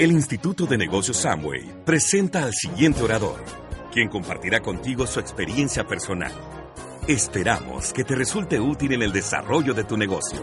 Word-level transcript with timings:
El 0.00 0.12
Instituto 0.12 0.64
de 0.64 0.78
Negocios 0.78 1.18
Samway 1.18 1.84
presenta 1.84 2.42
al 2.44 2.54
siguiente 2.54 3.02
orador, 3.02 3.44
quien 3.92 4.08
compartirá 4.08 4.62
contigo 4.62 5.06
su 5.06 5.20
experiencia 5.20 5.86
personal. 5.86 6.32
Esperamos 7.06 7.92
que 7.92 8.02
te 8.02 8.14
resulte 8.14 8.58
útil 8.58 8.94
en 8.94 9.02
el 9.02 9.12
desarrollo 9.12 9.74
de 9.74 9.84
tu 9.84 9.98
negocio. 9.98 10.40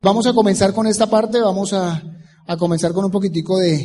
Vamos 0.00 0.26
a 0.26 0.32
comenzar 0.32 0.72
con 0.72 0.86
esta 0.86 1.10
parte, 1.10 1.42
vamos 1.42 1.74
a, 1.74 2.02
comenzar 2.58 2.94
con 2.94 3.04
un 3.04 3.10
poquitico 3.10 3.58
de, 3.58 3.84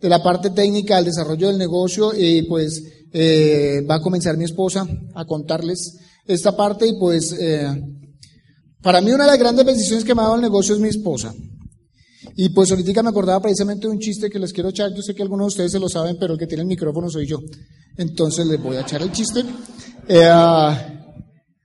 la 0.00 0.20
parte 0.20 0.50
técnica 0.50 0.96
del 0.96 1.04
desarrollo 1.04 1.46
del 1.46 1.56
negocio 1.56 2.10
y 2.18 2.48
pues 2.48 2.82
eh, 3.12 3.86
va 3.88 3.94
a 3.94 4.02
comenzar 4.02 4.36
mi 4.36 4.44
esposa 4.44 4.84
a 5.14 5.24
contarles 5.24 6.00
esta 6.24 6.56
parte 6.56 6.88
y 6.88 6.98
pues 6.98 7.32
eh, 7.40 7.80
para 8.82 9.00
mí 9.00 9.12
una 9.12 9.22
de 9.22 9.30
las 9.30 9.38
grandes 9.38 9.64
bendiciones 9.64 10.04
que 10.04 10.16
me 10.16 10.22
ha 10.22 10.24
dado 10.24 10.34
el 10.34 10.42
negocio 10.42 10.74
es 10.74 10.80
mi 10.80 10.88
esposa. 10.88 11.32
Y 12.36 12.50
pues 12.50 12.70
ahorita 12.70 13.02
me 13.02 13.08
acordaba 13.08 13.40
precisamente 13.40 13.86
de 13.86 13.92
un 13.94 13.98
chiste 13.98 14.28
que 14.28 14.38
les 14.38 14.52
quiero 14.52 14.68
echar. 14.68 14.92
Yo 14.94 15.02
sé 15.02 15.14
que 15.14 15.22
algunos 15.22 15.46
de 15.46 15.48
ustedes 15.48 15.72
se 15.72 15.80
lo 15.80 15.88
saben, 15.88 16.16
pero 16.20 16.34
el 16.34 16.38
que 16.38 16.46
tiene 16.46 16.62
el 16.62 16.68
micrófono 16.68 17.08
soy 17.08 17.26
yo. 17.26 17.40
Entonces 17.96 18.46
les 18.46 18.62
voy 18.62 18.76
a 18.76 18.82
echar 18.82 19.00
el 19.00 19.10
chiste. 19.10 19.42
Eh, 20.06 20.30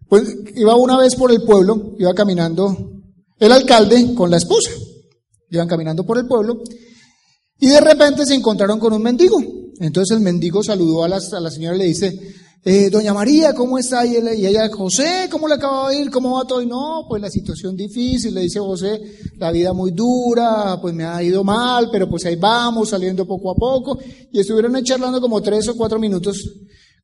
pues 0.08 0.34
iba 0.56 0.76
una 0.76 0.98
vez 0.98 1.16
por 1.16 1.32
el 1.32 1.42
pueblo, 1.44 1.96
iba 2.00 2.14
caminando 2.14 3.02
el 3.38 3.52
alcalde 3.52 4.16
con 4.16 4.32
la 4.32 4.38
esposa. 4.38 4.72
Iban 5.50 5.68
caminando 5.68 6.06
por 6.06 6.18
el 6.18 6.26
pueblo 6.26 6.64
y 7.60 7.68
de 7.68 7.80
repente 7.80 8.26
se 8.26 8.34
encontraron 8.34 8.80
con 8.80 8.94
un 8.94 9.04
mendigo. 9.04 9.40
Entonces 9.80 10.18
el 10.18 10.24
mendigo 10.24 10.64
saludó 10.64 11.04
a 11.04 11.10
la, 11.10 11.18
a 11.18 11.40
la 11.40 11.52
señora 11.52 11.76
y 11.76 11.80
le 11.80 11.86
dice, 11.86 12.18
eh, 12.64 12.92
doña 12.92 13.12
María, 13.12 13.54
¿cómo 13.54 13.80
está? 13.80 14.06
Y, 14.06 14.18
ella, 14.18 14.70
José, 14.70 15.28
¿cómo 15.32 15.48
le 15.48 15.56
acaba 15.56 15.90
de 15.90 16.00
ir? 16.00 16.12
¿Cómo 16.12 16.38
va 16.38 16.46
todo? 16.46 16.62
Y 16.62 16.68
no, 16.68 17.06
pues 17.10 17.20
la 17.20 17.30
situación 17.30 17.76
difícil, 17.76 18.36
le 18.36 18.42
dice 18.42 18.60
José, 18.60 19.02
la 19.38 19.52
vida 19.52 19.74
muy 19.74 19.92
dura, 19.92 20.78
pues 20.80 20.94
me 20.94 21.04
ha 21.04 21.24
ido 21.24 21.44
mal, 21.44 21.90
pero 21.92 22.08
pues 22.08 22.24
ahí 22.26 22.36
vamos, 22.36 22.90
saliendo 22.90 23.26
poco 23.26 23.50
a 23.50 23.56
poco. 23.56 23.98
Y 24.32 24.40
estuvieron 24.40 24.84
charlando 24.84 25.20
como 25.20 25.42
tres 25.42 25.68
o 25.70 25.76
cuatro 25.76 25.98
minutos. 25.98 26.38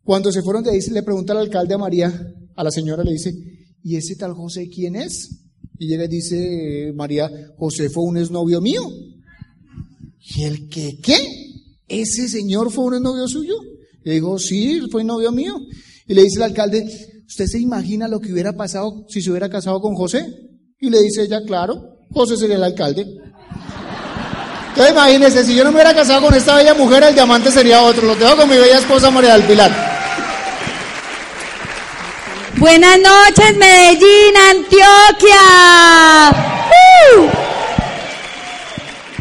Cuando 0.04 0.32
se 0.32 0.44
fueron 0.44 0.64
de 0.64 0.72
ahí, 0.72 0.80
le 0.92 1.02
pregunta 1.02 1.34
al 1.34 1.40
alcalde 1.40 1.74
a 1.74 1.80
María, 1.80 2.34
a 2.56 2.64
la 2.64 2.70
señora, 2.70 3.04
le 3.04 3.14
dice, 3.14 3.34
¿y 3.82 3.96
ese 3.96 4.16
tal 4.16 4.34
José 4.34 4.70
quién 4.70 4.96
es? 4.96 5.44
Y 5.80 5.88
ella 5.88 6.04
le 6.04 6.08
dice, 6.08 6.94
María, 6.96 7.32
José 7.58 7.90
fue 7.90 8.04
un 8.04 8.18
exnovio 8.18 8.62
mío. 8.62 8.84
¿Y 10.36 10.44
el 10.44 10.70
que 10.70 11.00
qué? 11.02 11.18
¿Ese 11.88 12.28
señor 12.28 12.72
fue 12.72 12.86
un 12.86 12.94
exnovio 12.94 13.28
suyo? 13.28 13.56
Le 14.08 14.14
digo, 14.14 14.40
sí, 14.40 14.80
fue 14.90 15.04
novio 15.04 15.34
mío. 15.34 15.60
Y 16.08 16.14
le 16.14 16.24
dice 16.24 16.38
el 16.38 16.44
alcalde, 16.44 16.88
¿usted 17.28 17.46
se 17.46 17.60
imagina 17.60 18.08
lo 18.08 18.22
que 18.22 18.32
hubiera 18.32 18.54
pasado 18.54 19.06
si 19.10 19.22
se 19.22 19.30
hubiera 19.30 19.50
casado 19.50 19.82
con 19.82 19.96
José? 19.96 20.26
Y 20.80 20.90
le 20.90 21.02
dice 21.02 21.24
ella, 21.24 21.42
claro, 21.46 22.06
José 22.12 22.38
sería 22.38 22.56
el 22.56 22.64
alcalde. 22.64 23.02
Entonces 24.70 24.94
imagínese, 24.94 25.44
si 25.44 25.56
yo 25.56 25.66
no 25.66 25.72
me 25.72 25.76
hubiera 25.76 25.94
casado 25.94 26.22
con 26.22 26.34
esta 26.34 26.56
bella 26.56 26.74
mujer, 26.74 27.04
el 27.04 27.16
diamante 27.16 27.52
sería 27.52 27.82
otro. 27.82 28.08
Lo 28.08 28.16
tengo 28.16 28.38
con 28.38 28.50
mi 28.50 28.56
bella 28.56 28.78
esposa 28.78 29.12
María 29.12 29.34
del 29.34 29.44
Pilar. 29.44 29.72
Buenas 32.56 32.98
noches, 33.00 33.58
Medellín, 33.58 34.38
Antioquia. 34.52 35.38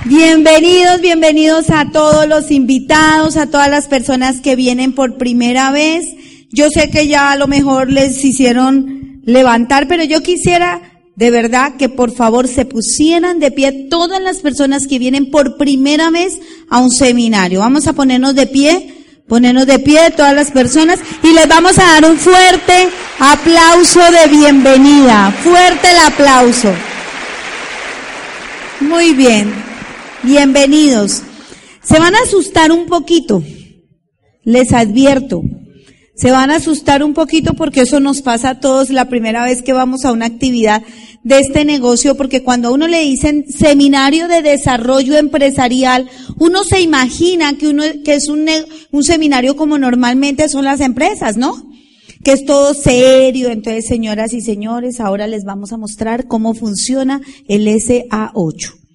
Bienvenidos, 0.08 1.00
bienvenidos 1.00 1.68
a 1.70 1.90
todos 1.90 2.28
los 2.28 2.52
invitados, 2.52 3.36
a 3.36 3.46
todas 3.50 3.68
las 3.68 3.88
personas 3.88 4.40
que 4.40 4.54
vienen 4.54 4.94
por 4.94 5.18
primera 5.18 5.72
vez. 5.72 6.06
Yo 6.52 6.70
sé 6.70 6.90
que 6.90 7.08
ya 7.08 7.32
a 7.32 7.36
lo 7.36 7.48
mejor 7.48 7.90
les 7.90 8.24
hicieron 8.24 9.20
levantar, 9.24 9.88
pero 9.88 10.04
yo 10.04 10.22
quisiera 10.22 10.80
de 11.16 11.32
verdad 11.32 11.74
que 11.76 11.88
por 11.88 12.14
favor 12.14 12.46
se 12.46 12.64
pusieran 12.64 13.40
de 13.40 13.50
pie 13.50 13.88
todas 13.90 14.22
las 14.22 14.38
personas 14.38 14.86
que 14.86 15.00
vienen 15.00 15.28
por 15.28 15.56
primera 15.56 16.10
vez 16.10 16.38
a 16.70 16.78
un 16.78 16.92
seminario. 16.92 17.58
Vamos 17.58 17.88
a 17.88 17.92
ponernos 17.92 18.36
de 18.36 18.46
pie, 18.46 18.94
ponernos 19.26 19.66
de 19.66 19.80
pie 19.80 20.12
todas 20.16 20.36
las 20.36 20.52
personas 20.52 21.00
y 21.24 21.32
les 21.32 21.48
vamos 21.48 21.76
a 21.80 21.84
dar 21.84 22.08
un 22.08 22.16
fuerte 22.16 22.90
aplauso 23.18 24.00
de 24.12 24.28
bienvenida. 24.28 25.32
Fuerte 25.42 25.90
el 25.90 25.98
aplauso. 25.98 26.72
Muy 28.78 29.12
bien. 29.12 29.65
Bienvenidos. 30.26 31.22
Se 31.84 32.00
van 32.00 32.16
a 32.16 32.18
asustar 32.18 32.72
un 32.72 32.86
poquito, 32.86 33.44
les 34.42 34.72
advierto. 34.72 35.40
Se 36.16 36.32
van 36.32 36.50
a 36.50 36.56
asustar 36.56 37.04
un 37.04 37.14
poquito 37.14 37.54
porque 37.54 37.82
eso 37.82 38.00
nos 38.00 38.22
pasa 38.22 38.50
a 38.50 38.58
todos 38.58 38.90
la 38.90 39.08
primera 39.08 39.44
vez 39.44 39.62
que 39.62 39.72
vamos 39.72 40.04
a 40.04 40.10
una 40.10 40.26
actividad 40.26 40.82
de 41.22 41.38
este 41.38 41.64
negocio, 41.64 42.16
porque 42.16 42.42
cuando 42.42 42.68
a 42.68 42.70
uno 42.72 42.88
le 42.88 43.02
dicen 43.02 43.44
seminario 43.48 44.26
de 44.26 44.42
desarrollo 44.42 45.16
empresarial, 45.16 46.10
uno 46.40 46.64
se 46.64 46.80
imagina 46.80 47.56
que 47.56 47.68
uno, 47.68 47.84
que 48.04 48.14
es 48.14 48.28
un, 48.28 48.48
un 48.90 49.04
seminario 49.04 49.54
como 49.54 49.78
normalmente 49.78 50.48
son 50.48 50.64
las 50.64 50.80
empresas, 50.80 51.36
¿no? 51.36 51.70
Que 52.24 52.32
es 52.32 52.44
todo 52.44 52.74
serio. 52.74 53.48
Entonces, 53.50 53.86
señoras 53.86 54.32
y 54.32 54.40
señores, 54.40 54.98
ahora 54.98 55.28
les 55.28 55.44
vamos 55.44 55.72
a 55.72 55.76
mostrar 55.76 56.26
cómo 56.26 56.52
funciona 56.52 57.20
el 57.46 57.68
SA8. 57.68 58.85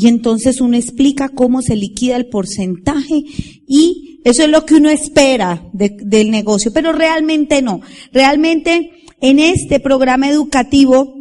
Y 0.00 0.06
entonces 0.06 0.60
uno 0.60 0.76
explica 0.76 1.28
cómo 1.28 1.60
se 1.60 1.74
liquida 1.74 2.14
el 2.14 2.26
porcentaje 2.26 3.24
y 3.66 4.20
eso 4.22 4.44
es 4.44 4.48
lo 4.48 4.64
que 4.64 4.76
uno 4.76 4.90
espera 4.90 5.68
del 5.72 6.30
negocio, 6.30 6.72
pero 6.72 6.92
realmente 6.92 7.62
no. 7.62 7.80
Realmente 8.12 8.92
en 9.20 9.40
este 9.40 9.80
programa 9.80 10.28
educativo 10.28 11.16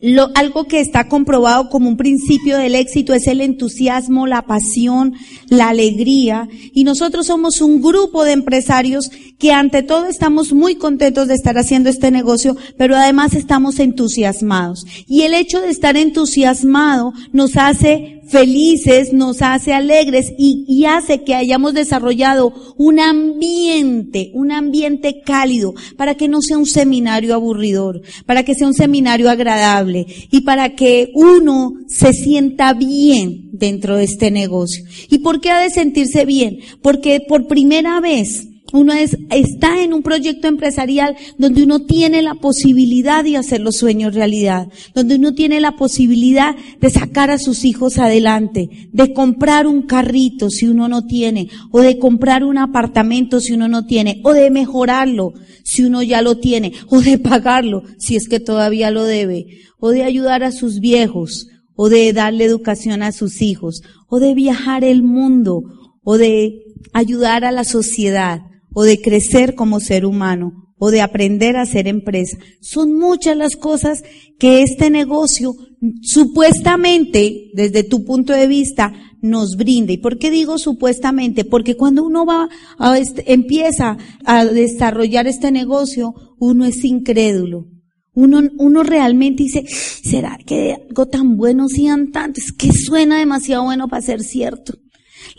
lo, 0.00 0.30
algo 0.34 0.64
que 0.64 0.80
está 0.80 1.08
comprobado 1.08 1.68
como 1.68 1.88
un 1.88 1.96
principio 1.96 2.56
del 2.56 2.74
éxito 2.74 3.12
es 3.12 3.26
el 3.26 3.40
entusiasmo, 3.40 4.26
la 4.26 4.42
pasión, 4.42 5.14
la 5.48 5.68
alegría. 5.68 6.48
Y 6.72 6.84
nosotros 6.84 7.26
somos 7.26 7.60
un 7.60 7.82
grupo 7.82 8.24
de 8.24 8.32
empresarios 8.32 9.10
que 9.38 9.52
ante 9.52 9.82
todo 9.82 10.06
estamos 10.06 10.52
muy 10.52 10.76
contentos 10.76 11.28
de 11.28 11.34
estar 11.34 11.58
haciendo 11.58 11.90
este 11.90 12.10
negocio, 12.10 12.56
pero 12.78 12.96
además 12.96 13.34
estamos 13.34 13.78
entusiasmados. 13.78 14.86
Y 15.06 15.22
el 15.22 15.34
hecho 15.34 15.60
de 15.60 15.70
estar 15.70 15.96
entusiasmado 15.96 17.12
nos 17.32 17.56
hace 17.56 18.19
felices, 18.30 19.12
nos 19.12 19.42
hace 19.42 19.72
alegres 19.72 20.32
y, 20.38 20.84
hace 20.84 21.22
que 21.24 21.34
hayamos 21.34 21.74
desarrollado 21.74 22.54
un 22.76 23.00
ambiente, 23.00 24.30
un 24.34 24.50
ambiente 24.50 25.20
cálido, 25.20 25.74
para 25.96 26.14
que 26.14 26.28
no 26.28 26.40
sea 26.40 26.56
un 26.56 26.66
seminario 26.66 27.34
aburridor, 27.34 28.02
para 28.26 28.44
que 28.44 28.54
sea 28.54 28.66
un 28.66 28.74
seminario 28.74 29.28
agradable 29.28 30.06
y 30.30 30.40
para 30.40 30.74
que 30.74 31.10
uno 31.14 31.74
se 31.86 32.12
sienta 32.12 32.72
bien 32.72 33.50
dentro 33.52 33.96
de 33.96 34.04
este 34.04 34.30
negocio. 34.30 34.84
¿Y 35.10 35.18
por 35.18 35.40
qué 35.40 35.50
ha 35.50 35.60
de 35.60 35.70
sentirse 35.70 36.24
bien? 36.24 36.60
Porque 36.82 37.20
por 37.20 37.46
primera 37.46 38.00
vez 38.00 38.49
uno 38.72 38.92
es, 38.92 39.16
está 39.30 39.82
en 39.82 39.92
un 39.92 40.02
proyecto 40.02 40.48
empresarial 40.48 41.16
donde 41.38 41.62
uno 41.62 41.80
tiene 41.80 42.22
la 42.22 42.34
posibilidad 42.34 43.24
de 43.24 43.36
hacer 43.36 43.60
los 43.60 43.76
sueños 43.76 44.14
realidad, 44.14 44.68
donde 44.94 45.16
uno 45.16 45.34
tiene 45.34 45.60
la 45.60 45.72
posibilidad 45.72 46.54
de 46.80 46.90
sacar 46.90 47.30
a 47.30 47.38
sus 47.38 47.64
hijos 47.64 47.98
adelante, 47.98 48.88
de 48.92 49.12
comprar 49.12 49.66
un 49.66 49.82
carrito 49.82 50.50
si 50.50 50.66
uno 50.66 50.88
no 50.88 51.06
tiene, 51.06 51.48
o 51.70 51.80
de 51.80 51.98
comprar 51.98 52.44
un 52.44 52.58
apartamento 52.58 53.40
si 53.40 53.52
uno 53.52 53.68
no 53.68 53.86
tiene, 53.86 54.20
o 54.24 54.32
de 54.32 54.50
mejorarlo 54.50 55.32
si 55.64 55.82
uno 55.82 56.02
ya 56.02 56.22
lo 56.22 56.38
tiene, 56.38 56.72
o 56.88 57.00
de 57.00 57.18
pagarlo 57.18 57.82
si 57.98 58.16
es 58.16 58.28
que 58.28 58.40
todavía 58.40 58.90
lo 58.90 59.04
debe, 59.04 59.46
o 59.78 59.90
de 59.90 60.04
ayudar 60.04 60.44
a 60.44 60.52
sus 60.52 60.80
viejos, 60.80 61.48
o 61.74 61.88
de 61.88 62.12
darle 62.12 62.44
educación 62.44 63.02
a 63.02 63.12
sus 63.12 63.42
hijos, 63.42 63.82
o 64.08 64.20
de 64.20 64.34
viajar 64.34 64.84
el 64.84 65.02
mundo, 65.02 65.62
o 66.02 66.18
de 66.18 66.62
ayudar 66.92 67.44
a 67.44 67.52
la 67.52 67.64
sociedad 67.64 68.42
o 68.74 68.82
de 68.84 69.00
crecer 69.00 69.54
como 69.54 69.80
ser 69.80 70.06
humano 70.06 70.52
o 70.78 70.90
de 70.90 71.02
aprender 71.02 71.56
a 71.56 71.66
ser 71.66 71.86
empresa. 71.86 72.38
Son 72.60 72.98
muchas 72.98 73.36
las 73.36 73.54
cosas 73.54 74.02
que 74.38 74.62
este 74.62 74.90
negocio 74.90 75.54
supuestamente, 76.02 77.50
desde 77.54 77.84
tu 77.84 78.04
punto 78.04 78.32
de 78.32 78.46
vista, 78.46 78.92
nos 79.22 79.56
brinda. 79.56 79.92
¿Y 79.92 79.98
por 79.98 80.18
qué 80.18 80.30
digo 80.30 80.58
supuestamente? 80.58 81.44
Porque 81.44 81.76
cuando 81.76 82.02
uno 82.02 82.24
va 82.24 82.48
a 82.78 82.98
este, 82.98 83.32
empieza 83.32 83.98
a 84.24 84.44
desarrollar 84.44 85.26
este 85.26 85.50
negocio, 85.50 86.14
uno 86.38 86.64
es 86.64 86.84
incrédulo. 86.84 87.66
Uno, 88.12 88.42
uno 88.58 88.82
realmente 88.82 89.44
dice, 89.44 89.64
¿será 89.66 90.38
que 90.44 90.74
algo 90.88 91.06
tan 91.06 91.36
bueno 91.36 91.68
sean 91.68 92.10
tanto? 92.10 92.40
Que 92.58 92.72
suena 92.72 93.18
demasiado 93.18 93.64
bueno 93.64 93.88
para 93.88 94.02
ser 94.02 94.22
cierto. 94.22 94.74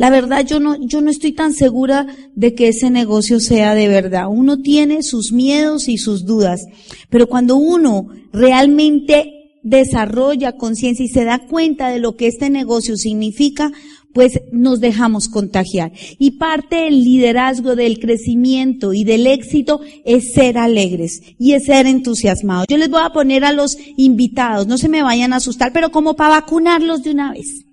La 0.02 0.10
verdad, 0.10 0.44
yo 0.44 0.60
no, 0.60 0.78
yo 0.84 1.00
no 1.02 1.12
estoy 1.12 1.32
tan 1.32 1.54
segura 1.54 2.08
de 2.34 2.56
que 2.56 2.70
ese 2.70 2.90
negocio 2.90 3.40
sea 3.40 3.76
de 3.76 3.88
verdad. 3.88 4.30
Uno 4.32 4.58
tiene 4.58 5.04
sus 5.04 5.32
miedos 5.32 5.88
y 5.88 6.00
sus 6.00 6.26
dudas, 6.26 6.66
pero 7.12 7.28
cuando 7.28 7.56
uno 7.56 8.08
realmente 8.34 9.60
desarrolla 9.62 10.58
conciencia 10.58 11.06
y 11.06 11.08
se 11.08 11.24
da 11.24 11.46
cuenta 11.46 11.90
de 11.90 12.00
lo 12.00 12.16
que 12.16 12.26
este 12.26 12.50
negocio 12.50 12.98
significa, 12.98 13.72
pues 14.12 14.42
nos 14.52 14.80
dejamos 14.80 15.28
contagiar. 15.28 15.92
Y 16.18 16.40
parte 16.40 16.78
del 16.78 17.04
liderazgo, 17.04 17.76
del 17.76 18.00
crecimiento 18.00 18.94
y 18.94 19.04
del 19.04 19.28
éxito 19.28 19.82
es 20.04 20.34
ser 20.34 20.58
alegres 20.58 21.22
y 21.38 21.52
es 21.52 21.66
ser 21.66 21.86
entusiasmados. 21.86 22.66
Yo 22.68 22.78
les 22.78 22.90
voy 22.90 23.02
a 23.04 23.14
poner 23.14 23.46
a 23.46 23.54
los 23.54 23.78
invitados, 23.98 24.66
no 24.66 24.80
se 24.80 24.90
me 24.90 25.04
vayan 25.04 25.32
a 25.32 25.36
asustar, 25.36 25.72
pero 25.72 25.92
como 25.92 26.16
para 26.16 26.42
vacunarlos 26.42 27.04
de 27.04 27.12
una 27.12 27.34
vez. 27.34 27.68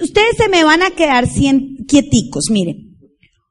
Ustedes 0.00 0.36
se 0.36 0.48
me 0.48 0.64
van 0.64 0.82
a 0.82 0.90
quedar 0.90 1.26
quieticos, 1.86 2.50
miren. 2.50 2.98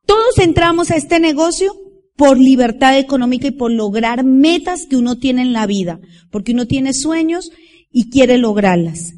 Todos 0.05 0.39
entramos 0.39 0.91
a 0.91 0.95
este 0.95 1.19
negocio 1.19 1.73
por 2.15 2.37
libertad 2.37 2.97
económica 2.97 3.47
y 3.47 3.51
por 3.51 3.71
lograr 3.71 4.23
metas 4.23 4.85
que 4.85 4.97
uno 4.97 5.17
tiene 5.17 5.41
en 5.41 5.53
la 5.53 5.65
vida, 5.65 5.99
porque 6.31 6.51
uno 6.51 6.67
tiene 6.67 6.93
sueños 6.93 7.51
y 7.91 8.09
quiere 8.09 8.37
lograrlas. 8.37 9.13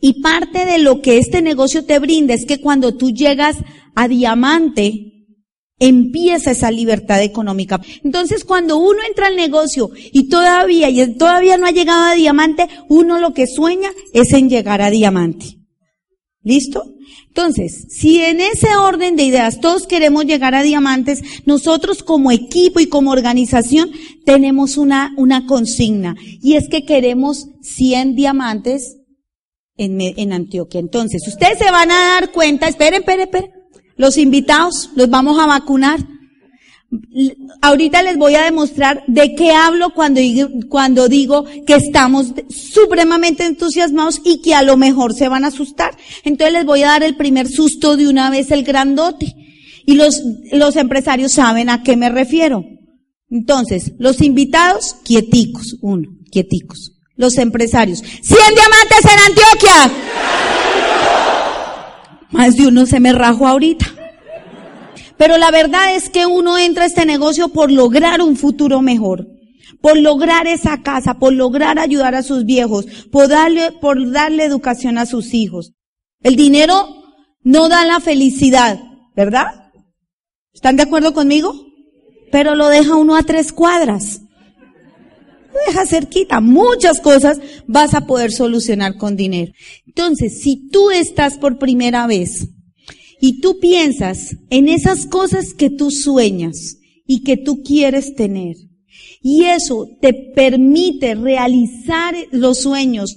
Y 0.00 0.20
parte 0.20 0.64
de 0.64 0.78
lo 0.78 1.00
que 1.00 1.18
este 1.18 1.42
negocio 1.42 1.84
te 1.84 1.98
brinda 1.98 2.34
es 2.34 2.46
que 2.46 2.60
cuando 2.60 2.96
tú 2.96 3.10
llegas 3.10 3.56
a 3.94 4.06
diamante, 4.06 5.26
empieza 5.80 6.50
esa 6.50 6.70
libertad 6.70 7.22
económica. 7.22 7.80
Entonces, 8.04 8.44
cuando 8.44 8.78
uno 8.78 8.98
entra 9.08 9.26
al 9.26 9.36
negocio 9.36 9.90
y 10.12 10.28
todavía, 10.28 10.90
y 10.90 11.14
todavía 11.16 11.56
no 11.56 11.66
ha 11.66 11.72
llegado 11.72 12.04
a 12.04 12.14
diamante, 12.14 12.68
uno 12.88 13.18
lo 13.18 13.32
que 13.32 13.46
sueña 13.46 13.90
es 14.12 14.32
en 14.32 14.48
llegar 14.50 14.82
a 14.82 14.90
diamante. 14.90 15.57
¿Listo? 16.42 16.94
Entonces, 17.26 17.86
si 17.90 18.22
en 18.22 18.40
ese 18.40 18.76
orden 18.76 19.16
de 19.16 19.24
ideas 19.24 19.60
todos 19.60 19.86
queremos 19.86 20.24
llegar 20.24 20.54
a 20.54 20.62
diamantes, 20.62 21.22
nosotros 21.46 22.02
como 22.02 22.30
equipo 22.30 22.80
y 22.80 22.86
como 22.86 23.10
organización 23.10 23.90
tenemos 24.24 24.76
una, 24.76 25.12
una 25.16 25.46
consigna 25.46 26.14
y 26.40 26.54
es 26.54 26.68
que 26.68 26.84
queremos 26.84 27.48
100 27.62 28.14
diamantes 28.14 28.98
en, 29.76 30.00
en 30.00 30.32
Antioquia. 30.32 30.80
Entonces, 30.80 31.26
ustedes 31.26 31.58
se 31.58 31.70
van 31.70 31.90
a 31.90 32.14
dar 32.14 32.32
cuenta, 32.32 32.68
esperen, 32.68 33.00
esperen, 33.00 33.22
esperen, 33.22 33.50
los 33.96 34.16
invitados 34.16 34.90
los 34.94 35.10
vamos 35.10 35.38
a 35.38 35.46
vacunar. 35.46 35.98
Ahorita 37.60 38.02
les 38.02 38.16
voy 38.16 38.34
a 38.34 38.44
demostrar 38.44 39.04
de 39.06 39.34
qué 39.34 39.50
hablo 39.52 39.90
cuando, 39.92 40.20
cuando 40.70 41.08
digo 41.08 41.44
que 41.66 41.74
estamos 41.74 42.32
supremamente 42.48 43.44
entusiasmados 43.44 44.22
y 44.24 44.40
que 44.40 44.54
a 44.54 44.62
lo 44.62 44.78
mejor 44.78 45.12
se 45.12 45.28
van 45.28 45.44
a 45.44 45.48
asustar. 45.48 45.96
Entonces 46.24 46.54
les 46.54 46.64
voy 46.64 46.82
a 46.82 46.88
dar 46.88 47.02
el 47.02 47.16
primer 47.16 47.48
susto 47.48 47.96
de 47.96 48.08
una 48.08 48.30
vez, 48.30 48.50
el 48.50 48.64
grandote. 48.64 49.34
Y 49.84 49.96
los, 49.96 50.22
los 50.52 50.76
empresarios 50.76 51.32
saben 51.32 51.68
a 51.68 51.82
qué 51.82 51.96
me 51.96 52.08
refiero. 52.08 52.64
Entonces, 53.30 53.92
los 53.98 54.22
invitados, 54.22 54.96
quieticos, 55.04 55.76
uno, 55.82 56.08
quieticos. 56.30 56.92
Los 57.16 57.36
empresarios, 57.36 57.98
100 57.98 58.22
diamantes 58.22 59.04
en 59.04 59.18
Antioquia. 59.26 59.92
Más 62.30 62.56
de 62.56 62.66
uno 62.68 62.86
se 62.86 63.00
me 63.00 63.12
rajo 63.12 63.46
ahorita. 63.46 63.97
Pero 65.18 65.36
la 65.36 65.50
verdad 65.50 65.96
es 65.96 66.08
que 66.08 66.26
uno 66.26 66.56
entra 66.56 66.84
a 66.84 66.86
este 66.86 67.04
negocio 67.04 67.48
por 67.48 67.70
lograr 67.72 68.22
un 68.22 68.36
futuro 68.36 68.80
mejor, 68.80 69.26
por 69.82 69.98
lograr 69.98 70.46
esa 70.46 70.82
casa, 70.82 71.18
por 71.18 71.32
lograr 71.32 71.78
ayudar 71.78 72.14
a 72.14 72.22
sus 72.22 72.44
viejos, 72.44 72.86
por 73.10 73.28
darle, 73.28 73.72
por 73.72 74.12
darle 74.12 74.44
educación 74.44 74.96
a 74.96 75.06
sus 75.06 75.34
hijos. 75.34 75.72
El 76.22 76.36
dinero 76.36 76.88
no 77.42 77.68
da 77.68 77.84
la 77.84 77.98
felicidad, 77.98 78.78
¿verdad? 79.16 79.70
¿Están 80.54 80.76
de 80.76 80.84
acuerdo 80.84 81.12
conmigo? 81.12 81.52
Pero 82.30 82.54
lo 82.54 82.68
deja 82.68 82.96
uno 82.96 83.16
a 83.16 83.22
tres 83.22 83.52
cuadras. 83.52 84.20
Lo 85.52 85.60
deja 85.66 85.86
cerquita. 85.86 86.40
Muchas 86.40 87.00
cosas 87.00 87.40
vas 87.66 87.94
a 87.94 88.02
poder 88.02 88.30
solucionar 88.30 88.96
con 88.96 89.16
dinero. 89.16 89.52
Entonces, 89.86 90.40
si 90.42 90.68
tú 90.68 90.90
estás 90.90 91.38
por 91.38 91.58
primera 91.58 92.06
vez 92.06 92.48
y 93.20 93.40
tú 93.40 93.58
piensas 93.60 94.36
en 94.50 94.68
esas 94.68 95.06
cosas 95.06 95.54
que 95.54 95.70
tú 95.70 95.90
sueñas 95.90 96.78
y 97.06 97.22
que 97.22 97.36
tú 97.36 97.62
quieres 97.62 98.14
tener, 98.14 98.56
y 99.22 99.44
eso 99.44 99.88
te 100.00 100.12
permite 100.12 101.14
realizar 101.14 102.14
los 102.30 102.58
sueños, 102.60 103.16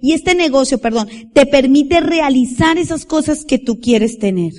y 0.00 0.12
este 0.12 0.34
negocio, 0.34 0.78
perdón, 0.78 1.08
te 1.34 1.46
permite 1.46 2.00
realizar 2.00 2.78
esas 2.78 3.04
cosas 3.04 3.44
que 3.44 3.58
tú 3.58 3.78
quieres 3.78 4.18
tener. 4.18 4.52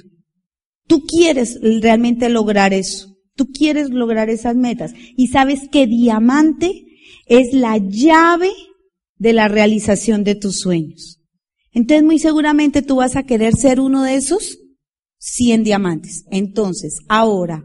Tú 0.88 1.04
quieres 1.06 1.60
realmente 1.62 2.30
lograr 2.30 2.74
eso. 2.74 3.16
Tú 3.36 3.48
quieres 3.48 3.90
lograr 3.90 4.30
esas 4.30 4.56
metas. 4.56 4.94
Y 5.16 5.28
sabes 5.28 5.68
que 5.72 5.88
diamante 5.88 6.86
es 7.26 7.54
la 7.54 7.78
llave 7.78 8.52
de 9.18 9.34
la 9.34 9.48
realización 9.48 10.24
de 10.24 10.36
tus 10.36 10.60
sueños. 10.60 11.20
Entonces 11.72 12.04
muy 12.04 12.20
seguramente 12.20 12.82
tú 12.82 12.98
vas 12.98 13.16
a 13.16 13.24
querer 13.24 13.54
ser 13.56 13.80
uno 13.80 14.04
de 14.04 14.16
esos 14.16 14.60
100 15.24 15.64
diamantes. 15.64 16.26
Entonces, 16.32 16.98
ahora, 17.08 17.64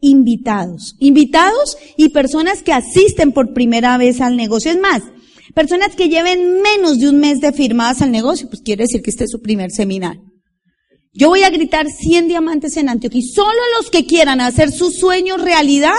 invitados, 0.00 0.96
invitados 1.00 1.76
y 1.98 2.08
personas 2.08 2.62
que 2.62 2.72
asisten 2.72 3.32
por 3.32 3.52
primera 3.52 3.98
vez 3.98 4.22
al 4.22 4.36
negocio. 4.36 4.70
Es 4.70 4.80
más, 4.80 5.02
personas 5.54 5.94
que 5.94 6.08
lleven 6.08 6.62
menos 6.62 6.98
de 6.98 7.10
un 7.10 7.18
mes 7.18 7.40
de 7.40 7.52
firmadas 7.52 8.00
al 8.00 8.10
negocio, 8.10 8.48
pues 8.48 8.62
quiere 8.62 8.84
decir 8.84 9.02
que 9.02 9.10
este 9.10 9.24
es 9.24 9.30
su 9.30 9.42
primer 9.42 9.70
seminario. 9.70 10.22
Yo 11.12 11.28
voy 11.28 11.42
a 11.42 11.50
gritar 11.50 11.86
100 11.88 12.28
diamantes 12.28 12.78
en 12.78 12.88
Antioquia 12.88 13.20
solo 13.34 13.58
los 13.76 13.90
que 13.90 14.06
quieran 14.06 14.40
hacer 14.40 14.72
sus 14.72 14.98
sueños 14.98 15.42
realidad 15.42 15.96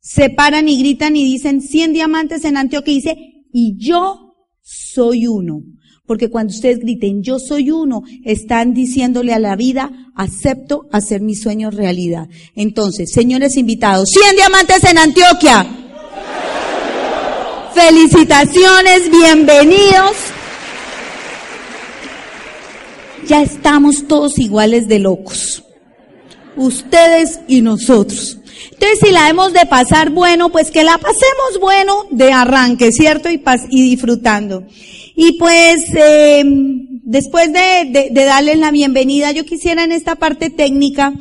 se 0.00 0.30
paran 0.30 0.68
y 0.68 0.78
gritan 0.78 1.16
y 1.16 1.24
dicen 1.24 1.60
100 1.60 1.94
diamantes 1.94 2.44
en 2.44 2.56
Antioquia 2.56 2.92
y 2.92 2.96
dice, 2.96 3.16
y 3.52 3.76
yo 3.76 4.36
soy 4.62 5.26
uno. 5.26 5.62
Porque 6.06 6.30
cuando 6.30 6.52
ustedes 6.52 6.78
griten, 6.78 7.22
yo 7.22 7.38
soy 7.38 7.70
uno, 7.70 8.02
están 8.24 8.74
diciéndole 8.74 9.34
a 9.34 9.40
la 9.40 9.56
vida, 9.56 9.90
acepto 10.14 10.86
hacer 10.92 11.20
mis 11.20 11.42
sueños 11.42 11.74
realidad. 11.74 12.28
Entonces, 12.54 13.10
señores 13.12 13.56
invitados, 13.56 14.08
100 14.10 14.36
diamantes 14.36 14.84
en 14.84 14.98
Antioquia. 14.98 15.66
Felicitaciones, 17.74 19.10
bienvenidos. 19.10 20.16
Ya 23.26 23.42
estamos 23.42 24.06
todos 24.06 24.38
iguales 24.38 24.86
de 24.86 25.00
locos. 25.00 25.64
Ustedes 26.56 27.40
y 27.48 27.60
nosotros. 27.60 28.38
Entonces, 28.72 28.98
si 29.02 29.10
la 29.10 29.28
hemos 29.28 29.52
de 29.52 29.66
pasar 29.66 30.10
bueno, 30.10 30.50
pues 30.50 30.70
que 30.70 30.84
la 30.84 30.98
pasemos 30.98 31.60
bueno 31.60 32.04
de 32.10 32.32
arranque, 32.32 32.92
¿cierto? 32.92 33.30
Y, 33.30 33.42
y 33.70 33.82
disfrutando. 33.90 34.64
Y 35.14 35.38
pues, 35.38 35.82
eh, 35.94 36.44
después 37.06 37.50
de, 37.52 38.10
darles 38.12 38.58
la 38.58 38.70
bienvenida, 38.70 39.32
yo 39.32 39.46
quisiera 39.46 39.84
en 39.84 39.92
esta 39.92 40.16
parte 40.16 40.50
técnica 40.50 41.14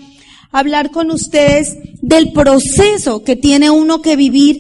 hablar 0.51 0.91
con 0.91 1.11
ustedes 1.11 1.77
del 2.01 2.33
proceso 2.33 3.23
que 3.23 3.35
tiene 3.35 3.69
uno 3.69 4.01
que 4.01 4.15
vivir 4.15 4.59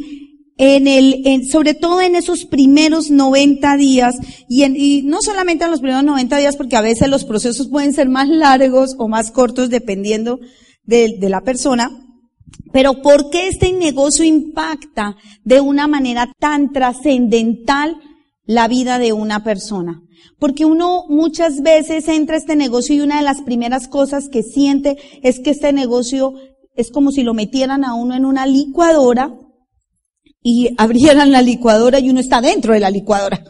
en 0.57 0.87
el, 0.87 1.21
en, 1.25 1.45
sobre 1.45 1.73
todo 1.73 2.01
en 2.01 2.15
esos 2.15 2.45
primeros 2.45 3.11
90 3.11 3.75
días, 3.75 4.15
y, 4.47 4.63
en, 4.63 4.77
y 4.77 5.01
no 5.01 5.21
solamente 5.21 5.65
en 5.65 5.71
los 5.71 5.81
primeros 5.81 6.05
90 6.05 6.37
días, 6.37 6.55
porque 6.55 6.77
a 6.77 6.81
veces 6.81 7.09
los 7.09 7.25
procesos 7.25 7.67
pueden 7.67 7.91
ser 7.91 8.07
más 8.07 8.29
largos 8.29 8.95
o 8.97 9.09
más 9.09 9.31
cortos 9.31 9.69
dependiendo 9.69 10.39
de, 10.85 11.17
de 11.19 11.29
la 11.29 11.41
persona, 11.41 12.04
pero 12.71 13.01
¿por 13.01 13.29
qué 13.29 13.47
este 13.47 13.71
negocio 13.73 14.25
impacta 14.25 15.15
de 15.43 15.61
una 15.61 15.87
manera 15.87 16.31
tan 16.39 16.71
trascendental 16.71 17.97
la 18.45 18.67
vida 18.67 18.99
de 18.99 19.13
una 19.13 19.43
persona. 19.43 20.01
Porque 20.39 20.65
uno 20.65 21.05
muchas 21.09 21.61
veces 21.61 22.07
entra 22.07 22.35
a 22.35 22.39
este 22.39 22.55
negocio 22.55 22.95
y 22.95 23.01
una 23.01 23.17
de 23.17 23.23
las 23.23 23.41
primeras 23.41 23.87
cosas 23.87 24.29
que 24.29 24.43
siente 24.43 24.97
es 25.23 25.39
que 25.39 25.51
este 25.51 25.73
negocio 25.73 26.33
es 26.75 26.91
como 26.91 27.11
si 27.11 27.23
lo 27.23 27.33
metieran 27.33 27.83
a 27.83 27.93
uno 27.93 28.15
en 28.15 28.25
una 28.25 28.45
licuadora 28.45 29.33
y 30.41 30.69
abrieran 30.77 31.31
la 31.31 31.41
licuadora 31.41 31.99
y 31.99 32.09
uno 32.09 32.19
está 32.19 32.41
dentro 32.41 32.73
de 32.73 32.79
la 32.79 32.89
licuadora. 32.89 33.43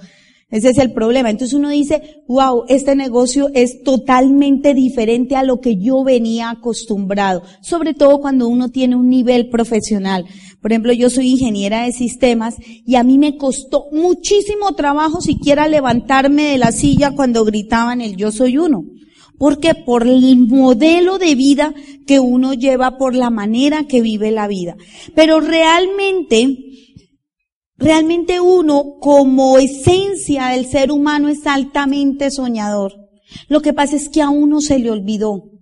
Ese 0.55 0.69
es 0.69 0.77
el 0.77 0.93
problema. 0.93 1.29
Entonces 1.29 1.53
uno 1.53 1.67
dice, 1.67 2.21
wow, 2.29 2.63
este 2.69 2.95
negocio 2.95 3.49
es 3.53 3.83
totalmente 3.83 4.73
diferente 4.73 5.35
a 5.35 5.43
lo 5.43 5.59
que 5.59 5.75
yo 5.75 6.05
venía 6.05 6.49
acostumbrado, 6.49 7.43
sobre 7.61 7.93
todo 7.93 8.19
cuando 8.21 8.47
uno 8.47 8.69
tiene 8.69 8.95
un 8.95 9.09
nivel 9.09 9.49
profesional. 9.49 10.23
Por 10.61 10.71
ejemplo, 10.71 10.93
yo 10.93 11.09
soy 11.09 11.31
ingeniera 11.31 11.83
de 11.83 11.91
sistemas 11.91 12.55
y 12.85 12.95
a 12.95 13.03
mí 13.03 13.17
me 13.17 13.35
costó 13.35 13.87
muchísimo 13.91 14.75
trabajo 14.75 15.19
siquiera 15.19 15.67
levantarme 15.67 16.43
de 16.43 16.57
la 16.57 16.71
silla 16.71 17.11
cuando 17.11 17.43
gritaban 17.43 17.99
el 17.99 18.15
yo 18.15 18.31
soy 18.31 18.57
uno. 18.57 18.85
Porque 19.37 19.75
por 19.75 20.07
el 20.07 20.37
modelo 20.37 21.17
de 21.17 21.35
vida 21.35 21.73
que 22.07 22.21
uno 22.21 22.53
lleva, 22.53 22.97
por 22.97 23.13
la 23.13 23.29
manera 23.29 23.83
que 23.83 23.99
vive 23.99 24.31
la 24.31 24.47
vida. 24.47 24.77
Pero 25.15 25.41
realmente, 25.41 26.57
realmente 27.77 28.39
uno 28.39 28.97
como 28.99 29.57
esencia 29.57 30.47
del 30.47 30.65
ser 30.65 30.91
humano 30.91 31.29
es 31.29 31.45
altamente 31.45 32.31
soñador. 32.31 32.93
Lo 33.47 33.61
que 33.61 33.73
pasa 33.73 33.95
es 33.95 34.09
que 34.09 34.21
a 34.21 34.29
uno 34.29 34.61
se 34.61 34.79
le 34.79 34.91
olvidó 34.91 35.55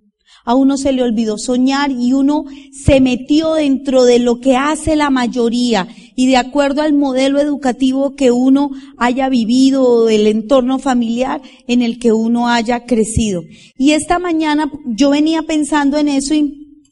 a 0.45 0.55
uno 0.55 0.77
se 0.77 0.91
le 0.91 1.03
olvidó 1.03 1.37
soñar 1.37 1.91
y 1.91 2.13
uno 2.13 2.45
se 2.71 2.99
metió 2.99 3.53
dentro 3.53 4.03
de 4.03 4.19
lo 4.19 4.39
que 4.39 4.57
hace 4.57 4.95
la 4.95 5.09
mayoría 5.09 5.87
y 6.15 6.27
de 6.27 6.37
acuerdo 6.37 6.81
al 6.81 6.93
modelo 6.93 7.39
educativo 7.39 8.15
que 8.15 8.31
uno 8.31 8.71
haya 8.97 9.29
vivido 9.29 9.83
o 9.83 10.09
el 10.09 10.27
entorno 10.27 10.79
familiar 10.79 11.41
en 11.67 11.81
el 11.81 11.97
que 11.97 12.11
uno 12.11 12.49
haya 12.49 12.85
crecido. 12.85 13.41
Y 13.77 13.91
esta 13.91 14.19
mañana 14.19 14.69
yo 14.85 15.11
venía 15.11 15.43
pensando 15.43 15.97
en 15.97 16.09
eso 16.09 16.33
y 16.33 16.83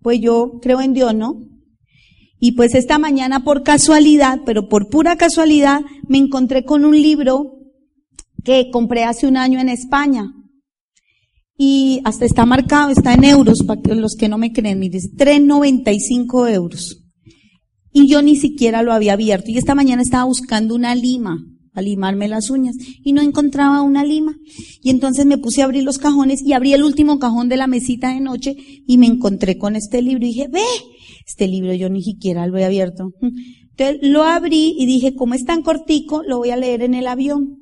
pues 0.00 0.20
yo 0.20 0.60
creo 0.62 0.80
en 0.80 0.94
Dios, 0.94 1.14
¿no? 1.14 1.49
Y 2.40 2.52
pues 2.52 2.74
esta 2.74 2.98
mañana 2.98 3.44
por 3.44 3.62
casualidad, 3.62 4.40
pero 4.46 4.68
por 4.68 4.88
pura 4.88 5.16
casualidad, 5.16 5.82
me 6.08 6.16
encontré 6.16 6.64
con 6.64 6.86
un 6.86 7.00
libro 7.00 7.58
que 8.42 8.70
compré 8.70 9.04
hace 9.04 9.26
un 9.26 9.36
año 9.36 9.60
en 9.60 9.68
España. 9.68 10.32
Y 11.58 12.00
hasta 12.04 12.24
está 12.24 12.46
marcado, 12.46 12.90
está 12.90 13.12
en 13.12 13.24
euros, 13.24 13.58
para 13.66 13.94
los 13.94 14.16
que 14.18 14.30
no 14.30 14.38
me 14.38 14.52
creen, 14.52 14.78
mire, 14.78 14.98
3.95 14.98 16.50
euros. 16.50 17.04
Y 17.92 18.08
yo 18.08 18.22
ni 18.22 18.36
siquiera 18.36 18.82
lo 18.82 18.94
había 18.94 19.12
abierto. 19.12 19.50
Y 19.50 19.58
esta 19.58 19.74
mañana 19.74 20.00
estaba 20.00 20.24
buscando 20.24 20.74
una 20.74 20.94
lima 20.94 21.38
para 21.74 21.84
limarme 21.84 22.28
las 22.28 22.48
uñas 22.48 22.76
y 23.04 23.12
no 23.12 23.20
encontraba 23.20 23.82
una 23.82 24.04
lima. 24.04 24.34
Y 24.82 24.88
entonces 24.88 25.26
me 25.26 25.36
puse 25.36 25.60
a 25.60 25.66
abrir 25.66 25.84
los 25.84 25.98
cajones 25.98 26.40
y 26.42 26.54
abrí 26.54 26.72
el 26.72 26.82
último 26.82 27.18
cajón 27.18 27.50
de 27.50 27.58
la 27.58 27.66
mesita 27.66 28.14
de 28.14 28.20
noche 28.20 28.56
y 28.86 28.96
me 28.96 29.06
encontré 29.06 29.58
con 29.58 29.76
este 29.76 30.00
libro 30.00 30.24
y 30.24 30.28
dije, 30.28 30.48
ve, 30.48 30.62
este 31.30 31.48
libro 31.48 31.72
yo 31.74 31.88
ni 31.88 32.02
siquiera 32.02 32.46
lo 32.46 32.58
he 32.58 32.64
abierto. 32.64 33.12
Entonces 33.70 33.98
lo 34.02 34.24
abrí 34.24 34.74
y 34.78 34.86
dije, 34.86 35.14
como 35.14 35.34
es 35.34 35.44
tan 35.44 35.62
cortico, 35.62 36.22
lo 36.22 36.38
voy 36.38 36.50
a 36.50 36.56
leer 36.56 36.82
en 36.82 36.94
el 36.94 37.06
avión 37.06 37.56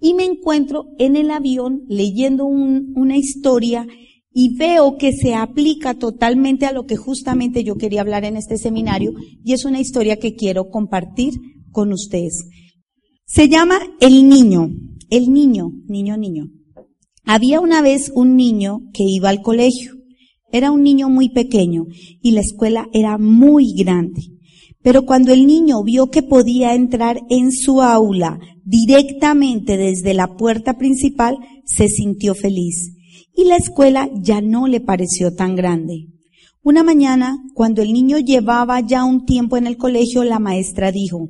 y 0.00 0.14
me 0.14 0.24
encuentro 0.24 0.86
en 0.98 1.16
el 1.16 1.30
avión 1.30 1.82
leyendo 1.88 2.44
una 2.44 3.16
historia 3.16 3.86
y 4.32 4.54
veo 4.56 4.96
que 4.98 5.12
se 5.12 5.34
aplica 5.34 5.94
totalmente 5.94 6.66
a 6.66 6.72
lo 6.72 6.84
que 6.84 6.96
justamente 6.96 7.64
yo 7.64 7.76
quería 7.76 8.02
hablar 8.02 8.24
en 8.24 8.36
este 8.36 8.58
seminario 8.58 9.12
y 9.42 9.54
es 9.54 9.64
una 9.64 9.80
historia 9.80 10.18
que 10.18 10.34
quiero 10.34 10.68
compartir 10.68 11.34
con 11.72 11.92
ustedes. 11.92 12.44
Se 13.24 13.48
llama 13.48 13.78
El 14.00 14.28
Niño, 14.28 14.68
el 15.10 15.32
niño, 15.32 15.70
niño, 15.88 16.16
niño. 16.16 16.44
Había 17.24 17.60
una 17.60 17.82
vez 17.82 18.12
un 18.14 18.36
niño 18.36 18.80
que 18.92 19.02
iba 19.04 19.30
al 19.30 19.42
colegio. 19.42 19.95
Era 20.56 20.70
un 20.70 20.82
niño 20.82 21.10
muy 21.10 21.28
pequeño 21.28 21.84
y 22.22 22.30
la 22.30 22.40
escuela 22.40 22.88
era 22.94 23.18
muy 23.18 23.74
grande. 23.74 24.22
Pero 24.82 25.04
cuando 25.04 25.30
el 25.34 25.46
niño 25.46 25.82
vio 25.82 26.06
que 26.06 26.22
podía 26.22 26.74
entrar 26.74 27.20
en 27.28 27.52
su 27.52 27.82
aula 27.82 28.38
directamente 28.64 29.76
desde 29.76 30.14
la 30.14 30.34
puerta 30.34 30.78
principal, 30.78 31.36
se 31.66 31.88
sintió 31.88 32.34
feliz. 32.34 32.94
Y 33.34 33.44
la 33.44 33.56
escuela 33.56 34.08
ya 34.22 34.40
no 34.40 34.66
le 34.66 34.80
pareció 34.80 35.34
tan 35.34 35.56
grande. 35.56 36.06
Una 36.62 36.82
mañana, 36.82 37.36
cuando 37.52 37.82
el 37.82 37.92
niño 37.92 38.16
llevaba 38.18 38.80
ya 38.80 39.04
un 39.04 39.26
tiempo 39.26 39.58
en 39.58 39.66
el 39.66 39.76
colegio, 39.76 40.24
la 40.24 40.38
maestra 40.38 40.90
dijo, 40.90 41.28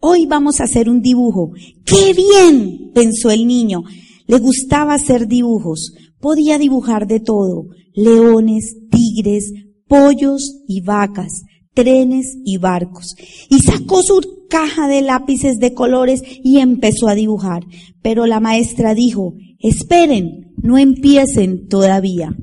hoy 0.00 0.24
vamos 0.24 0.60
a 0.60 0.64
hacer 0.64 0.88
un 0.88 1.02
dibujo. 1.02 1.52
¡Qué 1.84 2.14
bien! 2.14 2.92
pensó 2.94 3.30
el 3.30 3.46
niño. 3.46 3.82
Le 4.26 4.38
gustaba 4.38 4.94
hacer 4.94 5.28
dibujos. 5.28 5.92
Podía 6.18 6.56
dibujar 6.56 7.06
de 7.06 7.20
todo. 7.20 7.66
Leones, 7.94 8.76
tigres, 8.90 9.52
pollos 9.86 10.62
y 10.66 10.80
vacas 10.82 11.44
trenes 11.74 12.38
y 12.44 12.56
barcos. 12.58 13.16
Y 13.50 13.60
sacó 13.60 14.02
su 14.02 14.46
caja 14.48 14.88
de 14.88 15.02
lápices 15.02 15.58
de 15.58 15.74
colores 15.74 16.22
y 16.42 16.58
empezó 16.58 17.08
a 17.08 17.14
dibujar. 17.14 17.64
Pero 18.00 18.26
la 18.26 18.40
maestra 18.40 18.94
dijo, 18.94 19.34
esperen, 19.58 20.54
no 20.56 20.78
empiecen 20.78 21.68
todavía. 21.68 22.34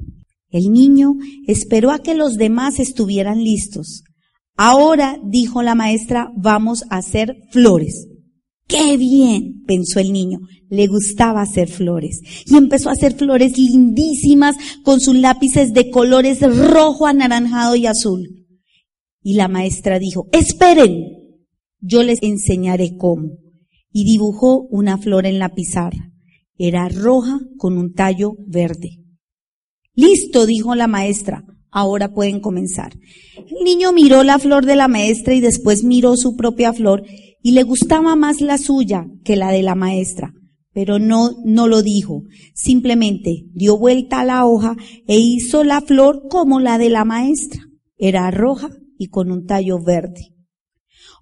El 0.49 0.71
niño 0.71 1.13
esperó 1.47 1.91
a 1.91 1.99
que 1.99 2.13
los 2.13 2.35
demás 2.35 2.79
estuvieran 2.79 3.43
listos. 3.43 4.03
Ahora, 4.57 5.17
dijo 5.23 5.63
la 5.63 5.75
maestra, 5.75 6.29
vamos 6.35 6.83
a 6.89 6.97
hacer 6.97 7.37
flores. 7.51 8.07
¡Qué 8.71 8.95
bien! 8.95 9.63
pensó 9.67 9.99
el 9.99 10.13
niño. 10.13 10.39
Le 10.69 10.87
gustaba 10.87 11.41
hacer 11.41 11.67
flores. 11.67 12.21
Y 12.45 12.55
empezó 12.55 12.87
a 12.87 12.93
hacer 12.93 13.13
flores 13.13 13.57
lindísimas 13.57 14.55
con 14.83 15.01
sus 15.01 15.15
lápices 15.15 15.73
de 15.73 15.89
colores 15.89 16.39
rojo, 16.41 17.05
anaranjado 17.05 17.75
y 17.75 17.85
azul. 17.85 18.47
Y 19.21 19.33
la 19.33 19.49
maestra 19.49 19.99
dijo, 19.99 20.27
esperen, 20.31 21.05
yo 21.81 22.01
les 22.01 22.19
enseñaré 22.21 22.95
cómo. 22.95 23.31
Y 23.91 24.05
dibujó 24.05 24.61
una 24.69 24.97
flor 24.97 25.25
en 25.25 25.37
la 25.37 25.49
pizarra. 25.49 26.09
Era 26.57 26.87
roja 26.87 27.39
con 27.57 27.77
un 27.77 27.93
tallo 27.93 28.35
verde. 28.47 28.99
Listo, 29.95 30.45
dijo 30.45 30.75
la 30.75 30.87
maestra. 30.87 31.43
Ahora 31.71 32.13
pueden 32.13 32.39
comenzar. 32.39 32.93
El 33.35 33.65
niño 33.65 33.91
miró 33.91 34.23
la 34.23 34.39
flor 34.39 34.65
de 34.65 34.77
la 34.77 34.87
maestra 34.87 35.33
y 35.33 35.41
después 35.41 35.83
miró 35.83 36.15
su 36.15 36.37
propia 36.37 36.71
flor 36.71 37.03
y 37.41 37.51
le 37.51 37.63
gustaba 37.63 38.15
más 38.15 38.41
la 38.41 38.57
suya 38.57 39.07
que 39.23 39.35
la 39.35 39.51
de 39.51 39.63
la 39.63 39.75
maestra. 39.75 40.33
Pero 40.73 40.99
no, 40.99 41.31
no 41.43 41.67
lo 41.67 41.81
dijo. 41.81 42.23
Simplemente 42.53 43.45
dio 43.53 43.77
vuelta 43.77 44.21
a 44.21 44.25
la 44.25 44.45
hoja 44.45 44.75
e 45.07 45.19
hizo 45.19 45.63
la 45.63 45.81
flor 45.81 46.27
como 46.29 46.59
la 46.59 46.77
de 46.77 46.89
la 46.89 47.03
maestra. 47.03 47.61
Era 47.97 48.31
roja 48.31 48.69
y 48.97 49.07
con 49.07 49.31
un 49.31 49.45
tallo 49.45 49.83
verde. 49.83 50.33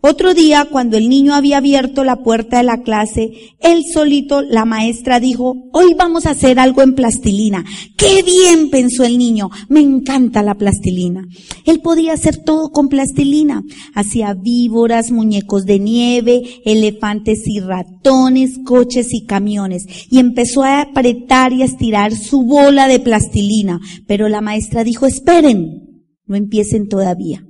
Otro 0.02 0.34
día, 0.34 0.66
cuando 0.72 0.96
el 0.96 1.10
niño 1.10 1.36
había 1.36 1.58
abierto 1.58 2.06
la 2.06 2.24
puerta 2.24 2.60
de 2.60 2.64
la 2.64 2.84
clase, 2.84 3.32
él 3.60 3.84
solito, 3.94 4.42
la 4.42 4.64
maestra 4.64 5.20
dijo, 5.20 5.70
hoy 5.74 5.94
vamos 5.94 6.26
a 6.26 6.30
hacer 6.30 6.58
algo 6.58 6.82
en 6.82 6.96
plastilina. 6.96 7.66
¡Qué 7.98 8.24
bien! 8.24 8.70
pensó 8.70 9.04
el 9.04 9.18
niño. 9.18 9.50
Me 9.68 9.82
encanta 9.82 10.42
la 10.42 10.56
plastilina. 10.56 11.28
Él 11.66 11.82
podía 11.82 12.14
hacer 12.14 12.38
todo 12.38 12.70
con 12.72 12.88
plastilina. 12.88 13.62
Hacía 13.94 14.34
víboras, 14.34 15.12
muñecos 15.12 15.66
de 15.66 15.80
nieve, 15.80 16.44
elefantes 16.64 17.46
y 17.46 17.60
ratones, 17.60 18.58
coches 18.64 19.10
y 19.12 19.26
camiones. 19.26 19.86
Y 20.10 20.20
empezó 20.20 20.64
a 20.64 20.80
apretar 20.80 21.52
y 21.52 21.62
a 21.62 21.66
estirar 21.66 22.16
su 22.16 22.44
bola 22.44 22.88
de 22.88 23.02
plastilina. 23.02 23.82
Pero 24.08 24.30
la 24.30 24.40
maestra 24.40 24.86
dijo, 24.86 25.06
esperen, 25.06 26.06
no 26.26 26.38
empiecen 26.38 26.88
todavía 26.88 27.44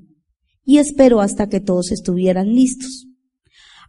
y 0.69 0.77
esperó 0.77 1.19
hasta 1.19 1.49
que 1.49 1.61
todos 1.61 1.91
estuvieran 1.91 2.53
listos. 2.53 3.07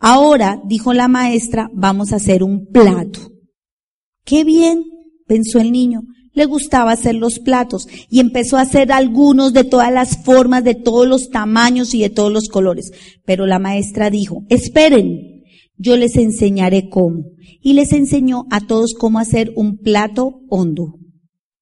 Ahora, 0.00 0.62
dijo 0.64 0.94
la 0.94 1.08
maestra, 1.08 1.68
vamos 1.75 2.10
a 2.10 2.16
hacer 2.16 2.42
un 2.42 2.68
plato. 2.68 3.20
Qué 4.25 4.44
bien, 4.44 4.84
pensó 5.26 5.58
el 5.58 5.72
niño. 5.72 6.00
Le 6.32 6.46
gustaba 6.46 6.92
hacer 6.92 7.16
los 7.16 7.38
platos 7.38 7.87
y 8.08 8.20
empezó 8.20 8.56
a 8.56 8.62
hacer 8.62 8.92
algunos 8.92 9.52
de 9.52 9.64
todas 9.64 9.92
las 9.92 10.25
formas, 10.25 10.64
de 10.64 10.75
todos 10.75 11.06
los 11.06 11.28
tamaños 11.28 11.92
y 11.92 12.00
de 12.00 12.08
todos 12.08 12.32
los 12.32 12.49
colores. 12.49 12.92
Pero 13.26 13.44
la 13.44 13.58
maestra 13.58 14.08
dijo, 14.08 14.46
esperen, 14.49 15.42
yo 15.76 15.99
les 15.99 16.16
enseñaré 16.16 16.88
cómo. 16.88 17.25
Y 17.60 17.75
les 17.75 17.92
enseñó 17.92 18.46
a 18.50 18.62
todos 18.62 18.94
cómo 18.94 19.18
hacer 19.18 19.52
un 19.54 19.76
plato 19.76 20.40
hondo. 20.49 20.94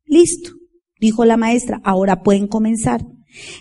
Listo, 0.04 0.52
dijo 1.00 1.24
la 1.24 1.36
maestra, 1.36 1.80
ahora 1.82 2.22
pueden 2.22 2.46
comenzar. 2.46 3.04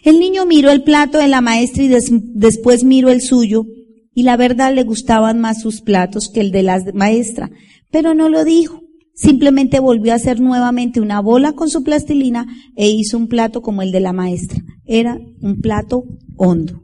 El 0.03 0.19
niño 0.19 0.45
miró 0.45 0.71
el 0.71 0.83
plato 0.83 1.17
de 1.17 1.27
la 1.27 1.41
maestra 1.41 1.83
y 1.83 1.89
después 1.89 2.83
miró 2.83 3.09
el 3.09 3.21
suyo, 3.21 3.65
y 4.13 4.23
la 4.23 4.37
verdad 4.37 4.73
le 4.73 4.83
gustaban 4.83 5.39
más 5.39 5.61
sus 5.61 5.81
platos 5.81 6.29
que 6.33 6.41
el 6.41 6.51
de 6.51 6.63
la 6.63 6.81
maestra, 6.93 7.51
pero 7.91 8.15
no 8.15 8.29
lo 8.29 8.43
dijo. 8.43 8.81
Simplemente 9.13 9.79
volvió 9.79 10.13
a 10.13 10.15
hacer 10.15 10.39
nuevamente 10.39 11.01
una 11.01 11.21
bola 11.21 11.53
con 11.53 11.69
su 11.69 11.83
plastilina 11.83 12.45
e 12.75 12.89
hizo 12.89 13.17
un 13.17 13.27
plato 13.27 13.61
como 13.61 13.81
el 13.81 13.91
de 13.91 13.99
la 13.99 14.13
maestra. 14.13 14.59
Era 14.85 15.19
un 15.41 15.59
plato 15.59 16.03
hondo. 16.35 16.81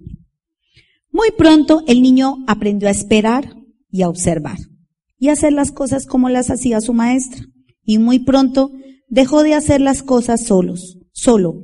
Muy 1.12 1.30
pronto 1.38 1.84
el 1.88 2.02
niño 2.02 2.38
aprendió 2.48 2.88
a 2.88 2.92
esperar 2.92 3.56
y 3.92 4.02
a 4.02 4.10
observar 4.10 4.58
y 5.24 5.30
a 5.30 5.34
hacer 5.34 5.54
las 5.54 5.72
cosas 5.72 6.06
como 6.06 6.28
las 6.28 6.50
hacía 6.50 6.82
su 6.82 6.94
maestra. 6.94 7.46
Y 7.86 7.98
muy 7.98 8.20
pronto 8.20 8.72
dejó 9.08 9.42
de 9.42 9.54
hacer 9.54 9.80
las 9.80 10.04
cosas 10.04 10.44
solos, 10.44 10.98
solo, 11.14 11.64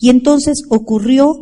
y 0.00 0.08
entonces 0.08 0.64
ocurrió 0.70 1.36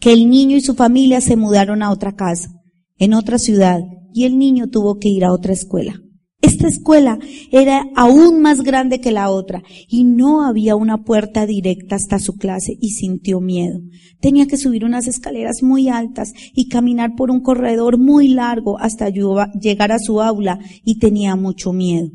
que 0.00 0.12
el 0.12 0.30
niño 0.30 0.56
y 0.56 0.60
su 0.60 0.74
familia 0.74 1.20
se 1.20 1.36
mudaron 1.36 1.82
a 1.82 1.90
otra 1.90 2.14
casa, 2.14 2.48
en 2.96 3.12
otra 3.12 3.38
ciudad, 3.38 3.80
y 4.14 4.24
el 4.24 4.38
niño 4.38 4.68
tuvo 4.68 4.98
que 4.98 5.08
ir 5.08 5.24
a 5.24 5.32
otra 5.32 5.52
escuela. 5.52 6.00
Esta 6.42 6.68
escuela 6.68 7.18
era 7.50 7.84
aún 7.96 8.40
más 8.40 8.62
grande 8.62 9.00
que 9.00 9.10
la 9.10 9.30
otra 9.30 9.62
y 9.88 10.04
no 10.04 10.46
había 10.46 10.76
una 10.76 11.02
puerta 11.02 11.44
directa 11.44 11.96
hasta 11.96 12.18
su 12.18 12.36
clase 12.36 12.76
y 12.80 12.90
sintió 12.90 13.40
miedo. 13.40 13.80
Tenía 14.20 14.46
que 14.46 14.58
subir 14.58 14.84
unas 14.84 15.08
escaleras 15.08 15.62
muy 15.62 15.88
altas 15.88 16.34
y 16.54 16.68
caminar 16.68 17.16
por 17.16 17.30
un 17.30 17.40
corredor 17.40 17.98
muy 17.98 18.28
largo 18.28 18.78
hasta 18.78 19.08
llegar 19.08 19.92
a 19.92 19.98
su 19.98 20.20
aula 20.20 20.60
y 20.84 20.98
tenía 20.98 21.34
mucho 21.36 21.72
miedo. 21.72 22.10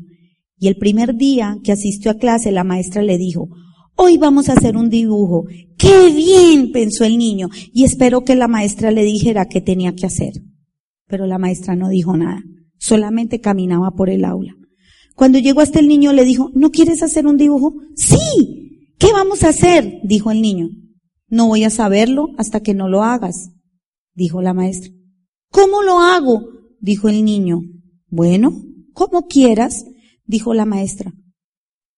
Y 0.56 0.68
el 0.68 0.76
primer 0.76 1.16
día 1.16 1.58
que 1.62 1.72
asistió 1.72 2.12
a 2.12 2.18
clase 2.18 2.52
la 2.52 2.64
maestra 2.64 3.02
le 3.02 3.18
dijo, 3.18 3.48
Hoy 3.96 4.18
vamos 4.18 4.48
a 4.48 4.54
hacer 4.54 4.76
un 4.76 4.88
dibujo. 4.88 5.44
¡Qué 5.76 6.12
bien! 6.12 6.72
pensó 6.72 7.04
el 7.04 7.18
niño 7.18 7.48
y 7.72 7.84
esperó 7.84 8.24
que 8.24 8.34
la 8.34 8.48
maestra 8.48 8.90
le 8.90 9.04
dijera 9.04 9.46
qué 9.48 9.60
tenía 9.60 9.94
que 9.94 10.06
hacer. 10.06 10.32
Pero 11.06 11.26
la 11.26 11.38
maestra 11.38 11.76
no 11.76 11.88
dijo 11.88 12.16
nada, 12.16 12.42
solamente 12.78 13.40
caminaba 13.40 13.90
por 13.92 14.08
el 14.08 14.24
aula. 14.24 14.54
Cuando 15.14 15.38
llegó 15.38 15.60
hasta 15.60 15.78
el 15.78 15.88
niño 15.88 16.12
le 16.12 16.24
dijo, 16.24 16.50
¿no 16.54 16.70
quieres 16.70 17.02
hacer 17.02 17.26
un 17.26 17.36
dibujo? 17.36 17.74
Sí. 17.96 18.88
¿Qué 18.98 19.12
vamos 19.12 19.42
a 19.42 19.50
hacer? 19.50 20.00
dijo 20.04 20.30
el 20.30 20.40
niño. 20.40 20.70
No 21.28 21.48
voy 21.48 21.64
a 21.64 21.70
saberlo 21.70 22.28
hasta 22.38 22.60
que 22.60 22.74
no 22.74 22.88
lo 22.88 23.02
hagas. 23.02 23.50
dijo 24.14 24.40
la 24.42 24.54
maestra. 24.54 24.90
¿Cómo 25.50 25.82
lo 25.82 25.98
hago? 25.98 26.44
dijo 26.80 27.08
el 27.08 27.24
niño. 27.24 27.60
Bueno, 28.08 28.52
como 28.92 29.26
quieras, 29.26 29.84
dijo 30.26 30.54
la 30.54 30.64
maestra. 30.64 31.12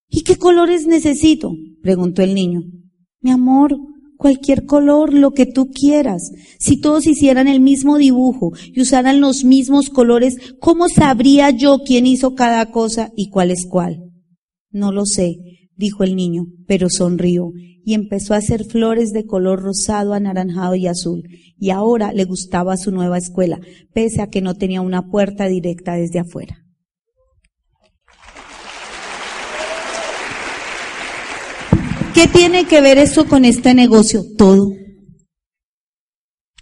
¿Y 0.09 0.21
qué 0.21 0.37
colores 0.37 0.87
necesito? 0.87 1.53
preguntó 1.81 2.21
el 2.21 2.33
niño. 2.33 2.63
Mi 3.21 3.31
amor, 3.31 3.75
cualquier 4.17 4.65
color, 4.65 5.13
lo 5.13 5.31
que 5.31 5.45
tú 5.45 5.69
quieras. 5.71 6.31
Si 6.59 6.79
todos 6.79 7.07
hicieran 7.07 7.47
el 7.47 7.59
mismo 7.59 7.97
dibujo 7.97 8.53
y 8.73 8.81
usaran 8.81 9.21
los 9.21 9.43
mismos 9.43 9.89
colores, 9.89 10.37
¿cómo 10.59 10.87
sabría 10.89 11.49
yo 11.49 11.79
quién 11.85 12.07
hizo 12.07 12.35
cada 12.35 12.71
cosa 12.71 13.11
y 13.15 13.29
cuál 13.29 13.51
es 13.51 13.65
cuál? 13.69 14.11
No 14.71 14.91
lo 14.91 15.05
sé, 15.05 15.37
dijo 15.75 16.03
el 16.03 16.15
niño, 16.15 16.47
pero 16.67 16.89
sonrió 16.89 17.51
y 17.85 17.93
empezó 17.93 18.33
a 18.33 18.37
hacer 18.37 18.65
flores 18.65 19.11
de 19.11 19.25
color 19.25 19.61
rosado, 19.61 20.13
anaranjado 20.13 20.75
y 20.75 20.87
azul. 20.87 21.23
Y 21.57 21.69
ahora 21.69 22.11
le 22.13 22.25
gustaba 22.25 22.77
su 22.77 22.91
nueva 22.91 23.19
escuela, 23.19 23.59
pese 23.93 24.21
a 24.21 24.27
que 24.27 24.41
no 24.41 24.55
tenía 24.55 24.81
una 24.81 25.09
puerta 25.09 25.45
directa 25.45 25.93
desde 25.93 26.19
afuera. 26.19 26.64
¿Qué 32.15 32.27
tiene 32.29 32.63
que 32.63 32.79
ver 32.79 32.97
eso 32.97 33.25
con 33.27 33.43
este 33.43 33.73
negocio? 33.73 34.23
Todo. 34.37 34.71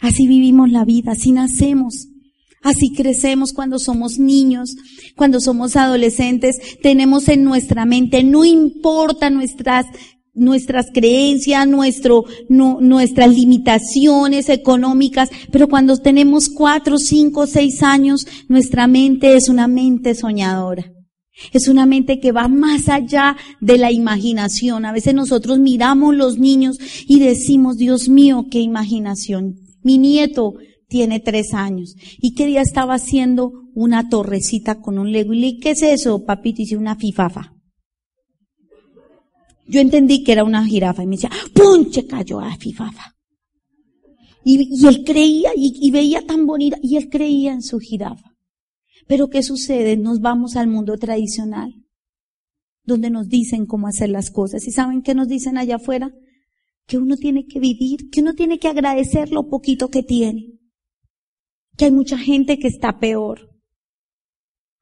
Así 0.01 0.27
vivimos 0.27 0.72
la 0.72 0.83
vida, 0.83 1.12
así 1.12 1.31
nacemos. 1.31 2.07
Así 2.63 2.91
crecemos 2.91 3.53
cuando 3.53 3.77
somos 3.77 4.17
niños, 4.17 4.75
cuando 5.15 5.39
somos 5.39 5.75
adolescentes, 5.75 6.57
tenemos 6.81 7.29
en 7.29 7.43
nuestra 7.43 7.86
mente, 7.86 8.24
no 8.24 8.45
importa 8.45 9.29
nuestras, 9.29 9.86
nuestras 10.33 10.88
creencias, 10.91 11.67
nuestro, 11.67 12.24
nuestras 12.50 13.29
limitaciones 13.29 14.50
económicas, 14.50 15.29
pero 15.51 15.67
cuando 15.67 15.98
tenemos 15.98 16.50
cuatro, 16.50 16.98
cinco, 16.98 17.45
seis 17.45 17.83
años, 17.83 18.25
nuestra 18.48 18.88
mente 18.88 19.36
es 19.36 19.50
una 19.50 19.67
mente 19.67 20.15
soñadora. 20.15 20.93
Es 21.51 21.67
una 21.67 21.85
mente 21.85 22.19
que 22.19 22.31
va 22.31 22.47
más 22.47 22.89
allá 22.89 23.35
de 23.59 23.77
la 23.77 23.91
imaginación. 23.91 24.85
A 24.85 24.91
veces 24.91 25.13
nosotros 25.13 25.59
miramos 25.59 26.15
los 26.15 26.37
niños 26.37 26.77
y 27.07 27.19
decimos, 27.19 27.77
Dios 27.77 28.07
mío, 28.07 28.45
qué 28.49 28.59
imaginación. 28.59 29.55
Mi 29.81 29.97
nieto 29.97 30.53
tiene 30.87 31.19
tres 31.19 31.53
años. 31.53 31.95
¿Y 32.19 32.33
qué 32.35 32.45
día 32.45 32.61
estaba 32.61 32.95
haciendo 32.95 33.51
una 33.73 34.09
torrecita 34.09 34.79
con 34.79 34.99
un 34.99 35.11
lego? 35.11 35.33
Y 35.33 35.39
le 35.39 35.47
dije, 35.47 35.59
¿qué 35.59 35.69
es 35.71 35.81
eso, 35.81 36.23
papito? 36.23 36.61
Y 36.61 36.65
dice, 36.65 36.77
una 36.77 36.95
fifafa. 36.95 37.53
Yo 39.65 39.79
entendí 39.79 40.23
que 40.23 40.33
era 40.33 40.43
una 40.43 40.65
jirafa 40.65 41.03
y 41.03 41.07
me 41.07 41.15
decía, 41.15 41.31
¡punche! 41.53 42.05
Cayó 42.05 42.39
a 42.39 42.55
fifafa. 42.57 43.15
Y, 44.45 44.85
él 44.85 45.03
creía 45.03 45.51
y 45.55 45.89
veía 45.89 46.25
tan 46.25 46.45
bonita 46.45 46.77
y 46.81 46.97
él 46.97 47.09
creía 47.09 47.53
en 47.53 47.63
su 47.63 47.79
jirafa. 47.79 48.32
Pero 49.07 49.27
¿qué 49.27 49.43
sucede? 49.43 49.98
Nos 49.98 50.19
vamos 50.19 50.55
al 50.55 50.67
mundo 50.67 50.98
tradicional, 50.98 51.74
donde 52.83 53.10
nos 53.10 53.27
dicen 53.27 53.65
cómo 53.65 53.88
hacer 53.88 54.10
las 54.10 54.31
cosas. 54.31 54.67
¿Y 54.67 54.72
saben 54.72 55.01
qué 55.01 55.13
nos 55.13 55.27
dicen 55.27 55.57
allá 55.57 55.77
afuera? 55.77 56.12
Que 56.86 56.98
uno 56.98 57.15
tiene 57.15 57.45
que 57.45 57.60
vivir, 57.60 58.10
que 58.12 58.22
uno 58.22 58.33
tiene 58.33 58.60
que 58.60 58.67
agradecer 58.67 59.31
lo 59.31 59.48
poquito 59.48 59.89
que 59.89 60.03
tiene. 60.03 60.60
Que 61.77 61.86
hay 61.86 61.91
mucha 61.91 62.17
gente 62.17 62.60
que 62.60 62.67
está 62.67 63.00
peor. 63.00 63.50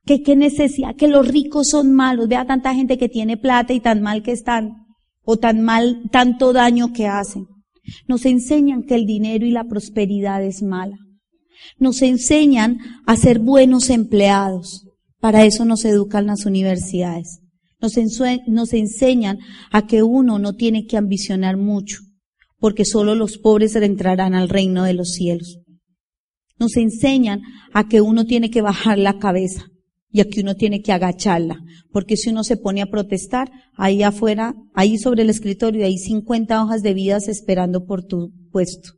Que 0.06 0.24
qué 0.24 0.36
necesidad, 0.36 0.96
que 0.96 1.08
los 1.08 1.28
ricos 1.28 1.70
son 1.70 1.94
malos. 1.94 2.28
Vea 2.28 2.46
tanta 2.46 2.74
gente 2.74 2.98
que 2.98 3.10
tiene 3.10 3.38
plata 3.38 3.74
y 3.74 3.80
tan 3.80 4.02
mal 4.02 4.24
que 4.24 4.32
están. 4.32 4.88
O 5.24 5.38
tan 5.38 5.62
mal, 5.62 6.10
tanto 6.12 6.54
daño 6.54 6.92
que 6.92 7.08
hacen. 7.08 7.48
Nos 8.08 8.26
enseñan 8.26 8.84
que 8.84 8.96
el 8.96 9.06
dinero 9.06 9.46
y 9.46 9.52
la 9.52 9.66
prosperidad 9.66 10.44
es 10.44 10.64
mala. 10.64 10.98
Nos 11.78 12.02
enseñan 12.02 12.78
a 13.06 13.16
ser 13.16 13.40
buenos 13.40 13.90
empleados. 13.90 14.88
Para 15.20 15.46
eso 15.46 15.66
nos 15.66 15.86
educan 15.86 16.26
las 16.26 16.46
universidades. 16.46 17.42
Nos, 17.80 17.94
nos 18.48 18.74
enseñan 18.74 19.40
a 19.72 19.88
que 19.88 20.04
uno 20.04 20.40
no 20.40 20.54
tiene 20.54 20.86
que 20.86 20.98
ambicionar 20.98 21.58
mucho, 21.58 21.98
porque 22.60 22.86
solo 22.86 23.16
los 23.16 23.38
pobres 23.38 23.76
entrarán 23.76 24.36
al 24.36 24.50
reino 24.50 24.84
de 24.84 24.94
los 24.94 25.14
cielos. 25.14 25.60
Nos 26.60 26.78
enseñan 26.78 27.42
a 27.74 27.88
que 27.88 28.02
uno 28.02 28.26
tiene 28.26 28.52
que 28.52 28.62
bajar 28.62 29.00
la 29.00 29.18
cabeza 29.18 29.66
y 30.12 30.20
a 30.20 30.26
que 30.26 30.42
uno 30.42 30.56
tiene 30.56 30.82
que 30.82 30.92
agacharla, 30.92 31.60
porque 31.92 32.18
si 32.18 32.30
uno 32.30 32.44
se 32.44 32.58
pone 32.58 32.82
a 32.82 32.88
protestar, 32.88 33.50
ahí 33.76 34.04
afuera, 34.04 34.54
ahí 34.76 34.98
sobre 34.98 35.24
el 35.24 35.30
escritorio, 35.30 35.86
hay 35.86 35.98
50 35.98 36.64
hojas 36.64 36.84
de 36.84 36.94
vidas 36.94 37.28
esperando 37.28 37.86
por 37.86 38.04
tu 38.04 38.32
puesto 38.52 38.92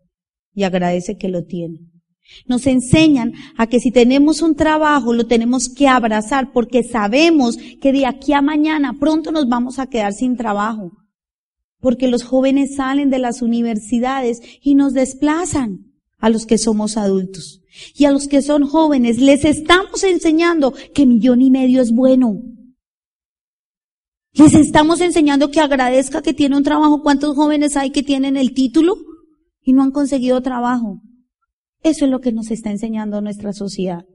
y 0.54 0.64
agradece 0.64 1.18
que 1.18 1.30
lo 1.30 1.44
tiene. 1.44 1.80
Nos 2.48 2.68
enseñan 2.68 3.34
a 3.58 3.68
que 3.68 3.80
si 3.80 3.92
tenemos 3.92 4.42
un 4.42 4.56
trabajo 4.56 5.14
lo 5.14 5.28
tenemos 5.28 5.70
que 5.70 5.88
abrazar 5.88 6.52
porque 6.52 6.84
sabemos 6.84 7.58
que 7.82 7.92
de 7.92 8.06
aquí 8.06 8.34
a 8.34 8.42
mañana 8.42 8.98
pronto 9.00 9.32
nos 9.32 9.48
vamos 9.48 9.80
a 9.80 9.88
quedar 9.88 10.14
sin 10.14 10.36
trabajo. 10.36 10.92
Porque 11.80 12.08
los 12.08 12.24
jóvenes 12.24 12.76
salen 12.76 13.10
de 13.10 13.20
las 13.20 13.42
universidades 13.42 14.42
y 14.62 14.76
nos 14.76 14.94
desplazan 14.94 15.94
a 16.18 16.30
los 16.30 16.46
que 16.46 16.58
somos 16.58 16.96
adultos. 16.96 17.62
Y 17.96 18.06
a 18.06 18.12
los 18.12 18.28
que 18.28 18.42
son 18.42 18.66
jóvenes 18.66 19.20
les 19.20 19.44
estamos 19.44 20.04
enseñando 20.04 20.74
que 20.94 21.06
millón 21.06 21.42
y 21.42 21.52
medio 21.52 21.82
es 21.82 21.92
bueno. 21.92 22.42
Les 24.34 24.54
estamos 24.56 25.02
enseñando 25.02 25.52
que 25.52 25.60
agradezca 25.60 26.22
que 26.22 26.34
tiene 26.34 26.58
un 26.58 26.64
trabajo. 26.64 27.04
¿Cuántos 27.04 27.36
jóvenes 27.36 27.76
hay 27.78 27.92
que 27.92 28.02
tienen 28.02 28.38
el 28.38 28.54
título 28.54 28.96
y 29.62 29.74
no 29.74 29.84
han 29.84 29.92
conseguido 29.92 30.42
trabajo? 30.42 31.02
Eso 31.84 32.06
es 32.06 32.12
lo 32.12 32.20
que 32.20 32.32
nos 32.32 32.52
está 32.52 32.72
enseñando 32.72 33.22
nuestra 33.22 33.54
sociedad. 33.54 34.06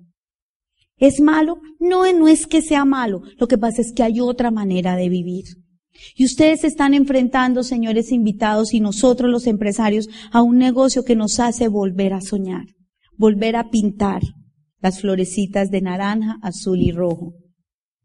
¿Es 0.96 1.20
malo? 1.20 1.60
No, 1.78 2.10
no 2.12 2.28
es 2.28 2.46
que 2.46 2.62
sea 2.62 2.84
malo. 2.84 3.22
Lo 3.38 3.46
que 3.46 3.58
pasa 3.58 3.82
es 3.82 3.92
que 3.92 4.02
hay 4.02 4.20
otra 4.20 4.50
manera 4.50 4.96
de 4.96 5.08
vivir. 5.08 5.44
Y 6.14 6.24
ustedes 6.24 6.64
están 6.64 6.94
enfrentando, 6.94 7.62
señores 7.62 8.12
invitados, 8.12 8.72
y 8.72 8.80
nosotros 8.80 9.30
los 9.30 9.46
empresarios, 9.46 10.08
a 10.32 10.42
un 10.42 10.58
negocio 10.58 11.04
que 11.04 11.16
nos 11.16 11.40
hace 11.40 11.68
volver 11.68 12.14
a 12.14 12.20
soñar, 12.20 12.66
volver 13.16 13.56
a 13.56 13.70
pintar 13.70 14.22
las 14.80 15.00
florecitas 15.00 15.70
de 15.70 15.82
naranja, 15.82 16.38
azul 16.42 16.80
y 16.80 16.92
rojo 16.92 17.34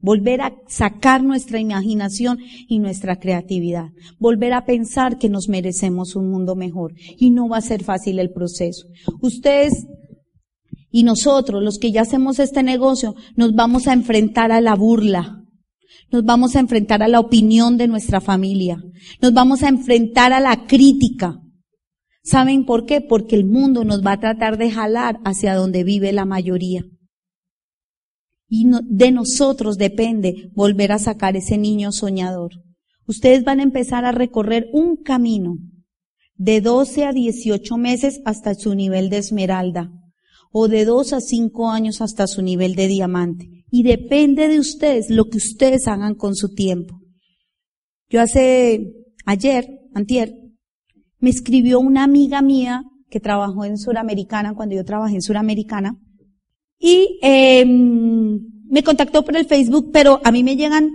volver 0.03 0.41
a 0.41 0.53
sacar 0.67 1.23
nuestra 1.23 1.59
imaginación 1.59 2.37
y 2.67 2.79
nuestra 2.79 3.15
creatividad, 3.15 3.87
volver 4.19 4.53
a 4.53 4.65
pensar 4.65 5.17
que 5.17 5.29
nos 5.29 5.47
merecemos 5.47 6.15
un 6.15 6.29
mundo 6.29 6.55
mejor 6.55 6.93
y 7.17 7.31
no 7.31 7.47
va 7.47 7.57
a 7.57 7.61
ser 7.61 7.83
fácil 7.83 8.19
el 8.19 8.31
proceso. 8.31 8.85
Ustedes 9.21 9.87
y 10.91 11.03
nosotros, 11.03 11.63
los 11.63 11.79
que 11.79 11.91
ya 11.91 12.01
hacemos 12.01 12.37
este 12.37 12.61
negocio, 12.61 13.15
nos 13.35 13.55
vamos 13.55 13.87
a 13.87 13.93
enfrentar 13.93 14.51
a 14.51 14.61
la 14.61 14.75
burla, 14.75 15.41
nos 16.11 16.23
vamos 16.23 16.55
a 16.55 16.59
enfrentar 16.59 17.01
a 17.01 17.07
la 17.07 17.21
opinión 17.21 17.77
de 17.77 17.87
nuestra 17.87 18.19
familia, 18.19 18.83
nos 19.21 19.33
vamos 19.33 19.63
a 19.63 19.69
enfrentar 19.69 20.33
a 20.33 20.41
la 20.41 20.67
crítica. 20.67 21.39
¿Saben 22.23 22.65
por 22.65 22.85
qué? 22.85 23.01
Porque 23.01 23.35
el 23.35 23.45
mundo 23.45 23.85
nos 23.85 24.05
va 24.05 24.13
a 24.13 24.19
tratar 24.19 24.57
de 24.57 24.69
jalar 24.69 25.19
hacia 25.23 25.55
donde 25.55 25.83
vive 25.83 26.13
la 26.13 26.25
mayoría. 26.25 26.83
Y 28.55 28.67
de 28.83 29.11
nosotros 29.11 29.79
depende 29.79 30.51
volver 30.53 30.91
a 30.91 30.99
sacar 30.99 31.35
ese 31.35 31.57
niño 31.57 31.91
soñador. 31.91 32.51
Ustedes 33.07 33.43
van 33.43 33.59
a 33.59 33.63
empezar 33.63 34.05
a 34.05 34.11
recorrer 34.11 34.67
un 34.71 34.95
camino 34.95 35.57
de 36.35 36.61
12 36.61 37.05
a 37.05 37.13
18 37.13 37.77
meses 37.77 38.21
hasta 38.25 38.53
su 38.53 38.75
nivel 38.75 39.09
de 39.09 39.17
esmeralda 39.17 39.91
o 40.51 40.67
de 40.67 40.85
2 40.85 41.13
a 41.13 41.19
5 41.19 41.71
años 41.71 41.99
hasta 41.99 42.27
su 42.27 42.43
nivel 42.43 42.75
de 42.75 42.87
diamante. 42.87 43.49
Y 43.71 43.81
depende 43.81 44.47
de 44.47 44.59
ustedes 44.59 45.09
lo 45.09 45.25
que 45.29 45.37
ustedes 45.37 45.87
hagan 45.87 46.13
con 46.13 46.35
su 46.35 46.53
tiempo. 46.53 46.99
Yo 48.07 48.21
hace, 48.21 48.85
ayer, 49.25 49.67
antier, 49.95 50.31
me 51.17 51.31
escribió 51.31 51.79
una 51.79 52.03
amiga 52.03 52.43
mía 52.43 52.83
que 53.09 53.19
trabajó 53.19 53.65
en 53.65 53.79
Suramericana, 53.79 54.53
cuando 54.53 54.75
yo 54.75 54.85
trabajé 54.85 55.15
en 55.15 55.23
Suramericana, 55.23 55.97
y 56.79 57.19
eh, 57.21 57.65
me 57.65 58.83
contactó 58.83 59.23
por 59.23 59.38
el 59.38 59.45
Facebook, 59.45 59.91
pero 59.93 60.19
a 60.23 60.31
mí 60.31 60.43
me 60.43 60.55
llegan 60.55 60.89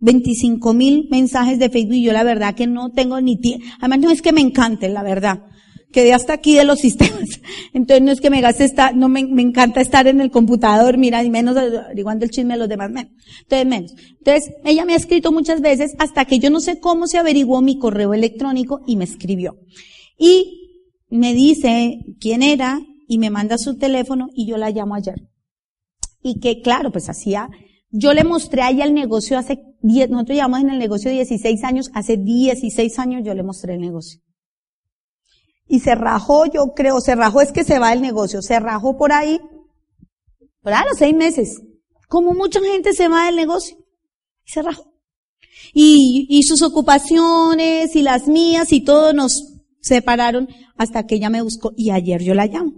25 0.00 0.74
mil 0.74 1.08
mensajes 1.10 1.58
de 1.58 1.70
Facebook 1.70 1.96
y 1.96 2.02
yo 2.04 2.12
la 2.12 2.22
verdad 2.22 2.54
que 2.54 2.66
no 2.66 2.90
tengo 2.90 3.20
ni 3.20 3.36
tiempo. 3.38 3.66
Además 3.78 3.98
no 4.00 4.10
es 4.10 4.22
que 4.22 4.32
me 4.32 4.40
encante, 4.40 4.88
la 4.88 5.02
verdad. 5.02 5.42
Quedé 5.92 6.12
hasta 6.12 6.34
aquí 6.34 6.54
de 6.54 6.64
los 6.64 6.78
sistemas. 6.80 7.40
Entonces 7.72 8.04
no 8.04 8.12
es 8.12 8.20
que 8.20 8.30
me 8.30 8.40
gaste 8.40 8.64
estar, 8.64 8.96
no 8.96 9.08
me, 9.08 9.24
me 9.26 9.42
encanta 9.42 9.80
estar 9.80 10.06
en 10.06 10.20
el 10.20 10.30
computador, 10.30 10.98
mira, 10.98 11.22
y 11.24 11.30
menos 11.30 11.56
averiguando 11.56 12.24
el 12.24 12.30
chisme 12.30 12.54
de 12.54 12.60
los 12.60 12.68
demás, 12.68 12.90
menos. 12.90 13.12
Entonces 13.42 13.66
menos. 13.66 13.94
Entonces 14.18 14.54
ella 14.64 14.84
me 14.84 14.92
ha 14.94 14.96
escrito 14.96 15.32
muchas 15.32 15.60
veces 15.60 15.94
hasta 15.98 16.24
que 16.24 16.38
yo 16.38 16.50
no 16.50 16.60
sé 16.60 16.78
cómo 16.80 17.06
se 17.06 17.18
averiguó 17.18 17.60
mi 17.62 17.78
correo 17.78 18.14
electrónico 18.14 18.80
y 18.86 18.96
me 18.96 19.04
escribió. 19.04 19.56
Y 20.18 20.58
me 21.10 21.34
dice 21.34 21.98
quién 22.20 22.42
era, 22.42 22.80
y 23.08 23.18
me 23.18 23.30
manda 23.30 23.58
su 23.58 23.76
teléfono 23.78 24.28
y 24.34 24.46
yo 24.46 24.58
la 24.58 24.70
llamo 24.70 24.94
ayer. 24.94 25.28
Y 26.22 26.38
que 26.40 26.60
claro, 26.60 26.92
pues 26.92 27.08
hacía, 27.08 27.48
yo 27.90 28.12
le 28.12 28.22
mostré 28.22 28.62
a 28.62 28.68
el 28.68 28.92
negocio 28.92 29.38
hace 29.38 29.58
10, 29.80 30.10
nosotros 30.10 30.36
llevamos 30.36 30.60
en 30.60 30.70
el 30.70 30.78
negocio 30.78 31.10
16 31.10 31.64
años, 31.64 31.90
hace 31.94 32.18
16 32.18 32.98
años 32.98 33.22
yo 33.24 33.34
le 33.34 33.42
mostré 33.42 33.74
el 33.74 33.80
negocio. 33.80 34.20
y 35.70 35.80
se 35.80 35.94
rajó, 35.94 36.46
yo 36.46 36.72
creo, 36.74 37.00
se 37.00 37.14
rajó 37.14 37.40
es 37.42 37.52
que 37.52 37.64
se 37.64 37.78
va 37.78 37.92
el 37.92 38.00
negocio, 38.00 38.40
se 38.40 38.58
rajó 38.58 38.96
por 38.96 39.12
ahí, 39.12 39.38
por 40.62 40.72
ahí 40.72 40.82
a 40.82 40.88
los 40.88 40.98
seis 40.98 41.14
meses, 41.14 41.60
como 42.08 42.32
mucha 42.32 42.60
gente 42.60 42.92
se 42.92 43.08
va 43.08 43.26
del 43.26 43.36
negocio, 43.36 43.76
y 44.46 44.50
se 44.50 44.62
rajó. 44.62 44.92
Y, 45.74 46.26
y 46.30 46.42
sus 46.44 46.62
ocupaciones 46.62 47.94
y 47.96 48.02
las 48.02 48.28
mías 48.28 48.72
y 48.72 48.82
todo 48.82 49.12
nos 49.12 49.57
separaron 49.88 50.48
hasta 50.76 51.06
que 51.06 51.16
ella 51.16 51.30
me 51.30 51.42
buscó 51.42 51.72
y 51.76 51.90
ayer 51.90 52.22
yo 52.22 52.34
la 52.34 52.46
llamo. 52.46 52.74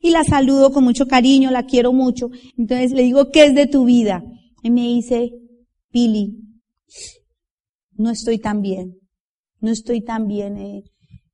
Y 0.00 0.10
la 0.10 0.24
saludo 0.24 0.72
con 0.72 0.84
mucho 0.84 1.06
cariño, 1.06 1.50
la 1.50 1.64
quiero 1.64 1.92
mucho. 1.92 2.30
Entonces 2.58 2.92
le 2.92 3.02
digo, 3.02 3.30
¿qué 3.30 3.46
es 3.46 3.54
de 3.54 3.66
tu 3.66 3.84
vida? 3.84 4.22
Y 4.62 4.70
me 4.70 4.82
dice, 4.82 5.30
Pili, 5.90 6.40
no 7.92 8.10
estoy 8.10 8.38
tan 8.38 8.60
bien, 8.60 8.96
no 9.60 9.70
estoy 9.70 10.02
tan 10.02 10.26
bien. 10.26 10.56
Eh, 10.58 10.82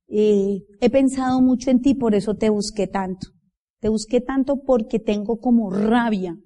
eh, 0.07 0.59
he 0.79 0.89
pensado 0.89 1.41
mucho 1.41 1.71
en 1.71 1.81
ti, 1.81 1.95
por 1.95 2.15
eso 2.15 2.35
te 2.35 2.49
busqué 2.49 2.87
tanto. 2.87 3.27
Te 3.79 3.89
busqué 3.89 4.21
tanto 4.21 4.61
porque 4.63 4.99
tengo 4.99 5.39
como 5.39 5.71
rabia 5.71 6.37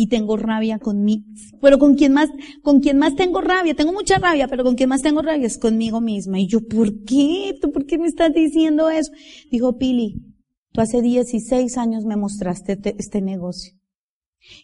y 0.00 0.06
tengo 0.06 0.36
rabia 0.36 0.78
conmigo. 0.78 1.24
Pero 1.60 1.80
con 1.80 1.96
quien 1.96 2.12
más, 2.12 2.30
con 2.62 2.78
quien 2.78 2.98
más 2.98 3.16
tengo 3.16 3.40
rabia, 3.40 3.74
tengo 3.74 3.92
mucha 3.92 4.18
rabia, 4.18 4.46
pero 4.46 4.62
con 4.62 4.76
quien 4.76 4.90
más 4.90 5.02
tengo 5.02 5.22
rabia 5.22 5.48
es 5.48 5.58
conmigo 5.58 6.00
misma. 6.00 6.38
Y 6.38 6.46
yo, 6.46 6.60
¿por 6.60 7.02
qué? 7.02 7.58
¿Tú 7.60 7.72
por 7.72 7.84
qué 7.84 7.98
me 7.98 8.06
estás 8.06 8.32
diciendo 8.32 8.90
eso? 8.90 9.10
Dijo 9.50 9.76
Pili, 9.76 10.22
tú 10.70 10.82
hace 10.82 11.02
16 11.02 11.76
años 11.78 12.04
me 12.04 12.14
mostraste 12.14 12.78
este 12.96 13.20
negocio. 13.20 13.72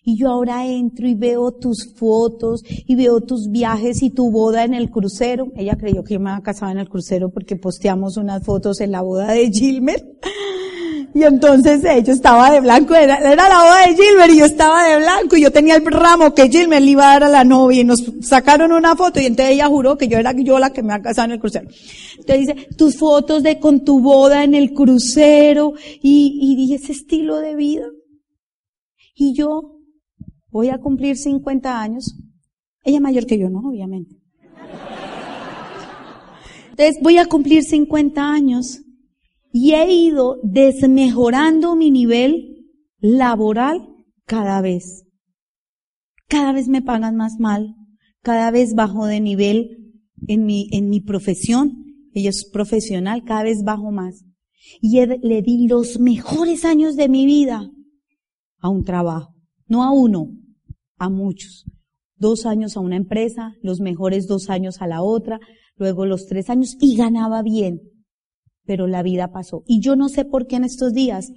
Y 0.05 0.17
yo 0.17 0.29
ahora 0.29 0.69
entro 0.69 1.09
y 1.09 1.17
veo 1.17 1.51
tus 1.51 1.93
fotos 1.97 2.63
y 2.87 2.95
veo 2.95 3.21
tus 3.21 3.51
viajes 3.51 4.05
y 4.05 4.11
tu 4.11 4.31
boda 4.31 4.63
en 4.63 4.73
el 4.73 4.89
crucero. 4.89 5.51
Ella 5.57 5.77
creyó 5.77 6.05
que 6.05 6.15
yo 6.15 6.21
me 6.21 6.31
había 6.31 6.45
casado 6.45 6.71
en 6.71 6.79
el 6.79 6.89
crucero 6.89 7.33
porque 7.33 7.57
posteamos 7.57 8.17
unas 8.19 8.45
fotos 8.45 8.81
en 8.81 8.93
la 8.93 9.03
boda 9.03 9.33
de 9.33 9.51
Gilmer. 9.51 10.01
Y 11.13 11.23
entonces 11.23 11.85
ella 11.85 12.13
estaba 12.13 12.51
de 12.51 12.61
blanco, 12.61 12.95
era, 12.95 13.21
la 13.21 13.35
boda 13.35 13.87
de 13.87 13.95
Gilmer 13.95 14.31
y 14.31 14.39
yo 14.39 14.45
estaba 14.45 14.89
de 14.89 14.97
blanco 14.99 15.37
y 15.37 15.43
yo 15.43 15.51
tenía 15.51 15.77
el 15.77 15.85
ramo 15.85 16.35
que 16.35 16.49
Gilmer 16.49 16.81
le 16.81 16.91
iba 16.91 17.05
a 17.05 17.13
dar 17.15 17.25
a 17.25 17.29
la 17.29 17.45
novia 17.45 17.81
y 17.81 17.85
nos 17.85 18.03
sacaron 18.21 18.73
una 18.73 18.97
foto 18.97 19.21
y 19.21 19.27
entonces 19.27 19.55
ella 19.55 19.67
juró 19.67 19.99
que 19.99 20.09
yo 20.09 20.19
era 20.19 20.33
yo 20.33 20.59
la 20.59 20.73
que 20.73 20.83
me 20.83 20.93
había 20.93 21.05
casado 21.05 21.27
en 21.27 21.33
el 21.33 21.41
crucero. 21.41 21.69
Entonces 22.19 22.47
dice, 22.47 22.69
tus 22.77 22.97
fotos 22.97 23.43
de 23.43 23.59
con 23.59 23.85
tu 23.85 24.01
boda 24.01 24.45
en 24.45 24.55
el 24.55 24.73
crucero 24.73 25.75
y, 26.03 26.67
y 26.69 26.75
ese 26.75 26.93
estilo 26.93 27.39
de 27.41 27.57
vida. 27.57 27.87
Y 29.15 29.35
yo 29.37 29.79
voy 30.51 30.71
a 30.71 30.79
cumplir 30.79 31.17
50 31.17 31.81
años. 31.81 32.15
Ella 32.83 33.01
mayor 33.01 33.27
que 33.27 33.39
yo, 33.39 33.49
¿no? 33.51 33.61
Obviamente. 33.61 34.17
Entonces 36.71 36.99
voy 37.01 37.19
a 37.19 37.27
cumplir 37.27 37.63
50 37.63 38.21
años 38.21 38.84
y 39.57 39.75
he 39.75 39.89
ido 39.89 40.41
desmejorando 40.43 41.77
mi 41.77 41.93
nivel 41.93 42.67
laboral 42.99 43.87
cada 44.27 44.61
vez. 44.61 45.05
Cada 46.27 46.53
vez 46.53 46.67
me 46.67 46.83
pagan 46.83 47.15
más 47.15 47.39
mal, 47.39 47.77
cada 48.21 48.51
vez 48.51 48.75
bajo 48.75 49.07
de 49.07 49.21
nivel 49.21 49.95
en 50.27 50.45
mi, 50.45 50.67
en 50.73 50.89
mi 50.89 51.01
profesión. 51.01 51.85
Ella 52.15 52.31
es 52.31 52.51
profesional, 52.51 53.23
cada 53.23 53.45
vez 53.45 53.63
bajo 53.63 53.93
más. 53.93 54.25
Y 54.81 54.99
le 55.07 55.43
di 55.43 55.69
los 55.69 56.01
mejores 56.01 56.65
años 56.65 56.97
de 56.97 57.09
mi 57.09 57.25
vida 57.25 57.71
a 58.59 58.69
un 58.69 58.83
trabajo, 58.83 59.37
no 59.69 59.85
a 59.85 59.93
uno, 59.93 60.31
a 60.99 61.09
muchos. 61.09 61.65
Dos 62.17 62.45
años 62.45 62.77
a 62.77 62.81
una 62.81 62.97
empresa, 62.97 63.55
los 63.63 63.79
mejores 63.79 64.27
dos 64.27 64.51
años 64.51 64.83
a 64.83 64.89
la 64.89 65.01
otra, 65.01 65.39
luego 65.77 66.07
los 66.07 66.27
tres 66.27 66.51
años 66.51 66.77
y 66.81 66.97
ganaba 66.97 67.43
bien. 67.45 67.94
Pero 68.67 68.87
la 68.87 69.03
vida 69.03 69.33
pasó. 69.33 69.63
Y 69.67 69.81
yo 69.81 69.97
no 69.97 70.09
sé 70.09 70.25
por 70.25 70.47
qué 70.47 70.57
en 70.57 70.65
estos 70.65 70.93
días 70.93 71.33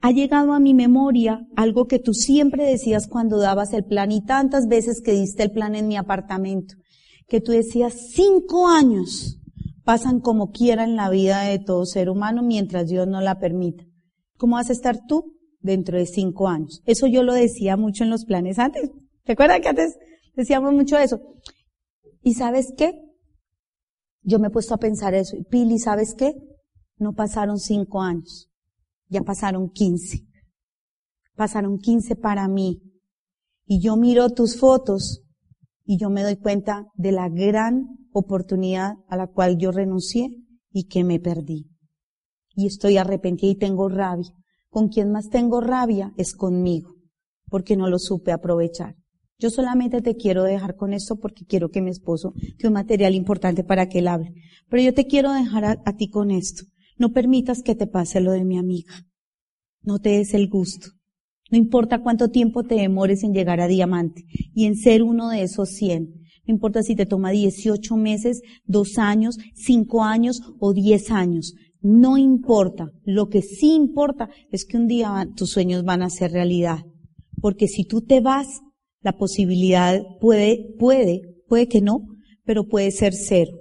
ha 0.00 0.10
llegado 0.12 0.52
a 0.52 0.60
mi 0.60 0.74
memoria 0.74 1.46
algo 1.56 1.86
que 1.86 1.98
tú 1.98 2.14
siempre 2.14 2.64
decías 2.64 3.08
cuando 3.08 3.38
dabas 3.38 3.72
el 3.72 3.84
plan 3.84 4.12
y 4.12 4.24
tantas 4.24 4.66
veces 4.68 5.00
que 5.00 5.12
diste 5.12 5.42
el 5.42 5.50
plan 5.50 5.74
en 5.74 5.88
mi 5.88 5.96
apartamento, 5.96 6.74
que 7.26 7.40
tú 7.40 7.52
decías 7.52 7.94
cinco 8.12 8.68
años 8.68 9.40
pasan 9.84 10.20
como 10.20 10.50
quiera 10.50 10.84
en 10.84 10.96
la 10.96 11.10
vida 11.10 11.42
de 11.42 11.58
todo 11.58 11.86
ser 11.86 12.10
humano 12.10 12.42
mientras 12.42 12.88
Dios 12.88 13.08
no 13.08 13.20
la 13.20 13.38
permita. 13.38 13.84
¿Cómo 14.36 14.56
vas 14.56 14.70
a 14.70 14.74
estar 14.74 15.06
tú? 15.06 15.38
dentro 15.60 15.98
de 15.98 16.06
cinco 16.06 16.48
años. 16.48 16.82
Eso 16.86 17.06
yo 17.06 17.22
lo 17.22 17.34
decía 17.34 17.76
mucho 17.76 18.04
en 18.04 18.10
los 18.10 18.24
planes 18.24 18.58
antes. 18.58 18.90
¿Recuerdan 19.24 19.60
que 19.60 19.68
antes 19.68 19.98
decíamos 20.34 20.72
mucho 20.72 20.98
eso? 20.98 21.20
¿Y 22.22 22.34
sabes 22.34 22.72
qué? 22.76 22.92
Yo 24.28 24.38
me 24.38 24.48
he 24.48 24.50
puesto 24.50 24.74
a 24.74 24.78
pensar 24.78 25.14
eso. 25.14 25.36
Y 25.36 25.44
Pili, 25.44 25.78
¿sabes 25.78 26.14
qué? 26.14 26.34
No 26.98 27.14
pasaron 27.14 27.58
cinco 27.58 28.02
años. 28.02 28.50
Ya 29.08 29.22
pasaron 29.22 29.70
quince. 29.70 30.26
Pasaron 31.34 31.78
quince 31.78 32.14
para 32.14 32.46
mí. 32.46 32.82
Y 33.64 33.80
yo 33.80 33.96
miro 33.96 34.28
tus 34.28 34.58
fotos 34.58 35.22
y 35.82 35.96
yo 35.96 36.10
me 36.10 36.22
doy 36.22 36.36
cuenta 36.36 36.84
de 36.94 37.12
la 37.12 37.30
gran 37.30 37.86
oportunidad 38.12 38.96
a 39.08 39.16
la 39.16 39.28
cual 39.28 39.56
yo 39.56 39.72
renuncié 39.72 40.36
y 40.70 40.88
que 40.88 41.04
me 41.04 41.20
perdí. 41.20 41.70
Y 42.54 42.66
estoy 42.66 42.98
arrepentida 42.98 43.50
y 43.50 43.56
tengo 43.56 43.88
rabia. 43.88 44.30
Con 44.68 44.88
quien 44.88 45.10
más 45.10 45.30
tengo 45.30 45.62
rabia 45.62 46.12
es 46.18 46.34
conmigo, 46.34 46.96
porque 47.48 47.78
no 47.78 47.88
lo 47.88 47.98
supe 47.98 48.32
aprovechar. 48.32 48.94
Yo 49.40 49.50
solamente 49.50 50.02
te 50.02 50.16
quiero 50.16 50.42
dejar 50.42 50.74
con 50.74 50.92
esto 50.92 51.16
porque 51.16 51.44
quiero 51.44 51.70
que 51.70 51.80
mi 51.80 51.90
esposo 51.90 52.34
tenga 52.58 52.68
un 52.68 52.74
material 52.74 53.14
importante 53.14 53.62
para 53.62 53.88
que 53.88 54.00
él 54.00 54.08
hable. 54.08 54.34
Pero 54.68 54.82
yo 54.82 54.94
te 54.94 55.06
quiero 55.06 55.32
dejar 55.32 55.64
a, 55.64 55.82
a 55.84 55.96
ti 55.96 56.08
con 56.08 56.32
esto. 56.32 56.64
No 56.96 57.12
permitas 57.12 57.62
que 57.62 57.76
te 57.76 57.86
pase 57.86 58.20
lo 58.20 58.32
de 58.32 58.44
mi 58.44 58.58
amiga. 58.58 59.06
No 59.82 60.00
te 60.00 60.10
des 60.10 60.34
el 60.34 60.48
gusto. 60.48 60.88
No 61.50 61.56
importa 61.56 62.02
cuánto 62.02 62.30
tiempo 62.30 62.64
te 62.64 62.74
demores 62.74 63.22
en 63.22 63.32
llegar 63.32 63.60
a 63.60 63.68
diamante 63.68 64.24
y 64.54 64.66
en 64.66 64.76
ser 64.76 65.04
uno 65.04 65.30
de 65.30 65.42
esos 65.42 65.70
100. 65.70 66.18
No 66.46 66.54
importa 66.54 66.82
si 66.82 66.96
te 66.96 67.06
toma 67.06 67.30
18 67.30 67.96
meses, 67.96 68.42
2 68.64 68.98
años, 68.98 69.38
5 69.54 70.02
años 70.02 70.42
o 70.58 70.72
10 70.72 71.10
años. 71.12 71.54
No 71.80 72.18
importa. 72.18 72.90
Lo 73.04 73.28
que 73.28 73.42
sí 73.42 73.74
importa 73.74 74.28
es 74.50 74.64
que 74.64 74.76
un 74.76 74.88
día 74.88 75.28
tus 75.36 75.50
sueños 75.50 75.84
van 75.84 76.02
a 76.02 76.10
ser 76.10 76.32
realidad. 76.32 76.80
Porque 77.40 77.68
si 77.68 77.84
tú 77.84 78.02
te 78.02 78.20
vas, 78.20 78.62
la 79.00 79.12
posibilidad 79.12 80.00
puede, 80.20 80.74
puede, 80.78 81.22
puede 81.48 81.68
que 81.68 81.80
no, 81.80 82.06
pero 82.44 82.64
puede 82.64 82.90
ser 82.90 83.14
cero. 83.14 83.52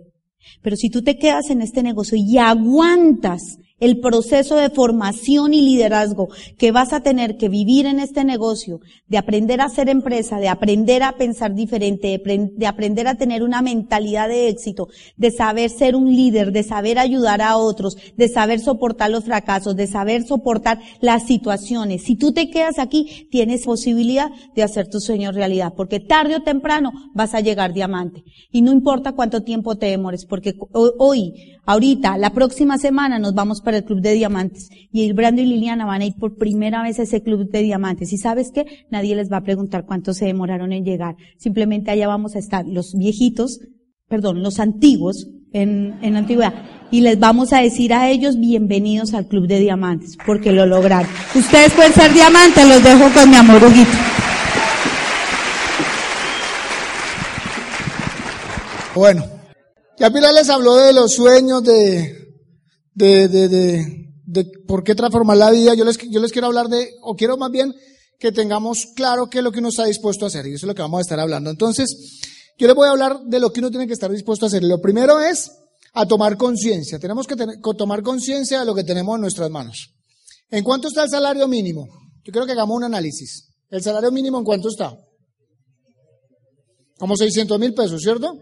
Pero 0.61 0.75
si 0.75 0.89
tú 0.89 1.01
te 1.01 1.17
quedas 1.17 1.49
en 1.49 1.61
este 1.61 1.83
negocio 1.83 2.17
y 2.17 2.37
aguantas 2.37 3.57
el 3.79 3.99
proceso 3.99 4.55
de 4.55 4.69
formación 4.69 5.53
y 5.53 5.61
liderazgo 5.61 6.29
que 6.57 6.71
vas 6.71 6.93
a 6.93 7.01
tener 7.01 7.37
que 7.37 7.47
vivir 7.47 7.85
en 7.85 7.99
este 7.99 8.23
negocio, 8.23 8.79
de 9.07 9.17
aprender 9.17 9.61
a 9.61 9.69
ser 9.69 9.87
empresa, 9.89 10.39
de 10.39 10.49
aprender 10.49 11.03
a 11.03 11.17
pensar 11.17 11.53
diferente, 11.53 12.21
de 12.55 12.67
aprender 12.67 13.07
a 13.07 13.15
tener 13.15 13.43
una 13.43 13.61
mentalidad 13.61 14.29
de 14.29 14.49
éxito, 14.49 14.87
de 15.15 15.31
saber 15.31 15.69
ser 15.69 15.95
un 15.95 16.15
líder, 16.15 16.51
de 16.51 16.63
saber 16.63 16.97
ayudar 16.97 17.41
a 17.41 17.57
otros, 17.57 17.97
de 18.17 18.29
saber 18.29 18.59
soportar 18.59 19.11
los 19.11 19.25
fracasos, 19.25 19.75
de 19.75 19.85
saber 19.85 20.23
soportar 20.23 20.79
las 20.99 21.27
situaciones. 21.27 22.03
Si 22.03 22.15
tú 22.15 22.31
te 22.31 22.49
quedas 22.49 22.79
aquí, 22.79 23.27
tienes 23.29 23.65
posibilidad 23.65 24.31
de 24.55 24.63
hacer 24.63 24.89
tu 24.89 24.99
sueño 24.99 25.31
realidad, 25.31 25.73
porque 25.75 25.99
tarde 25.99 26.35
o 26.35 26.43
temprano 26.43 26.91
vas 27.13 27.35
a 27.35 27.41
llegar 27.41 27.73
diamante. 27.73 28.23
Y 28.51 28.63
no 28.63 28.71
importa 28.71 29.11
cuánto 29.11 29.43
tiempo 29.43 29.77
te 29.77 29.85
demores, 29.85 30.25
porque 30.25 30.55
hoy, 30.71 31.59
ahorita, 31.65 32.17
la 32.17 32.31
próxima 32.31 32.77
semana 32.77 33.19
nos 33.19 33.35
vamos 33.35 33.61
para 33.67 33.79
el 33.79 33.83
Club 33.83 33.99
de 33.99 34.13
Diamantes. 34.13 34.69
Y 34.93 35.11
Brando 35.11 35.41
y 35.41 35.45
Liliana 35.45 35.85
van 35.85 35.99
a 36.01 36.05
ir 36.05 36.13
por 36.17 36.37
primera 36.37 36.81
vez 36.83 36.99
a 36.99 37.01
ese 37.03 37.21
Club 37.21 37.51
de 37.51 37.63
Diamantes. 37.63 38.13
Y 38.13 38.17
sabes 38.17 38.49
qué? 38.53 38.85
Nadie 38.89 39.13
les 39.13 39.29
va 39.29 39.37
a 39.39 39.43
preguntar 39.43 39.85
cuánto 39.85 40.13
se 40.13 40.25
demoraron 40.25 40.71
en 40.71 40.85
llegar. 40.85 41.17
Simplemente 41.37 41.91
allá 41.91 42.07
vamos 42.07 42.37
a 42.37 42.39
estar 42.39 42.65
los 42.65 42.95
viejitos, 42.95 43.59
perdón, 44.07 44.41
los 44.41 44.61
antiguos 44.61 45.27
en, 45.51 45.99
en 46.01 46.15
antigüedad. 46.15 46.53
Y 46.91 47.01
les 47.01 47.19
vamos 47.19 47.51
a 47.51 47.59
decir 47.59 47.93
a 47.93 48.09
ellos 48.09 48.39
bienvenidos 48.39 49.13
al 49.13 49.27
Club 49.27 49.47
de 49.47 49.59
Diamantes, 49.59 50.17
porque 50.25 50.53
lo 50.53 50.65
lograron. 50.65 51.11
Ustedes 51.35 51.73
pueden 51.73 51.91
ser 51.91 52.13
diamantes, 52.13 52.65
los 52.69 52.81
dejo 52.81 53.13
con 53.13 53.29
mi 53.29 53.35
amor 53.35 53.61
Huguito. 53.65 53.91
Bueno, 58.95 59.25
ya 59.99 60.09
Pilar 60.09 60.33
les 60.33 60.49
habló 60.49 60.77
de 60.77 60.93
los 60.93 61.13
sueños, 61.13 61.65
de, 61.65 62.26
de, 62.97 63.27
de, 63.27 63.47
de, 63.47 64.13
de 64.25 64.43
por 64.67 64.83
qué 64.83 64.95
transformar 64.95 65.37
la 65.37 65.51
vida. 65.51 65.75
Yo 65.75 65.85
les, 65.85 65.97
yo 66.09 66.19
les 66.19 66.31
quiero 66.31 66.47
hablar 66.47 66.67
de, 66.67 66.95
o 67.01 67.15
quiero 67.15 67.37
más 67.37 67.51
bien 67.51 67.75
que 68.19 68.31
tengamos 68.31 68.87
claro 68.95 69.29
qué 69.29 69.37
es 69.37 69.43
lo 69.43 69.51
que 69.51 69.59
uno 69.59 69.69
está 69.69 69.85
dispuesto 69.85 70.25
a 70.25 70.29
hacer. 70.29 70.47
Y 70.47 70.55
eso 70.55 70.65
es 70.65 70.67
lo 70.67 70.73
que 70.73 70.81
vamos 70.81 70.97
a 70.97 71.01
estar 71.01 71.19
hablando. 71.19 71.51
Entonces, 71.51 72.21
yo 72.57 72.65
les 72.65 72.75
voy 72.75 72.87
a 72.87 72.91
hablar 72.91 73.21
de 73.23 73.39
lo 73.39 73.53
que 73.53 73.59
uno 73.59 73.69
tiene 73.69 73.85
que 73.85 73.93
estar 73.93 74.11
dispuesto 74.11 74.45
a 74.45 74.47
hacer. 74.47 74.63
Lo 74.63 74.81
primero 74.81 75.19
es 75.19 75.51
a 75.93 76.07
tomar 76.07 76.37
conciencia. 76.37 76.97
Tenemos 76.97 77.27
que 77.27 77.35
tener, 77.35 77.57
tomar 77.77 78.01
conciencia 78.01 78.59
de 78.59 78.65
lo 78.65 78.73
que 78.73 78.83
tenemos 78.83 79.15
en 79.15 79.21
nuestras 79.21 79.51
manos. 79.51 79.93
¿En 80.49 80.63
cuánto 80.63 80.87
está 80.87 81.03
el 81.03 81.09
salario 81.11 81.47
mínimo? 81.47 81.87
Yo 82.23 82.33
creo 82.33 82.47
que 82.47 82.53
hagamos 82.53 82.77
un 82.77 82.83
análisis. 82.83 83.47
¿El 83.69 83.83
salario 83.83 84.11
mínimo 84.11 84.39
en 84.39 84.43
cuánto 84.43 84.69
está? 84.69 84.97
Como 86.97 87.15
600 87.15 87.59
mil 87.59 87.75
pesos, 87.75 88.01
¿cierto? 88.01 88.39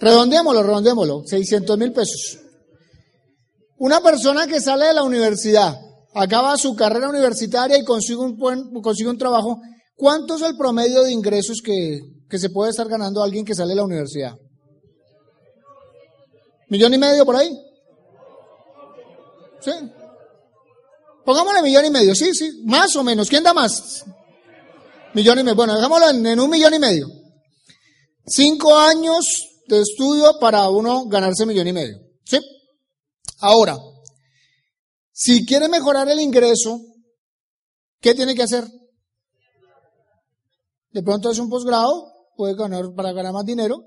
Redondémoslo, 0.00 0.62
redondémoslo, 0.62 1.22
600 1.26 1.78
mil 1.78 1.92
pesos. 1.92 2.38
Una 3.78 4.00
persona 4.00 4.46
que 4.46 4.60
sale 4.60 4.86
de 4.86 4.94
la 4.94 5.02
universidad, 5.02 5.76
acaba 6.14 6.56
su 6.56 6.74
carrera 6.74 7.08
universitaria 7.08 7.78
y 7.78 7.84
consigue 7.84 8.18
un, 8.18 8.36
consigue 8.82 9.10
un 9.10 9.18
trabajo, 9.18 9.60
¿cuánto 9.96 10.36
es 10.36 10.42
el 10.42 10.56
promedio 10.56 11.02
de 11.02 11.12
ingresos 11.12 11.60
que, 11.62 12.00
que 12.28 12.38
se 12.38 12.50
puede 12.50 12.70
estar 12.70 12.88
ganando 12.88 13.22
alguien 13.22 13.44
que 13.44 13.54
sale 13.54 13.70
de 13.70 13.76
la 13.76 13.84
universidad? 13.84 14.34
¿Millón 16.68 16.94
y 16.94 16.98
medio 16.98 17.24
por 17.24 17.36
ahí? 17.36 17.50
¿Sí? 19.60 19.72
Pongámosle 21.24 21.62
millón 21.62 21.84
y 21.84 21.90
medio, 21.90 22.14
sí, 22.14 22.34
sí, 22.34 22.62
más 22.64 22.94
o 22.96 23.04
menos. 23.04 23.28
¿Quién 23.28 23.42
da 23.42 23.52
más? 23.52 24.04
Millón 25.14 25.38
y 25.38 25.42
medio. 25.42 25.56
Bueno, 25.56 25.74
dejámoslo 25.74 26.10
en, 26.10 26.40
un 26.40 26.50
millón 26.50 26.74
y 26.74 26.78
medio. 26.78 27.06
Cinco 28.26 28.76
años 28.76 29.47
de 29.76 29.82
estudio 29.82 30.38
para 30.40 30.68
uno 30.70 31.06
ganarse 31.06 31.46
millón 31.46 31.68
y 31.68 31.72
medio. 31.72 31.98
¿Sí? 32.24 32.38
Ahora, 33.40 33.76
si 35.12 35.44
quiere 35.44 35.68
mejorar 35.68 36.08
el 36.08 36.20
ingreso, 36.20 36.80
¿qué 38.00 38.14
tiene 38.14 38.34
que 38.34 38.42
hacer? 38.42 38.64
De 40.92 41.02
pronto 41.02 41.30
es 41.30 41.38
un 41.38 41.48
posgrado, 41.48 42.12
puede 42.36 42.54
ganar 42.54 42.94
para 42.94 43.12
ganar 43.12 43.32
más 43.32 43.44
dinero. 43.44 43.84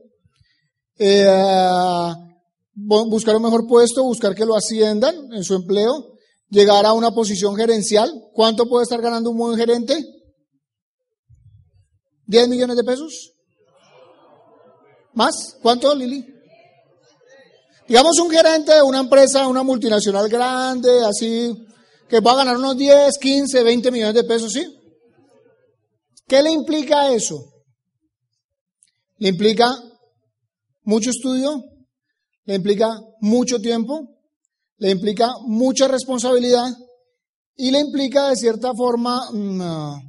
Eh, 0.98 2.14
buscar 2.74 3.36
un 3.36 3.44
mejor 3.44 3.68
puesto, 3.68 4.04
buscar 4.04 4.36
que 4.36 4.46
lo 4.46 4.56
asciendan 4.56 5.34
en 5.34 5.44
su 5.44 5.56
empleo, 5.56 6.16
llegar 6.50 6.86
a 6.86 6.94
una 6.94 7.12
posición 7.12 7.56
gerencial. 7.56 8.12
¿Cuánto 8.34 8.68
puede 8.68 8.84
estar 8.84 9.02
ganando 9.02 9.32
un 9.32 9.38
buen 9.38 9.58
gerente? 9.58 10.06
¿10 12.28 12.48
millones 12.48 12.78
de 12.78 12.84
pesos? 12.84 13.31
¿Más? 15.14 15.58
¿Cuánto, 15.62 15.94
Lili? 15.94 16.26
Digamos 17.88 18.18
un 18.20 18.30
gerente 18.30 18.74
de 18.74 18.82
una 18.82 19.00
empresa, 19.00 19.48
una 19.48 19.64
multinacional 19.64 20.30
grande, 20.30 21.04
así, 21.06 21.54
que 22.08 22.20
va 22.20 22.32
a 22.32 22.36
ganar 22.36 22.58
unos 22.58 22.78
10, 22.78 23.18
15, 23.18 23.64
20 23.64 23.92
millones 23.92 24.16
de 24.16 24.24
pesos, 24.24 24.52
¿sí? 24.54 24.66
¿Qué 26.28 26.42
le 26.42 26.52
implica 26.52 27.12
eso? 27.12 27.44
Le 29.18 29.30
implica 29.30 29.70
mucho 30.84 31.10
estudio, 31.10 31.64
le 32.46 32.56
implica 32.56 33.00
mucho 33.20 33.60
tiempo, 33.60 34.08
le 34.78 34.92
implica 34.92 35.30
mucha 35.46 35.88
responsabilidad 35.88 36.68
y 37.56 37.72
le 37.72 37.80
implica 37.80 38.30
de 38.30 38.36
cierta 38.36 38.74
forma 38.74 39.30
mm, 39.32 39.62
ah, 39.62 40.02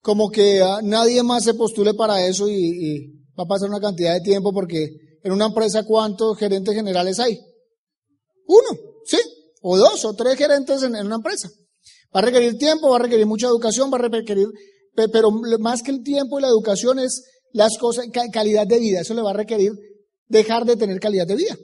como 0.00 0.30
que 0.30 0.60
ah, 0.62 0.80
nadie 0.82 1.22
más 1.22 1.44
se 1.44 1.54
postule 1.54 1.94
para 1.94 2.26
eso 2.26 2.48
y, 2.48 3.23
va 3.38 3.44
a 3.44 3.46
pasar 3.46 3.68
una 3.68 3.80
cantidad 3.80 4.14
de 4.14 4.20
tiempo 4.20 4.52
porque 4.52 5.18
en 5.22 5.32
una 5.32 5.46
empresa 5.46 5.84
cuántos 5.84 6.38
gerentes 6.38 6.74
generales 6.74 7.18
hay? 7.18 7.38
Uno, 8.46 8.78
¿sí? 9.04 9.18
O 9.62 9.76
dos 9.76 10.04
o 10.04 10.14
tres 10.14 10.36
gerentes 10.36 10.82
en, 10.82 10.94
una 10.94 11.16
empresa. 11.16 11.48
Va 12.14 12.20
a 12.20 12.22
requerir 12.22 12.58
tiempo, 12.58 12.90
va 12.90 12.96
a 12.96 13.02
requerir 13.02 13.26
mucha 13.26 13.46
educación, 13.46 13.90
va 13.92 13.98
a 13.98 14.08
requerir, 14.08 14.48
pero 14.94 15.30
más 15.58 15.82
que 15.82 15.90
el 15.90 16.02
tiempo 16.02 16.38
y 16.38 16.42
la 16.42 16.48
educación 16.48 16.98
es 16.98 17.24
las 17.52 17.76
cosas, 17.78 18.06
calidad 18.32 18.66
de 18.66 18.78
vida, 18.78 19.00
eso 19.00 19.14
le 19.14 19.22
va 19.22 19.30
a 19.30 19.34
requerir 19.34 19.72
dejar 20.28 20.64
de 20.64 20.76
tener 20.76 21.00
calidad 21.00 21.26
de 21.26 21.36
vida 21.36 21.56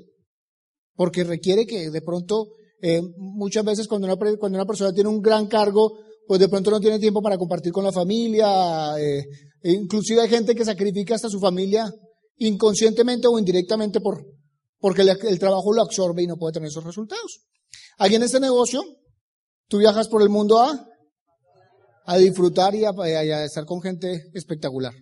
porque 1.00 1.24
requiere 1.24 1.64
que 1.64 1.88
de 1.88 2.02
pronto, 2.02 2.48
eh, 2.82 3.00
muchas 3.16 3.64
veces 3.64 3.88
cuando 3.88 4.06
una, 4.06 4.16
cuando 4.36 4.58
una 4.58 4.66
persona 4.66 4.92
tiene 4.92 5.08
un 5.08 5.22
gran 5.22 5.46
cargo, 5.46 5.98
pues 6.30 6.38
de 6.38 6.48
pronto 6.48 6.70
no 6.70 6.78
tiene 6.78 7.00
tiempo 7.00 7.20
para 7.20 7.36
compartir 7.36 7.72
con 7.72 7.82
la 7.82 7.90
familia, 7.90 8.96
eh, 9.00 9.26
e 9.60 9.72
inclusive 9.72 10.20
hay 10.20 10.28
gente 10.28 10.54
que 10.54 10.64
sacrifica 10.64 11.16
hasta 11.16 11.28
su 11.28 11.40
familia 11.40 11.92
inconscientemente 12.36 13.26
o 13.26 13.36
indirectamente 13.36 14.00
por, 14.00 14.24
porque 14.78 15.02
el, 15.02 15.38
trabajo 15.40 15.72
lo 15.72 15.82
absorbe 15.82 16.22
y 16.22 16.28
no 16.28 16.36
puede 16.36 16.52
tener 16.52 16.68
esos 16.68 16.84
resultados. 16.84 17.40
Aquí 17.98 18.14
en 18.14 18.22
este 18.22 18.38
negocio, 18.38 18.80
tú 19.66 19.78
viajas 19.78 20.06
por 20.06 20.22
el 20.22 20.28
mundo 20.28 20.60
a, 20.60 20.86
a 22.04 22.16
disfrutar 22.16 22.76
y 22.76 22.84
a, 22.84 22.90
a 22.90 23.44
estar 23.44 23.64
con 23.64 23.82
gente 23.82 24.30
espectacular. 24.32 24.94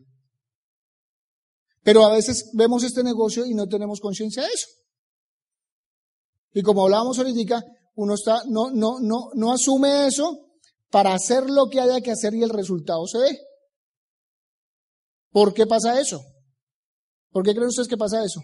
Pero 1.83 2.07
a 2.07 2.12
veces 2.14 2.53
vemos 2.55 2.85
este 2.85 3.05
negocio 3.05 3.45
y 3.45 3.53
no 3.53 3.67
tenemos 3.67 4.01
conciencia 4.01 4.45
de 4.45 4.49
eso. 4.49 4.69
Y 6.55 6.62
como 6.62 6.85
hablábamos 6.85 7.19
ahorita, 7.19 7.62
uno 7.97 8.14
está, 8.14 8.45
no, 8.49 8.71
no, 8.71 8.99
no, 8.99 9.29
no 9.35 9.53
asume 9.53 10.07
eso 10.07 10.47
para 10.90 11.14
hacer 11.14 11.48
lo 11.48 11.68
que 11.68 11.81
haya 11.81 12.01
que 12.01 12.11
hacer 12.11 12.35
y 12.35 12.42
el 12.42 12.51
resultado 12.51 13.07
se 13.07 13.18
ve. 13.18 13.38
¿Por 15.31 15.53
qué 15.53 15.66
pasa 15.66 16.01
eso? 16.01 16.22
¿Por 17.31 17.44
qué 17.44 17.53
creen 17.53 17.68
ustedes 17.68 17.88
que 17.88 17.96
pasa 17.96 18.24
eso? 18.24 18.40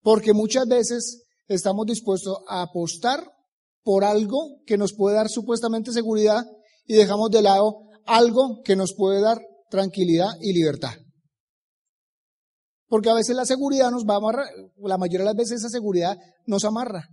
Porque 0.00 0.32
muchas 0.32 0.66
veces 0.66 1.26
estamos 1.48 1.86
dispuestos 1.86 2.38
a 2.48 2.62
apostar 2.62 3.24
por 3.82 4.04
algo 4.04 4.62
que 4.66 4.78
nos 4.78 4.94
puede 4.94 5.16
dar 5.16 5.28
supuestamente 5.28 5.92
seguridad 5.92 6.44
y 6.86 6.94
dejamos 6.94 7.30
de 7.30 7.42
lado 7.42 7.82
algo 8.06 8.62
que 8.64 8.76
nos 8.76 8.94
puede 8.94 9.20
dar 9.20 9.40
tranquilidad 9.70 10.30
y 10.40 10.52
libertad. 10.52 10.94
Porque 12.88 13.10
a 13.10 13.14
veces 13.14 13.36
la 13.36 13.44
seguridad 13.44 13.90
nos 13.90 14.04
va 14.04 14.14
a 14.14 14.18
amarrar, 14.18 14.46
la 14.76 14.96
mayoría 14.96 15.20
de 15.20 15.24
las 15.26 15.36
veces 15.36 15.58
esa 15.58 15.68
seguridad 15.68 16.16
nos 16.46 16.64
amarra. 16.64 17.08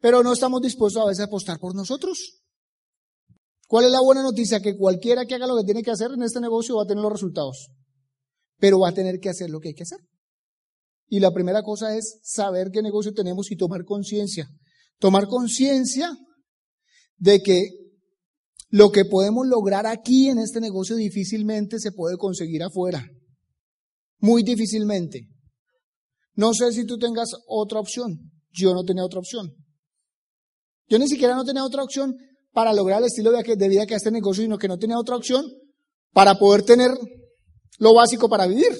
Pero 0.00 0.22
no 0.22 0.32
estamos 0.32 0.60
dispuestos 0.60 1.02
a 1.02 1.06
veces 1.06 1.20
a 1.20 1.24
apostar 1.24 1.58
por 1.58 1.74
nosotros. 1.74 2.43
¿Cuál 3.66 3.86
es 3.86 3.90
la 3.90 4.00
buena 4.00 4.22
noticia? 4.22 4.60
Que 4.60 4.76
cualquiera 4.76 5.24
que 5.24 5.34
haga 5.34 5.46
lo 5.46 5.56
que 5.56 5.64
tiene 5.64 5.82
que 5.82 5.90
hacer 5.90 6.10
en 6.12 6.22
este 6.22 6.40
negocio 6.40 6.76
va 6.76 6.82
a 6.82 6.86
tener 6.86 7.02
los 7.02 7.12
resultados. 7.12 7.68
Pero 8.58 8.80
va 8.80 8.90
a 8.90 8.94
tener 8.94 9.18
que 9.20 9.30
hacer 9.30 9.50
lo 9.50 9.60
que 9.60 9.68
hay 9.68 9.74
que 9.74 9.84
hacer. 9.84 9.98
Y 11.08 11.20
la 11.20 11.32
primera 11.32 11.62
cosa 11.62 11.96
es 11.96 12.18
saber 12.22 12.70
qué 12.72 12.82
negocio 12.82 13.12
tenemos 13.12 13.50
y 13.50 13.56
tomar 13.56 13.84
conciencia. 13.84 14.48
Tomar 14.98 15.26
conciencia 15.26 16.10
de 17.16 17.42
que 17.42 17.68
lo 18.68 18.90
que 18.90 19.04
podemos 19.04 19.46
lograr 19.46 19.86
aquí 19.86 20.28
en 20.28 20.38
este 20.38 20.60
negocio 20.60 20.96
difícilmente 20.96 21.78
se 21.78 21.92
puede 21.92 22.16
conseguir 22.16 22.62
afuera. 22.62 23.06
Muy 24.18 24.42
difícilmente. 24.42 25.28
No 26.34 26.54
sé 26.54 26.72
si 26.72 26.84
tú 26.84 26.98
tengas 26.98 27.30
otra 27.46 27.80
opción. 27.80 28.32
Yo 28.50 28.74
no 28.74 28.84
tenía 28.84 29.04
otra 29.04 29.20
opción. 29.20 29.54
Yo 30.88 30.98
ni 30.98 31.08
siquiera 31.08 31.34
no 31.34 31.44
tenía 31.44 31.64
otra 31.64 31.82
opción 31.82 32.16
para 32.54 32.72
lograr 32.72 33.00
el 33.00 33.06
estilo 33.06 33.32
de 33.32 33.68
vida 33.68 33.84
que 33.84 33.96
este 33.96 34.12
negocio, 34.12 34.44
sino 34.44 34.56
que 34.56 34.68
no 34.68 34.78
tenía 34.78 34.98
otra 34.98 35.16
opción 35.16 35.44
para 36.12 36.38
poder 36.38 36.62
tener 36.62 36.92
lo 37.78 37.92
básico 37.92 38.28
para 38.28 38.46
vivir. 38.46 38.72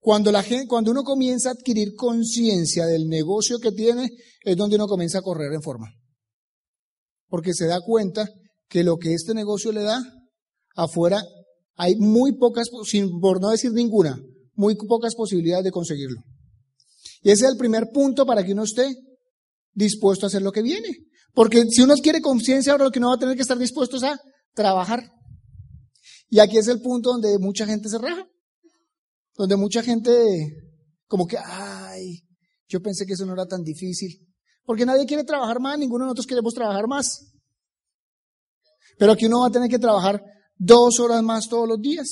Cuando, 0.00 0.32
la 0.32 0.42
gente, 0.42 0.66
cuando 0.66 0.90
uno 0.90 1.02
comienza 1.02 1.50
a 1.50 1.52
adquirir 1.52 1.94
conciencia 1.94 2.86
del 2.86 3.06
negocio 3.06 3.58
que 3.58 3.70
tiene, 3.70 4.08
es 4.42 4.56
donde 4.56 4.76
uno 4.76 4.86
comienza 4.86 5.18
a 5.18 5.22
correr 5.22 5.52
en 5.52 5.62
forma. 5.62 5.88
Porque 7.28 7.52
se 7.52 7.66
da 7.66 7.80
cuenta 7.80 8.28
que 8.68 8.82
lo 8.82 8.96
que 8.96 9.12
este 9.12 9.34
negocio 9.34 9.70
le 9.70 9.82
da 9.82 10.02
afuera 10.74 11.22
hay 11.76 11.96
muy 11.96 12.32
pocas, 12.38 12.68
por 13.20 13.40
no 13.40 13.50
decir 13.50 13.72
ninguna, 13.72 14.18
muy 14.54 14.74
pocas 14.76 15.14
posibilidades 15.14 15.64
de 15.64 15.70
conseguirlo. 15.70 16.20
Y 17.22 17.30
ese 17.30 17.44
es 17.44 17.52
el 17.52 17.58
primer 17.58 17.88
punto 17.92 18.24
para 18.24 18.42
que 18.42 18.52
uno 18.52 18.64
esté 18.64 18.94
dispuesto 19.72 20.24
a 20.24 20.28
hacer 20.28 20.42
lo 20.42 20.52
que 20.52 20.62
viene. 20.62 20.88
Porque 21.34 21.64
si 21.68 21.82
uno 21.82 21.94
quiere 21.96 22.20
conciencia, 22.20 22.72
ahora 22.72 22.84
lo 22.84 22.90
que 22.90 23.00
uno 23.00 23.08
va 23.08 23.16
a 23.16 23.18
tener 23.18 23.34
que 23.34 23.42
estar 23.42 23.58
dispuesto 23.58 23.96
es 23.96 24.04
a 24.04 24.20
trabajar. 24.54 25.10
Y 26.30 26.38
aquí 26.38 26.58
es 26.58 26.68
el 26.68 26.80
punto 26.80 27.10
donde 27.10 27.38
mucha 27.38 27.66
gente 27.66 27.88
se 27.88 27.98
raja. 27.98 28.26
Donde 29.36 29.56
mucha 29.56 29.82
gente, 29.82 30.12
como 31.06 31.26
que, 31.26 31.36
ay, 31.36 32.22
yo 32.68 32.80
pensé 32.80 33.04
que 33.04 33.14
eso 33.14 33.26
no 33.26 33.32
era 33.32 33.46
tan 33.46 33.62
difícil. 33.62 34.24
Porque 34.64 34.86
nadie 34.86 35.06
quiere 35.06 35.24
trabajar 35.24 35.60
más, 35.60 35.78
ninguno 35.78 36.04
de 36.04 36.06
nosotros 36.06 36.26
queremos 36.26 36.54
trabajar 36.54 36.86
más. 36.86 37.32
Pero 38.96 39.12
aquí 39.12 39.26
uno 39.26 39.40
va 39.40 39.48
a 39.48 39.50
tener 39.50 39.68
que 39.68 39.78
trabajar 39.78 40.22
dos 40.56 41.00
horas 41.00 41.22
más 41.22 41.48
todos 41.48 41.68
los 41.68 41.80
días. 41.80 42.06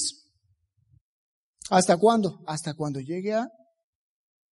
¿Hasta 1.70 1.96
cuándo? 1.96 2.40
Hasta 2.46 2.74
cuando 2.74 3.00
llegue 3.00 3.32
a 3.34 3.48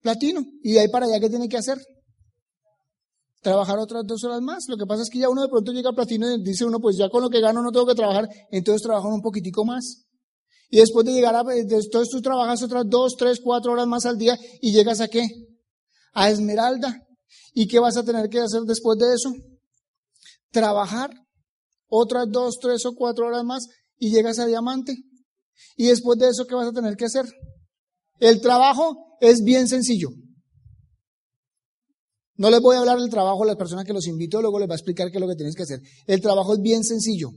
platino. 0.00 0.44
Y 0.62 0.72
de 0.72 0.80
ahí 0.80 0.88
para 0.88 1.06
allá, 1.06 1.18
¿qué 1.18 1.28
tiene 1.28 1.48
que 1.48 1.58
hacer? 1.58 1.78
Trabajar 3.42 3.78
otras 3.78 4.04
dos 4.06 4.22
horas 4.24 4.42
más. 4.42 4.64
Lo 4.68 4.76
que 4.76 4.86
pasa 4.86 5.02
es 5.02 5.10
que 5.10 5.18
ya 5.18 5.28
uno 5.28 5.42
de 5.42 5.48
pronto 5.48 5.72
llega 5.72 5.90
a 5.90 5.94
platino 5.94 6.30
y 6.30 6.42
dice 6.42 6.64
uno, 6.64 6.78
pues 6.78 6.96
ya 6.98 7.08
con 7.08 7.22
lo 7.22 7.30
que 7.30 7.40
gano 7.40 7.62
no 7.62 7.72
tengo 7.72 7.86
que 7.86 7.94
trabajar, 7.94 8.28
entonces 8.50 8.82
trabajan 8.82 9.12
un 9.12 9.22
poquitico 9.22 9.64
más. 9.64 10.04
Y 10.70 10.78
después 10.78 11.04
de 11.06 11.12
llegar 11.12 11.34
a, 11.34 11.40
entonces 11.56 12.08
tú 12.10 12.20
trabajas 12.20 12.62
otras 12.62 12.84
dos, 12.86 13.16
tres, 13.16 13.40
cuatro 13.42 13.72
horas 13.72 13.86
más 13.86 14.06
al 14.06 14.18
día 14.18 14.38
y 14.60 14.72
llegas 14.72 15.00
a 15.00 15.08
qué? 15.08 15.26
A 16.12 16.30
Esmeralda. 16.30 17.02
¿Y 17.52 17.66
qué 17.66 17.80
vas 17.80 17.96
a 17.96 18.04
tener 18.04 18.28
que 18.28 18.40
hacer 18.40 18.62
después 18.62 18.98
de 18.98 19.14
eso? 19.14 19.32
Trabajar 20.50 21.10
otras 21.88 22.26
dos, 22.30 22.58
tres 22.60 22.84
o 22.86 22.94
cuatro 22.94 23.26
horas 23.26 23.44
más 23.44 23.66
y 23.98 24.10
llegas 24.10 24.38
a 24.38 24.46
diamante. 24.46 24.96
Y 25.76 25.86
después 25.86 26.18
de 26.18 26.28
eso, 26.28 26.46
¿qué 26.46 26.54
vas 26.54 26.68
a 26.68 26.72
tener 26.72 26.96
que 26.96 27.06
hacer? 27.06 27.24
El 28.20 28.40
trabajo 28.40 29.16
es 29.20 29.42
bien 29.42 29.66
sencillo. 29.66 30.10
No 32.40 32.50
les 32.50 32.60
voy 32.60 32.76
a 32.76 32.80
hablar 32.80 32.98
del 32.98 33.10
trabajo 33.10 33.44
a 33.44 33.46
las 33.46 33.56
personas 33.56 33.84
que 33.84 33.92
los 33.92 34.06
invito, 34.06 34.40
luego 34.40 34.58
les 34.58 34.66
voy 34.66 34.74
a 34.74 34.76
explicar 34.76 35.10
qué 35.10 35.18
es 35.18 35.20
lo 35.20 35.28
que 35.28 35.36
tienes 35.36 35.54
que 35.54 35.64
hacer. 35.64 35.80
El 36.06 36.20
trabajo 36.20 36.54
es 36.54 36.60
bien 36.60 36.82
sencillo. 36.82 37.30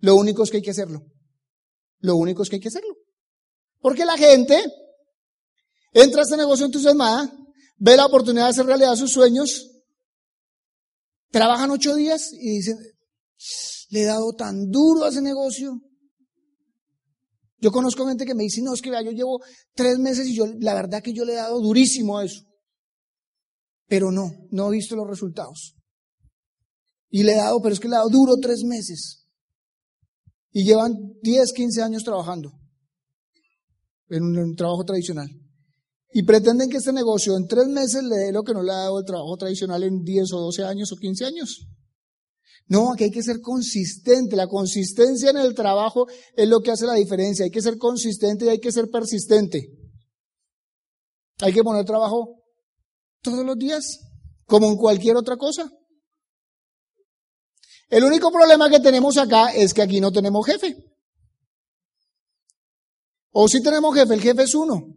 Lo 0.00 0.16
único 0.16 0.42
es 0.42 0.50
que 0.50 0.56
hay 0.56 0.62
que 0.62 0.72
hacerlo. 0.72 1.06
Lo 2.00 2.16
único 2.16 2.42
es 2.42 2.48
que 2.48 2.56
hay 2.56 2.60
que 2.60 2.68
hacerlo. 2.68 2.96
Porque 3.80 4.04
la 4.04 4.16
gente 4.16 4.62
Entra 5.92 6.20
a 6.20 6.24
este 6.24 6.36
negocio 6.36 6.66
entusiasmada, 6.66 7.32
ve 7.76 7.96
la 7.96 8.06
oportunidad 8.06 8.44
de 8.44 8.50
hacer 8.50 8.66
realidad 8.66 8.96
sus 8.96 9.12
sueños, 9.12 9.70
trabajan 11.30 11.70
ocho 11.70 11.94
días 11.94 12.30
y 12.32 12.56
dicen, 12.56 12.78
le 13.90 14.02
he 14.02 14.04
dado 14.04 14.32
tan 14.34 14.70
duro 14.70 15.04
a 15.04 15.08
ese 15.08 15.22
negocio. 15.22 15.80
Yo 17.60 17.72
conozco 17.72 18.06
gente 18.06 18.24
que 18.24 18.34
me 18.34 18.44
dice, 18.44 18.62
no, 18.62 18.74
es 18.74 18.82
que 18.82 18.90
vea, 18.90 19.02
yo 19.02 19.10
llevo 19.10 19.40
tres 19.74 19.98
meses 19.98 20.28
y 20.28 20.36
yo, 20.36 20.46
la 20.60 20.74
verdad 20.74 21.02
que 21.02 21.12
yo 21.12 21.24
le 21.24 21.32
he 21.32 21.36
dado 21.36 21.60
durísimo 21.60 22.18
a 22.18 22.24
eso. 22.24 22.42
Pero 23.88 24.12
no, 24.12 24.30
no 24.50 24.68
he 24.68 24.76
visto 24.76 24.94
los 24.94 25.08
resultados. 25.08 25.74
Y 27.10 27.22
le 27.22 27.32
he 27.32 27.36
dado, 27.36 27.60
pero 27.60 27.72
es 27.72 27.80
que 27.80 27.88
le 27.88 27.94
he 27.94 27.98
dado 27.98 28.10
duro 28.10 28.36
tres 28.36 28.62
meses. 28.64 29.26
Y 30.52 30.64
llevan 30.64 30.94
10, 31.22 31.52
15 31.52 31.82
años 31.82 32.04
trabajando 32.04 32.52
en 34.10 34.22
un, 34.22 34.54
trabajo 34.54 34.84
tradicional. 34.84 35.28
Y 36.12 36.22
pretenden 36.22 36.70
que 36.70 36.78
este 36.78 36.92
negocio 36.92 37.36
en 37.36 37.46
tres 37.46 37.66
meses 37.68 38.02
le 38.02 38.16
dé 38.16 38.32
lo 38.32 38.42
que 38.42 38.54
no 38.54 38.62
le 38.62 38.72
ha 38.72 38.76
dado 38.76 38.98
el 38.98 39.04
trabajo 39.04 39.36
tradicional 39.36 39.82
en 39.82 40.02
10 40.02 40.32
o 40.32 40.40
12 40.40 40.64
años 40.64 40.92
o 40.92 40.96
15 40.96 41.24
años. 41.24 41.68
No, 42.66 42.92
aquí 42.92 43.04
hay 43.04 43.10
que 43.10 43.22
ser 43.22 43.40
consistente. 43.40 44.36
La 44.36 44.46
consistencia 44.46 45.30
en 45.30 45.38
el 45.38 45.54
trabajo 45.54 46.06
es 46.36 46.48
lo 46.48 46.60
que 46.60 46.70
hace 46.70 46.86
la 46.86 46.94
diferencia. 46.94 47.44
Hay 47.44 47.50
que 47.50 47.62
ser 47.62 47.78
consistente 47.78 48.44
y 48.44 48.48
hay 48.48 48.60
que 48.60 48.72
ser 48.72 48.90
persistente. 48.90 49.70
Hay 51.40 51.52
que 51.52 51.62
poner 51.62 51.84
trabajo 51.84 52.37
todos 53.22 53.44
los 53.44 53.58
días, 53.58 54.00
como 54.46 54.68
en 54.68 54.76
cualquier 54.76 55.16
otra 55.16 55.36
cosa. 55.36 55.70
El 57.88 58.04
único 58.04 58.30
problema 58.30 58.68
que 58.68 58.80
tenemos 58.80 59.16
acá 59.16 59.50
es 59.52 59.72
que 59.72 59.82
aquí 59.82 60.00
no 60.00 60.12
tenemos 60.12 60.44
jefe. 60.44 60.76
O 63.30 63.48
si 63.48 63.62
tenemos 63.62 63.94
jefe, 63.94 64.14
el 64.14 64.20
jefe 64.20 64.42
es 64.42 64.54
uno. 64.54 64.94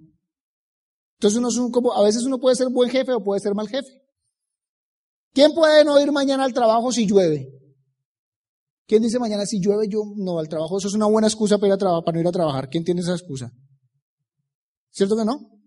Entonces 1.14 1.38
uno 1.38 1.50
es 1.50 1.58
un, 1.58 1.72
como, 1.72 1.94
a 1.94 2.04
veces 2.04 2.24
uno 2.24 2.40
puede 2.40 2.56
ser 2.56 2.70
buen 2.70 2.90
jefe 2.90 3.14
o 3.14 3.24
puede 3.24 3.40
ser 3.40 3.54
mal 3.54 3.68
jefe. 3.68 4.02
¿Quién 5.34 5.54
puede 5.54 5.86
no 5.86 6.00
ir 6.00 6.12
mañana 6.12 6.44
al 6.44 6.54
trabajo 6.54 6.92
si 6.92 7.06
llueve? 7.06 7.48
¿Quién 8.88 9.04
dice 9.04 9.20
mañana 9.20 9.46
si 9.46 9.62
llueve 9.62 9.88
yo 9.88 10.02
no 10.18 10.40
al 10.40 10.50
trabajo? 10.50 10.78
Eso 10.78 10.90
es 10.90 10.94
una 10.96 11.06
buena 11.06 11.28
excusa 11.28 11.58
para, 11.58 11.74
ir 11.74 11.82
a 11.82 12.02
para 12.02 12.12
no 12.14 12.20
ir 12.20 12.28
a 12.28 12.32
trabajar. 12.32 12.70
¿Quién 12.70 12.84
tiene 12.84 13.02
esa 13.02 13.14
excusa? 13.14 13.54
¿Cierto 14.90 15.16
que 15.16 15.24
no? 15.24 15.61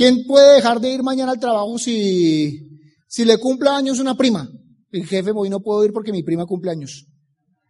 ¿Quién 0.00 0.24
puede 0.26 0.54
dejar 0.54 0.80
de 0.80 0.94
ir 0.94 1.02
mañana 1.02 1.32
al 1.32 1.38
trabajo 1.38 1.78
si, 1.78 2.58
si 3.06 3.22
le 3.26 3.36
cumple 3.36 3.68
años 3.68 3.98
una 3.98 4.16
prima? 4.16 4.50
El 4.90 5.06
jefe, 5.06 5.30
hoy 5.34 5.50
no 5.50 5.60
puedo 5.60 5.84
ir 5.84 5.92
porque 5.92 6.10
mi 6.10 6.22
prima 6.22 6.46
cumple 6.46 6.70
años. 6.70 7.06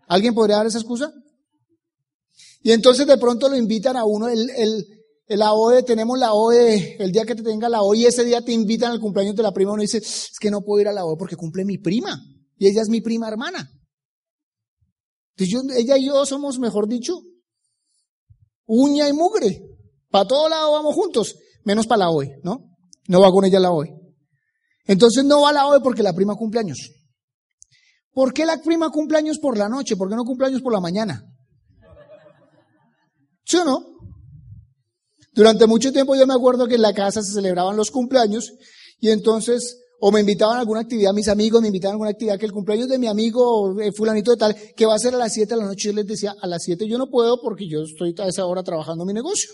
¿Alguien 0.06 0.32
podría 0.32 0.58
dar 0.58 0.66
esa 0.68 0.78
excusa? 0.78 1.12
Y 2.62 2.70
entonces 2.70 3.08
de 3.08 3.18
pronto 3.18 3.48
lo 3.48 3.56
invitan 3.56 3.96
a 3.96 4.04
uno, 4.04 4.28
el, 4.28 4.48
el, 4.50 4.86
el 5.26 5.42
AOE, 5.42 5.82
tenemos 5.82 6.16
la 6.20 6.32
OE, 6.32 6.98
el 7.00 7.10
día 7.10 7.24
que 7.24 7.34
te 7.34 7.42
tenga 7.42 7.68
la 7.68 7.82
OE 7.82 7.98
y 7.98 8.04
ese 8.06 8.24
día 8.24 8.40
te 8.44 8.52
invitan 8.52 8.92
al 8.92 9.00
cumpleaños 9.00 9.34
de 9.34 9.42
la 9.42 9.52
prima, 9.52 9.72
uno 9.72 9.82
dice, 9.82 9.98
es 9.98 10.36
que 10.38 10.52
no 10.52 10.62
puedo 10.62 10.82
ir 10.82 10.86
a 10.86 10.92
la 10.92 11.04
OE 11.04 11.16
porque 11.18 11.34
cumple 11.34 11.64
mi 11.64 11.78
prima 11.78 12.16
y 12.56 12.68
ella 12.68 12.82
es 12.82 12.88
mi 12.88 13.00
prima 13.00 13.26
hermana. 13.26 13.68
Entonces 15.30 15.52
yo, 15.52 15.62
ella 15.74 15.98
y 15.98 16.06
yo 16.06 16.24
somos, 16.24 16.60
mejor 16.60 16.86
dicho, 16.86 17.22
uña 18.66 19.08
y 19.08 19.12
mugre. 19.12 19.66
Para 20.10 20.28
todo 20.28 20.48
lado 20.48 20.70
vamos 20.70 20.94
juntos, 20.94 21.34
menos 21.64 21.86
para 21.86 22.00
la 22.00 22.10
OE, 22.10 22.40
¿no? 22.42 22.76
No 23.08 23.20
va 23.20 23.30
con 23.30 23.44
ella 23.44 23.60
la 23.60 23.70
OE. 23.70 23.94
Entonces 24.86 25.24
no 25.24 25.42
va 25.42 25.52
la 25.52 25.66
OE 25.66 25.80
porque 25.80 26.02
la 26.02 26.12
prima 26.12 26.34
cumple 26.34 26.60
años. 26.60 26.90
¿Por 28.12 28.32
qué 28.32 28.44
la 28.44 28.60
prima 28.60 28.90
cumple 28.90 29.18
años 29.18 29.38
por 29.38 29.56
la 29.56 29.68
noche? 29.68 29.96
¿Por 29.96 30.08
qué 30.08 30.16
no 30.16 30.24
cumple 30.24 30.46
años 30.46 30.62
por 30.62 30.72
la 30.72 30.80
mañana? 30.80 31.22
¿Sí 33.44 33.56
o 33.56 33.64
no? 33.64 33.84
Durante 35.32 35.66
mucho 35.66 35.92
tiempo 35.92 36.14
yo 36.16 36.26
me 36.26 36.34
acuerdo 36.34 36.66
que 36.66 36.74
en 36.74 36.82
la 36.82 36.92
casa 36.92 37.22
se 37.22 37.32
celebraban 37.32 37.76
los 37.76 37.90
cumpleaños 37.90 38.52
y 38.98 39.10
entonces 39.10 39.78
o 40.00 40.10
me 40.10 40.20
invitaban 40.20 40.56
a 40.56 40.60
alguna 40.60 40.80
actividad, 40.80 41.12
mis 41.12 41.28
amigos 41.28 41.60
me 41.60 41.68
invitaban 41.68 41.92
a 41.92 41.94
alguna 41.96 42.10
actividad, 42.10 42.38
que 42.38 42.46
el 42.46 42.52
cumpleaños 42.52 42.88
de 42.88 42.98
mi 42.98 43.06
amigo 43.06 43.78
eh, 43.80 43.92
fulanito 43.92 44.30
de 44.30 44.38
tal, 44.38 44.56
que 44.74 44.86
va 44.86 44.94
a 44.94 44.98
ser 44.98 45.14
a 45.14 45.18
las 45.18 45.34
7 45.34 45.54
de 45.54 45.60
la 45.60 45.66
noche, 45.66 45.88
yo 45.88 45.92
les 45.92 46.06
decía, 46.06 46.34
a 46.40 46.46
las 46.46 46.62
7 46.62 46.88
yo 46.88 46.96
no 46.96 47.10
puedo 47.10 47.40
porque 47.42 47.68
yo 47.68 47.82
estoy 47.82 48.14
a 48.18 48.26
esa 48.26 48.46
hora 48.46 48.62
trabajando 48.62 49.04
mi 49.04 49.12
negocio. 49.12 49.50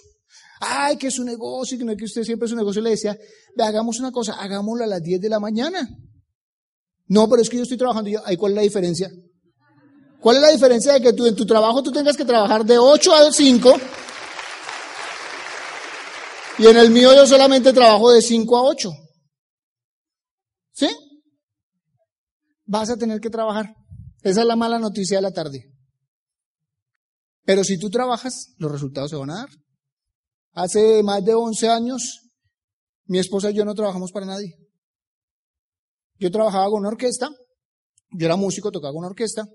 Ay, 0.61 0.97
que 0.97 1.09
es 1.09 1.19
un 1.19 1.27
negocio, 1.27 1.77
que 1.77 1.85
no 1.85 1.93
es 1.93 1.99
que 1.99 2.05
usted 2.05 2.23
siempre 2.23 2.47
es 2.47 2.53
un 2.53 2.59
negocio. 2.59 2.81
Le 2.81 2.91
decía, 2.91 3.17
ve, 3.55 3.65
hagamos 3.65 3.99
una 3.99 4.11
cosa, 4.11 4.35
hagámoslo 4.35 4.85
a 4.85 4.87
las 4.87 5.03
10 5.03 5.21
de 5.21 5.29
la 5.29 5.41
mañana. 5.41 5.89
No, 7.09 7.29
pero 7.29 7.43
es 7.43 7.51
que 7.51 7.57
yo 7.57 7.63
estoy 7.63 7.79
trabajando. 7.79 8.11
Yo, 8.11 8.21
¿Cuál 8.39 8.53
es 8.53 8.57
la 8.57 8.63
diferencia? 8.63 9.11
¿Cuál 10.21 10.37
es 10.37 10.43
la 10.43 10.51
diferencia 10.51 10.93
de 10.95 11.01
que 11.01 11.13
tú 11.13 11.27
en 11.27 11.37
tu 11.37 11.47
trabajo 11.47 11.83
tú 11.83 11.93
tengas 11.93 12.17
que 12.17 12.25
trabajar 12.25 12.65
de 12.65 12.79
8 12.79 13.15
a 13.15 13.33
5 13.33 13.75
y 16.59 16.67
en 16.67 16.77
el 16.79 16.91
mío 16.91 17.15
yo 17.15 17.27
solamente 17.27 17.73
trabajo 17.73 18.11
de 18.11 18.23
5 18.23 18.57
a 18.57 18.63
8? 18.63 18.91
¿Sí? 20.73 20.89
Vas 22.65 22.91
a 22.91 22.97
tener 22.97 23.21
que 23.21 23.31
trabajar. 23.31 23.75
Esa 24.23 24.41
es 24.41 24.47
la 24.47 24.57
mala 24.57 24.79
noticia 24.79 25.19
de 25.19 25.23
la 25.23 25.33
tarde. 25.33 25.71
Pero 27.45 27.63
si 27.63 27.79
tú 27.79 27.91
trabajas, 27.91 28.55
los 28.59 28.73
resultados 28.73 29.11
se 29.11 29.17
van 29.17 29.31
a 29.31 29.37
dar. 29.37 29.49
Hace 30.57 31.03
más 31.03 31.23
de 31.23 31.35
11 31.35 31.69
años, 31.69 32.31
mi 33.05 33.19
esposa 33.19 33.51
y 33.51 33.55
yo 33.55 33.67
no 33.67 33.75
trabajamos 33.75 34.11
para 34.11 34.25
nadie. 34.25 34.57
Yo 36.19 36.31
trabajaba 36.31 36.71
con 36.71 36.81
una 36.81 36.89
orquesta, 36.89 37.29
yo 38.11 38.25
era 38.25 38.37
músico, 38.37 38.73
tocaba 38.73 38.95
con 38.95 39.01
una 39.01 39.09
orquesta, 39.09 39.47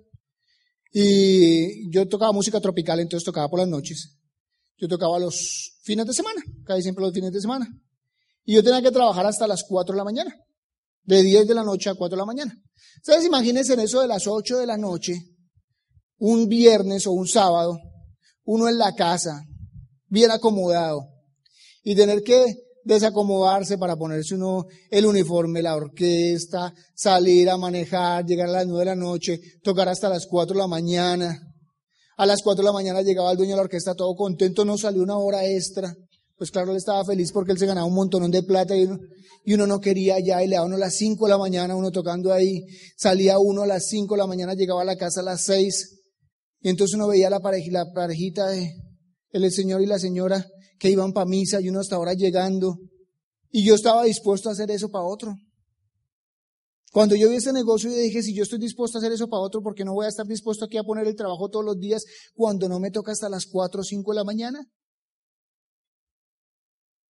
y 0.94 1.90
yo 1.92 2.08
tocaba 2.08 2.32
música 2.34 2.62
tropical, 2.62 3.00
entonces 3.00 3.26
tocaba 3.26 3.50
por 3.50 3.58
las 3.58 3.68
noches. 3.68 4.16
Yo 4.78 4.88
tocaba 4.88 5.18
los 5.18 5.80
fines 5.82 6.06
de 6.06 6.14
semana, 6.14 6.40
casi 6.66 6.84
siempre 6.84 7.04
los 7.04 7.14
fines 7.16 7.32
de 7.32 7.42
semana. 7.42 7.68
Y 8.46 8.54
yo 8.54 8.64
tenía 8.64 8.84
que 8.84 8.92
trabajar 8.92 9.26
hasta 9.26 9.48
las 9.48 9.64
4 9.68 9.94
de 9.94 9.98
la 9.98 10.04
mañana, 10.04 10.36
de 11.02 11.24
10 11.24 11.48
de 11.48 11.56
la 11.56 11.64
noche 11.64 11.90
a 11.90 11.96
4 11.96 12.16
de 12.16 12.22
la 12.22 12.26
mañana. 12.26 12.56
Ustedes 12.98 13.26
imagínense 13.26 13.74
en 13.74 13.80
eso 13.80 14.02
de 14.02 14.08
las 14.08 14.28
8 14.28 14.60
de 14.60 14.68
la 14.68 14.78
noche, 14.78 15.16
un 16.20 16.48
viernes 16.48 17.08
o 17.08 17.12
un 17.12 17.28
sábado, 17.28 17.80
uno 18.44 18.70
en 18.70 18.78
la 18.78 18.94
casa, 18.94 19.48
bien 20.12 20.30
acomodado, 20.30 21.08
y 21.84 21.96
tener 21.96 22.22
que 22.22 22.58
desacomodarse 22.84 23.78
para 23.78 23.96
ponerse 23.96 24.36
uno 24.36 24.66
el 24.90 25.06
uniforme, 25.06 25.62
la 25.62 25.76
orquesta, 25.76 26.74
salir 26.94 27.50
a 27.50 27.58
manejar, 27.58 28.26
llegar 28.26 28.50
a 28.50 28.52
las 28.52 28.68
nueve 28.68 28.82
de 28.82 28.86
la 28.86 28.96
noche, 28.96 29.40
tocar 29.64 29.88
hasta 29.88 30.10
las 30.10 30.28
cuatro 30.28 30.56
de 30.56 30.62
la 30.62 30.68
mañana. 30.68 31.40
A 32.18 32.26
las 32.26 32.42
cuatro 32.44 32.64
de 32.64 32.68
la 32.68 32.74
mañana 32.74 33.02
llegaba 33.02 33.32
el 33.32 33.38
dueño 33.38 33.52
de 33.52 33.58
la 33.58 33.64
orquesta 33.64 33.96
todo 33.96 34.14
contento, 34.16 34.66
no 34.66 34.78
salió 34.78 35.02
una 35.02 35.18
hora 35.18 35.46
extra. 35.46 35.96
Pues 36.38 36.52
claro, 36.52 36.72
él 36.72 36.78
estaba 36.78 37.06
feliz 37.06 37.32
porque 37.32 37.52
él 37.52 37.58
se 37.58 37.68
ganaba 37.68 37.86
un 37.86 37.94
montón 37.94 38.30
de 38.30 38.44
plata 38.44 38.76
y 38.76 38.88
uno, 39.54 39.68
no 39.68 39.80
quería 39.80 40.20
ya 40.20 40.44
y 40.44 40.48
le 40.48 40.56
daba 40.56 40.66
uno 40.66 40.76
a 40.76 40.80
las 40.80 40.96
cinco 40.96 41.26
de 41.26 41.32
la 41.32 41.38
mañana, 41.38 41.76
uno 41.76 41.92
tocando 41.92 42.34
ahí. 42.34 42.66
Salía 42.98 43.38
uno 43.38 43.62
a 43.62 43.68
las 43.68 43.88
cinco 43.88 44.16
de 44.16 44.20
la 44.20 44.28
mañana, 44.28 44.56
llegaba 44.56 44.82
a 44.82 44.86
la 44.86 44.96
casa 44.96 45.22
a 45.22 45.24
las 45.24 45.46
seis. 45.46 46.00
Y 46.60 46.70
entonces 46.70 46.96
uno 46.96 47.08
veía 47.08 47.30
la, 47.30 47.40
la 47.40 47.94
parejita 47.94 48.48
de 48.48 48.74
el 49.32 49.52
señor 49.52 49.82
y 49.82 49.86
la 49.86 50.00
señora 50.00 50.46
que 50.80 50.90
iban 50.90 51.14
para 51.14 51.26
misa 51.26 51.62
y 51.62 51.70
uno 51.70 51.80
hasta 51.80 51.96
ahora 51.96 52.14
llegando. 52.14 52.78
Y 53.52 53.66
yo 53.66 53.76
estaba 53.76 54.04
dispuesto 54.04 54.50
a 54.50 54.54
hacer 54.54 54.72
eso 54.72 54.90
para 54.90 55.06
otro. 55.06 55.36
Cuando 56.92 57.16
yo 57.16 57.30
vi 57.30 57.36
ese 57.36 57.54
negocio, 57.54 57.90
yo 57.90 57.96
dije, 57.96 58.22
si 58.22 58.34
yo 58.36 58.44
estoy 58.44 58.60
dispuesto 58.60 58.98
a 58.98 59.00
hacer 59.00 59.14
eso 59.14 59.30
para 59.30 59.42
otro, 59.42 59.62
¿por 59.62 59.74
qué 59.74 59.86
no 59.86 59.94
voy 59.94 60.06
a 60.06 60.10
estar 60.10 60.26
dispuesto 60.26 60.66
aquí 60.66 60.78
a 60.78 60.84
poner 60.84 61.08
el 61.08 61.16
trabajo 61.16 61.50
todos 61.50 61.64
los 61.64 61.80
días 61.80 62.04
cuando 62.34 62.68
no 62.68 62.80
me 62.80 62.92
toca 62.92 63.14
hasta 63.14 63.30
las 63.30 63.46
4 63.46 63.80
o 63.80 63.84
5 63.84 64.12
de 64.12 64.16
la 64.16 64.24
mañana? 64.26 64.68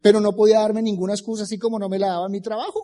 Pero 0.02 0.20
no 0.20 0.34
podía 0.34 0.60
darme 0.60 0.82
ninguna 0.84 1.14
excusa 1.14 1.44
así 1.44 1.58
como 1.58 1.80
no 1.80 1.90
me 1.90 1.98
la 1.98 2.08
daba 2.08 2.30
mi 2.30 2.42
trabajo. 2.42 2.84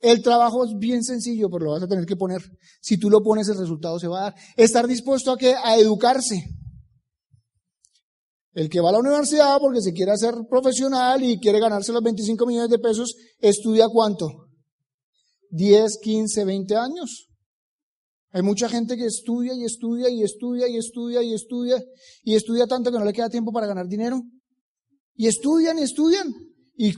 El 0.00 0.22
trabajo 0.22 0.64
es 0.64 0.70
bien 0.78 1.04
sencillo, 1.04 1.50
pero 1.50 1.66
lo 1.66 1.70
vas 1.72 1.82
a 1.82 1.88
tener 1.88 2.06
que 2.06 2.16
poner. 2.16 2.40
Si 2.80 2.96
tú 2.96 3.10
lo 3.10 3.22
pones, 3.22 3.48
el 3.48 3.58
resultado 3.58 3.98
se 3.98 4.08
va 4.08 4.20
a 4.20 4.22
dar. 4.22 4.34
Estar 4.56 4.86
dispuesto 4.86 5.30
a, 5.30 5.36
que, 5.36 5.54
a 5.54 5.76
educarse. 5.76 6.42
El 8.52 8.70
que 8.70 8.80
va 8.80 8.88
a 8.88 8.92
la 8.92 8.98
universidad 8.98 9.58
porque 9.60 9.82
se 9.82 9.92
quiere 9.92 10.12
hacer 10.12 10.34
profesional 10.48 11.22
y 11.22 11.38
quiere 11.38 11.60
ganarse 11.60 11.92
los 11.92 12.02
25 12.02 12.46
millones 12.46 12.70
de 12.70 12.78
pesos, 12.78 13.14
estudia 13.38 13.88
cuánto? 13.88 14.48
10, 15.50 15.98
15, 16.02 16.44
20 16.44 16.76
años. 16.76 17.28
Hay 18.32 18.42
mucha 18.42 18.68
gente 18.68 18.96
que 18.96 19.06
estudia 19.06 19.54
y 19.54 19.64
estudia 19.64 20.08
y 20.08 20.22
estudia 20.22 20.66
y 20.68 20.78
estudia 20.78 21.22
y 21.22 21.34
estudia 21.34 21.82
y 22.22 22.34
estudia 22.34 22.66
tanto 22.66 22.90
que 22.90 22.98
no 22.98 23.04
le 23.04 23.12
queda 23.12 23.28
tiempo 23.28 23.52
para 23.52 23.66
ganar 23.66 23.86
dinero. 23.86 24.22
Y 25.14 25.26
estudian 25.26 25.78
y 25.78 25.82
estudian 25.82 26.32
y, 26.82 26.94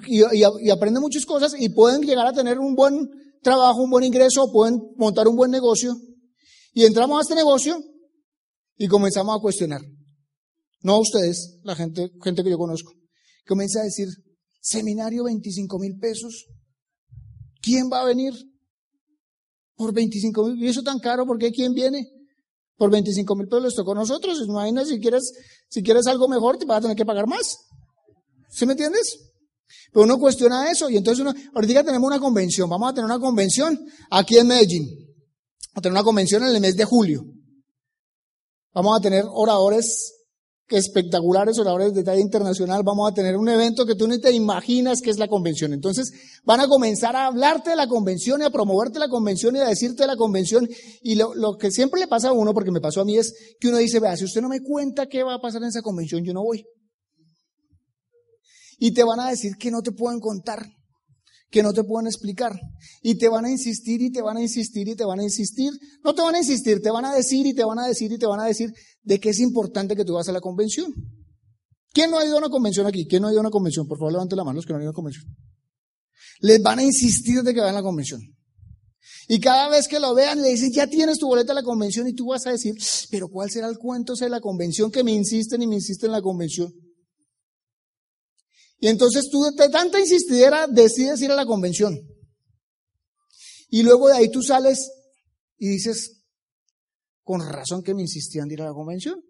y 0.61 0.71
aprenden 0.71 1.03
muchas 1.03 1.27
cosas 1.27 1.55
y 1.59 1.69
pueden 1.71 2.03
llegar 2.03 2.25
a 2.25 2.33
tener 2.33 2.61
un 2.61 2.77
buen 2.77 3.11
trabajo, 3.43 3.83
un 3.83 3.91
buen 3.91 4.05
ingreso, 4.05 4.53
pueden 4.53 4.81
montar 4.97 5.27
un 5.27 5.35
buen 5.35 5.51
negocio. 5.51 5.97
Y 6.73 6.85
entramos 6.85 7.19
a 7.19 7.23
este 7.23 7.35
negocio 7.35 7.83
y 8.77 8.87
comenzamos 8.87 9.37
a 9.37 9.41
cuestionar. 9.41 9.81
No 10.83 11.01
ustedes, 11.01 11.59
la 11.65 11.75
gente, 11.75 12.13
gente 12.23 12.45
que 12.45 12.51
yo 12.51 12.59
conozco. 12.59 12.93
Comienza 13.45 13.81
a 13.81 13.83
decir, 13.83 14.07
seminario 14.61 15.25
25 15.25 15.77
mil 15.81 15.99
pesos. 15.99 16.47
¿Quién 17.61 17.91
va 17.93 18.03
a 18.03 18.05
venir 18.05 18.33
por 19.75 19.93
25 19.93 20.47
mil? 20.47 20.63
¿Y 20.63 20.69
eso 20.69 20.83
tan 20.85 21.01
caro? 21.01 21.27
¿Por 21.27 21.39
qué 21.39 21.51
quién 21.51 21.73
viene? 21.73 22.09
Por 22.77 22.93
25 22.93 23.35
mil 23.35 23.49
pesos 23.49 23.65
les 23.65 23.75
tocó 23.75 23.93
a 23.93 23.97
nosotros. 23.97 24.39
Imagina 24.47 24.85
si 24.85 25.01
quieres, 25.01 25.33
si 25.69 25.83
quieres 25.83 26.07
algo 26.07 26.29
mejor, 26.29 26.57
te 26.57 26.67
vas 26.67 26.79
a 26.79 26.83
tener 26.83 26.97
que 26.97 27.05
pagar 27.05 27.27
más. 27.27 27.59
¿Sí 28.49 28.65
me 28.65 28.75
entiendes? 28.75 29.32
Pero 29.93 30.05
uno 30.05 30.19
cuestiona 30.19 30.71
eso 30.71 30.89
y 30.89 30.97
entonces 30.97 31.21
uno, 31.21 31.35
ahorita 31.55 31.85
tenemos 31.85 32.07
una 32.07 32.19
convención, 32.19 32.69
vamos 32.69 32.91
a 32.91 32.95
tener 32.95 33.07
una 33.07 33.19
convención 33.19 33.79
aquí 34.11 34.39
en 34.39 34.47
Medellín. 34.47 34.87
Vamos 34.87 35.77
a 35.77 35.81
tener 35.81 35.93
una 35.93 36.05
convención 36.05 36.43
en 36.43 36.55
el 36.55 36.61
mes 36.61 36.77
de 36.77 36.85
julio. 36.85 37.25
Vamos 38.75 38.99
a 38.99 39.03
tener 39.03 39.25
oradores 39.29 40.15
espectaculares, 40.69 41.59
oradores 41.59 41.93
de 41.95 42.03
talla 42.03 42.21
internacional. 42.21 42.83
Vamos 42.83 43.11
a 43.11 43.15
tener 43.15 43.37
un 43.37 43.49
evento 43.49 43.85
que 43.85 43.95
tú 43.95 44.09
ni 44.09 44.19
te 44.19 44.33
imaginas 44.33 45.01
que 45.01 45.11
es 45.11 45.19
la 45.19 45.29
convención. 45.29 45.73
Entonces 45.73 46.13
van 46.45 46.61
a 46.61 46.69
comenzar 46.69 47.15
a 47.17 47.27
hablarte 47.27 47.71
de 47.71 47.77
la 47.77 47.87
convención 47.87 48.41
y 48.41 48.45
a 48.45 48.51
promoverte 48.51 48.99
la 48.99 49.09
convención 49.09 49.57
y 49.57 49.61
a 49.61 49.69
decirte 49.69 50.03
de 50.03 50.07
la 50.07 50.17
convención. 50.17 50.69
Y 51.03 51.15
lo, 51.15 51.35
lo 51.35 51.57
que 51.57 51.71
siempre 51.71 52.01
le 52.01 52.09
pasa 52.09 52.29
a 52.29 52.33
uno, 52.33 52.55
porque 52.55 52.71
me 52.71 52.81
pasó 52.81 53.03
a 53.03 53.05
mí, 53.05 53.19
es 53.19 53.35
que 53.61 53.69
uno 53.69 53.79
dice, 53.79 54.01
vea, 54.01 54.17
si 54.17 54.25
usted 54.25 54.41
no 54.41 54.49
me 54.49 54.63
cuenta 54.63 55.07
qué 55.07 55.23
va 55.23 55.35
a 55.35 55.41
pasar 55.41 55.63
en 55.63 55.69
esa 55.69 55.83
convención, 55.83 56.25
yo 56.25 56.33
no 56.33 56.43
voy. 56.43 56.65
Y 58.83 58.93
te 58.93 59.05
van 59.05 59.21
a 59.21 59.31
decir 59.31 59.53
que 59.57 59.71
no 59.71 59.81
te 59.81 59.93
pueden 59.93 60.19
contar 60.19 60.67
que 61.53 61.63
no 61.63 61.73
te 61.73 61.85
pueden 61.85 62.09
explicar. 62.09 62.59
Y 63.03 63.17
te 63.17 63.29
van 63.29 63.45
a 63.45 63.51
insistir 63.51 64.01
y 64.01 64.11
te 64.11 64.23
van 64.23 64.39
a 64.39 64.43
insistir 64.43 64.89
y 64.89 64.97
te 64.97 65.05
van 65.05 65.21
a 65.21 65.23
insistir. 65.23 65.71
No 66.03 66.15
te 66.15 66.23
van 66.23 66.35
a 66.35 66.39
insistir, 66.39 66.81
te 66.81 66.91
van 66.91 67.05
a 67.05 67.15
decir 67.15 67.47
y 67.47 67.55
te 67.55 67.63
van 67.63 67.79
a 67.79 67.87
decir 67.87 68.11
y 68.11 68.19
te 68.19 68.27
van 68.27 68.41
a 68.41 68.47
decir 68.47 68.73
de 69.03 69.21
que 69.21 69.29
es 69.29 69.39
importante 69.39 69.95
que 69.95 70.05
tú 70.05 70.15
vas 70.15 70.29
a 70.29 70.33
la 70.33 70.41
convención. 70.41 70.93
¿Quién 71.93 72.11
no 72.11 72.19
ha 72.19 72.25
ido 72.25 72.37
a 72.37 72.39
una 72.39 72.49
convención 72.49 72.87
aquí? 72.87 73.07
¿Quién 73.07 73.21
no 73.21 73.29
ha 73.29 73.33
ido 73.33 73.41
a 73.41 73.43
una 73.43 73.51
convención? 73.51 73.87
Por 73.87 73.99
favor, 73.99 74.13
levante 74.13 74.35
la 74.35 74.45
mano 74.45 74.57
los 74.57 74.65
que 74.65 74.73
no 74.73 74.79
han 74.79 74.83
ido 74.83 74.89
a 74.89 74.93
una 74.93 74.97
convención. 74.97 75.27
Les 76.41 76.63
van 76.63 76.79
a 76.79 76.83
insistir 76.83 77.43
de 77.43 77.53
que 77.53 77.61
vayan 77.61 77.77
a 77.77 77.79
la 77.81 77.85
convención. 77.85 78.21
Y 79.29 79.39
cada 79.39 79.69
vez 79.69 79.89
que 79.89 80.01
lo 80.01 80.15
vean, 80.15 80.41
le 80.41 80.49
dicen, 80.49 80.73
ya 80.73 80.87
tienes 80.87 81.19
tu 81.19 81.27
boleta 81.27 81.53
a 81.53 81.55
la 81.55 81.63
convención 81.63 82.09
y 82.09 82.15
tú 82.15 82.29
vas 82.29 82.47
a 82.47 82.51
decir, 82.51 82.75
pero 83.11 83.29
¿cuál 83.29 83.51
será 83.51 83.69
el 83.69 83.77
cuento 83.77 84.15
de 84.15 84.31
la 84.31 84.41
convención 84.41 84.91
que 84.91 85.05
me 85.05 85.13
insisten 85.13 85.63
y 85.63 85.67
me 85.67 85.77
insisten 85.77 86.09
en 86.09 86.13
la 86.13 86.23
convención? 86.23 86.73
Y 88.83 88.89
entonces 88.89 89.31
tú 89.31 89.45
de 89.45 89.69
tanta 89.69 90.01
insistidera 90.01 90.67
decides 90.67 91.21
ir 91.23 91.31
a 91.31 91.37
la 91.37 91.47
convención. 91.47 91.97
Y 93.69 93.85
luego 93.85 94.09
de 94.09 94.17
ahí 94.17 94.29
tú 94.29 94.43
sales 94.43 94.91
y 95.57 95.69
dices, 95.69 96.25
con 97.23 97.49
razón 97.49 97.85
que 97.85 97.95
me 97.95 98.03
insistían 98.03 98.49
de 98.49 98.55
ir 98.55 98.63
a 98.63 98.67
la 98.67 98.73
convención. 98.73 99.23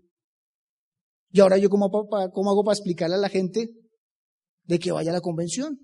Y 1.33 1.41
ahora 1.41 1.59
yo 1.59 1.69
cómo, 1.69 1.91
cómo 1.91 2.51
hago 2.51 2.65
para 2.65 2.73
explicarle 2.73 3.17
a 3.17 3.19
la 3.19 3.29
gente 3.29 3.69
de 4.65 4.79
que 4.79 4.91
vaya 4.91 5.11
a 5.11 5.15
la 5.15 5.21
convención. 5.21 5.79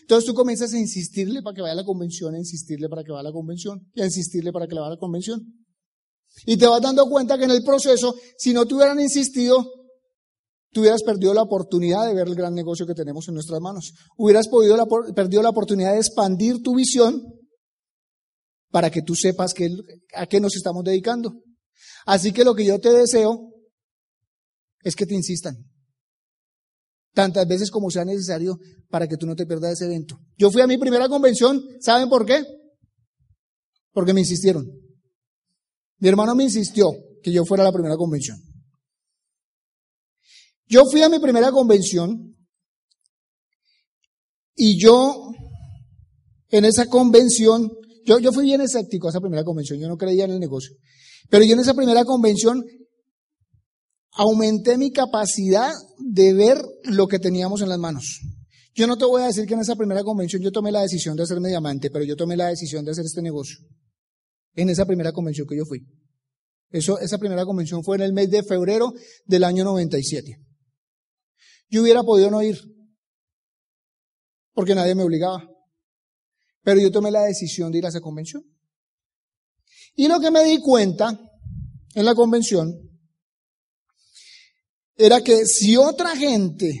Entonces 0.00 0.26
tú 0.26 0.34
comienzas 0.34 0.74
a 0.74 0.78
insistirle 0.78 1.40
para 1.40 1.54
que 1.54 1.62
vaya 1.62 1.74
a 1.74 1.76
la 1.76 1.84
convención, 1.84 2.34
a 2.34 2.38
insistirle 2.38 2.88
para 2.88 3.04
que 3.04 3.12
vaya 3.12 3.20
a 3.20 3.30
la 3.30 3.32
convención, 3.32 3.92
y 3.94 4.02
a 4.02 4.06
insistirle 4.06 4.50
para 4.50 4.66
que 4.66 4.74
vaya 4.74 4.88
a 4.88 4.90
la 4.90 4.98
convención. 4.98 5.40
Y 6.46 6.56
te 6.56 6.66
vas 6.66 6.82
dando 6.82 7.08
cuenta 7.08 7.38
que 7.38 7.44
en 7.44 7.52
el 7.52 7.62
proceso, 7.62 8.12
si 8.36 8.52
no 8.52 8.66
te 8.66 8.74
hubieran 8.74 8.98
insistido, 8.98 9.81
tú 10.72 10.80
hubieras 10.80 11.02
perdido 11.02 11.34
la 11.34 11.42
oportunidad 11.42 12.06
de 12.06 12.14
ver 12.14 12.26
el 12.26 12.34
gran 12.34 12.54
negocio 12.54 12.86
que 12.86 12.94
tenemos 12.94 13.28
en 13.28 13.34
nuestras 13.34 13.60
manos. 13.60 13.92
Hubieras 14.16 14.48
podido 14.48 14.76
perdido 15.14 15.42
la 15.42 15.50
oportunidad 15.50 15.92
de 15.92 15.98
expandir 15.98 16.62
tu 16.62 16.74
visión 16.74 17.22
para 18.70 18.90
que 18.90 19.02
tú 19.02 19.14
sepas 19.14 19.52
que, 19.52 19.68
a 20.14 20.26
qué 20.26 20.40
nos 20.40 20.56
estamos 20.56 20.82
dedicando. 20.82 21.34
Así 22.06 22.32
que 22.32 22.44
lo 22.44 22.54
que 22.54 22.64
yo 22.64 22.80
te 22.80 22.90
deseo 22.90 23.52
es 24.82 24.96
que 24.96 25.06
te 25.06 25.14
insistan. 25.14 25.56
Tantas 27.14 27.46
veces 27.46 27.70
como 27.70 27.90
sea 27.90 28.06
necesario 28.06 28.58
para 28.88 29.06
que 29.06 29.18
tú 29.18 29.26
no 29.26 29.36
te 29.36 29.46
pierdas 29.46 29.72
ese 29.72 29.84
evento. 29.84 30.18
Yo 30.38 30.50
fui 30.50 30.62
a 30.62 30.66
mi 30.66 30.78
primera 30.78 31.08
convención, 31.08 31.62
¿saben 31.80 32.08
por 32.08 32.24
qué? 32.24 32.42
Porque 33.92 34.14
me 34.14 34.20
insistieron. 34.20 34.66
Mi 35.98 36.08
hermano 36.08 36.34
me 36.34 36.44
insistió 36.44 36.90
que 37.22 37.30
yo 37.30 37.44
fuera 37.44 37.62
a 37.62 37.66
la 37.66 37.72
primera 37.72 37.96
convención. 37.96 38.38
Yo 40.72 40.86
fui 40.90 41.02
a 41.02 41.10
mi 41.10 41.18
primera 41.18 41.52
convención 41.52 42.34
y 44.56 44.80
yo 44.80 45.30
en 46.48 46.64
esa 46.64 46.86
convención, 46.86 47.70
yo, 48.06 48.18
yo 48.18 48.32
fui 48.32 48.44
bien 48.44 48.62
escéptico 48.62 49.06
a 49.06 49.10
esa 49.10 49.20
primera 49.20 49.44
convención, 49.44 49.78
yo 49.78 49.86
no 49.86 49.98
creía 49.98 50.24
en 50.24 50.30
el 50.30 50.40
negocio, 50.40 50.74
pero 51.28 51.44
yo 51.44 51.52
en 51.52 51.60
esa 51.60 51.74
primera 51.74 52.06
convención 52.06 52.64
aumenté 54.12 54.78
mi 54.78 54.90
capacidad 54.92 55.70
de 55.98 56.32
ver 56.32 56.56
lo 56.84 57.06
que 57.06 57.18
teníamos 57.18 57.60
en 57.60 57.68
las 57.68 57.78
manos. 57.78 58.20
Yo 58.74 58.86
no 58.86 58.96
te 58.96 59.04
voy 59.04 59.20
a 59.20 59.26
decir 59.26 59.44
que 59.44 59.52
en 59.52 59.60
esa 59.60 59.76
primera 59.76 60.02
convención 60.02 60.40
yo 60.40 60.52
tomé 60.52 60.72
la 60.72 60.80
decisión 60.80 61.18
de 61.18 61.24
hacerme 61.24 61.50
diamante, 61.50 61.90
pero 61.90 62.06
yo 62.06 62.16
tomé 62.16 62.34
la 62.34 62.48
decisión 62.48 62.82
de 62.82 62.92
hacer 62.92 63.04
este 63.04 63.20
negocio. 63.20 63.58
En 64.54 64.70
esa 64.70 64.86
primera 64.86 65.12
convención 65.12 65.46
que 65.46 65.58
yo 65.58 65.66
fui. 65.66 65.86
Eso, 66.70 66.98
esa 66.98 67.18
primera 67.18 67.44
convención 67.44 67.84
fue 67.84 67.96
en 67.96 68.02
el 68.04 68.14
mes 68.14 68.30
de 68.30 68.42
febrero 68.42 68.94
del 69.26 69.44
año 69.44 69.64
97. 69.64 70.38
Yo 71.72 71.80
hubiera 71.80 72.02
podido 72.02 72.30
no 72.30 72.42
ir, 72.42 72.60
porque 74.52 74.74
nadie 74.74 74.94
me 74.94 75.04
obligaba. 75.04 75.42
Pero 76.62 76.78
yo 76.78 76.92
tomé 76.92 77.10
la 77.10 77.22
decisión 77.22 77.72
de 77.72 77.78
ir 77.78 77.86
a 77.86 77.88
esa 77.88 78.02
convención. 78.02 78.44
Y 79.94 80.06
lo 80.06 80.20
que 80.20 80.30
me 80.30 80.44
di 80.44 80.60
cuenta 80.60 81.18
en 81.94 82.04
la 82.04 82.14
convención 82.14 82.70
era 84.96 85.22
que 85.22 85.46
si 85.46 85.78
otra 85.78 86.14
gente 86.14 86.74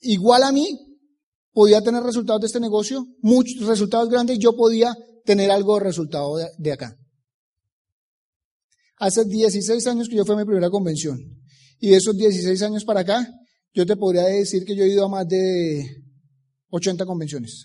igual 0.00 0.42
a 0.42 0.52
mí 0.52 0.78
podía 1.52 1.80
tener 1.80 2.02
resultados 2.02 2.42
de 2.42 2.48
este 2.48 2.60
negocio, 2.60 3.06
muchos 3.22 3.66
resultados 3.66 4.10
grandes, 4.10 4.38
yo 4.38 4.54
podía 4.54 4.94
tener 5.24 5.50
algo 5.50 5.78
de 5.78 5.84
resultado 5.84 6.36
de, 6.36 6.46
de 6.58 6.72
acá. 6.72 6.94
Hace 8.98 9.24
16 9.24 9.86
años 9.86 10.10
que 10.10 10.16
yo 10.16 10.26
fui 10.26 10.34
a 10.34 10.38
mi 10.38 10.44
primera 10.44 10.68
convención. 10.68 11.18
Y 11.80 11.88
de 11.88 11.96
esos 11.96 12.14
16 12.14 12.62
años 12.62 12.84
para 12.84 13.00
acá, 13.00 13.26
yo 13.72 13.86
te 13.86 13.96
podría 13.96 14.24
decir 14.24 14.64
que 14.64 14.76
yo 14.76 14.84
he 14.84 14.92
ido 14.92 15.04
a 15.04 15.08
más 15.08 15.26
de 15.26 16.04
80 16.70 17.06
convenciones. 17.06 17.64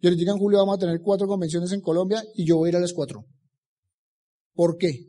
Yo 0.00 0.10
les 0.10 0.18
digo 0.18 0.32
en 0.32 0.38
julio 0.38 0.58
vamos 0.58 0.76
a 0.76 0.80
tener 0.80 1.00
cuatro 1.00 1.28
convenciones 1.28 1.70
en 1.70 1.80
Colombia 1.80 2.24
y 2.34 2.44
yo 2.44 2.56
voy 2.56 2.68
a 2.68 2.70
ir 2.70 2.76
a 2.76 2.80
las 2.80 2.92
cuatro. 2.92 3.24
¿Por 4.54 4.76
qué? 4.76 5.06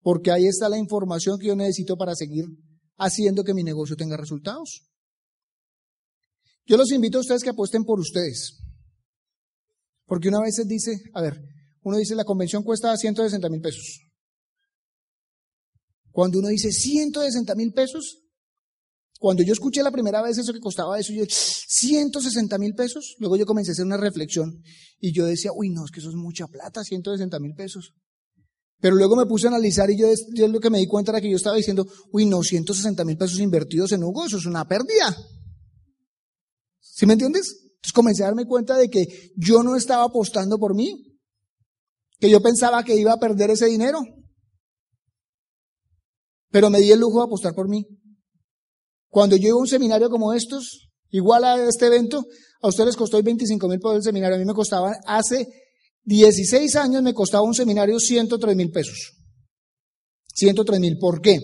Porque 0.00 0.30
ahí 0.30 0.46
está 0.46 0.68
la 0.68 0.78
información 0.78 1.38
que 1.38 1.48
yo 1.48 1.56
necesito 1.56 1.96
para 1.96 2.14
seguir 2.14 2.46
haciendo 2.96 3.44
que 3.44 3.54
mi 3.54 3.62
negocio 3.62 3.96
tenga 3.96 4.16
resultados. 4.16 4.86
Yo 6.66 6.78
los 6.78 6.90
invito 6.92 7.18
a 7.18 7.20
ustedes 7.20 7.42
que 7.42 7.50
apuesten 7.50 7.84
por 7.84 8.00
ustedes. 8.00 8.58
Porque 10.06 10.28
una 10.28 10.40
vez 10.40 10.54
se 10.56 10.64
dice, 10.64 11.02
a 11.12 11.20
ver, 11.20 11.40
uno 11.82 11.98
dice 11.98 12.14
la 12.14 12.24
convención 12.24 12.62
cuesta 12.62 12.96
160 12.96 13.48
mil 13.50 13.60
pesos. 13.60 14.00
Cuando 16.14 16.38
uno 16.38 16.46
dice 16.46 16.70
160 16.70 17.56
mil 17.56 17.72
pesos, 17.72 18.20
cuando 19.18 19.42
yo 19.42 19.52
escuché 19.52 19.82
la 19.82 19.90
primera 19.90 20.22
vez 20.22 20.38
eso 20.38 20.52
que 20.52 20.60
costaba 20.60 20.96
eso, 20.96 21.12
yo 21.12 21.22
dije, 21.22 21.34
160 21.34 22.56
mil 22.58 22.72
pesos, 22.76 23.16
luego 23.18 23.36
yo 23.36 23.44
comencé 23.44 23.72
a 23.72 23.72
hacer 23.72 23.84
una 23.84 23.96
reflexión 23.96 24.62
y 25.00 25.12
yo 25.12 25.26
decía, 25.26 25.50
uy, 25.52 25.70
no, 25.70 25.84
es 25.84 25.90
que 25.90 25.98
eso 25.98 26.10
es 26.10 26.14
mucha 26.14 26.46
plata, 26.46 26.84
160 26.84 27.40
mil 27.40 27.56
pesos. 27.56 27.94
Pero 28.80 28.94
luego 28.94 29.16
me 29.16 29.26
puse 29.26 29.48
a 29.48 29.50
analizar 29.50 29.90
y 29.90 29.98
yo, 29.98 30.06
yo, 30.34 30.46
lo 30.46 30.60
que 30.60 30.70
me 30.70 30.78
di 30.78 30.86
cuenta 30.86 31.10
era 31.10 31.20
que 31.20 31.28
yo 31.28 31.36
estaba 31.36 31.56
diciendo, 31.56 31.84
uy, 32.12 32.26
no, 32.26 32.44
160 32.44 33.04
mil 33.04 33.16
pesos 33.16 33.40
invertidos 33.40 33.90
en 33.90 34.04
Hugo, 34.04 34.24
eso 34.24 34.36
es 34.36 34.46
una 34.46 34.68
pérdida. 34.68 35.16
¿Sí 36.78 37.06
me 37.06 37.14
entiendes? 37.14 37.56
Entonces 37.60 37.92
comencé 37.92 38.22
a 38.22 38.26
darme 38.26 38.46
cuenta 38.46 38.78
de 38.78 38.88
que 38.88 39.32
yo 39.34 39.64
no 39.64 39.74
estaba 39.74 40.04
apostando 40.04 40.58
por 40.58 40.76
mí, 40.76 41.18
que 42.20 42.30
yo 42.30 42.40
pensaba 42.40 42.84
que 42.84 42.94
iba 42.94 43.12
a 43.12 43.18
perder 43.18 43.50
ese 43.50 43.66
dinero. 43.66 44.00
Pero 46.54 46.70
me 46.70 46.78
di 46.78 46.92
el 46.92 47.00
lujo 47.00 47.18
de 47.18 47.24
apostar 47.24 47.52
por 47.52 47.68
mí. 47.68 47.84
Cuando 49.08 49.34
yo 49.34 49.48
iba 49.48 49.56
a 49.56 49.60
un 49.60 49.66
seminario 49.66 50.08
como 50.08 50.32
estos, 50.32 50.88
igual 51.10 51.42
a 51.42 51.56
este 51.68 51.86
evento, 51.86 52.24
a 52.62 52.68
ustedes 52.68 52.90
les 52.90 52.96
costó 52.96 53.20
25 53.20 53.66
mil 53.66 53.80
por 53.80 53.96
el 53.96 54.04
seminario. 54.04 54.36
A 54.36 54.38
mí 54.38 54.44
me 54.44 54.54
costaba, 54.54 54.92
hace 55.04 55.48
16 56.04 56.76
años 56.76 57.02
me 57.02 57.12
costaba 57.12 57.42
un 57.42 57.54
seminario 57.54 57.98
103 57.98 58.54
mil 58.54 58.70
pesos. 58.70 59.14
103 60.32 60.78
mil. 60.78 60.96
¿Por 60.96 61.20
qué? 61.20 61.40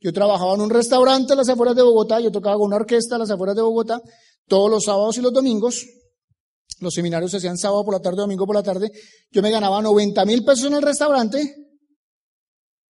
Yo 0.00 0.10
trabajaba 0.14 0.54
en 0.54 0.62
un 0.62 0.70
restaurante 0.70 1.34
a 1.34 1.36
las 1.36 1.50
afueras 1.50 1.76
de 1.76 1.82
Bogotá, 1.82 2.18
yo 2.20 2.32
tocaba 2.32 2.56
con 2.56 2.68
una 2.68 2.76
orquesta 2.76 3.16
a 3.16 3.18
las 3.18 3.30
afueras 3.30 3.56
de 3.56 3.60
Bogotá, 3.60 4.00
todos 4.48 4.70
los 4.70 4.84
sábados 4.84 5.18
y 5.18 5.20
los 5.20 5.34
domingos. 5.34 5.84
Los 6.80 6.94
seminarios 6.94 7.30
se 7.30 7.36
hacían 7.36 7.58
sábado 7.58 7.84
por 7.84 7.92
la 7.92 8.00
tarde, 8.00 8.22
domingo 8.22 8.46
por 8.46 8.56
la 8.56 8.62
tarde. 8.62 8.90
Yo 9.30 9.42
me 9.42 9.50
ganaba 9.50 9.82
90 9.82 10.24
mil 10.24 10.42
pesos 10.44 10.64
en 10.64 10.76
el 10.76 10.82
restaurante 10.82 11.65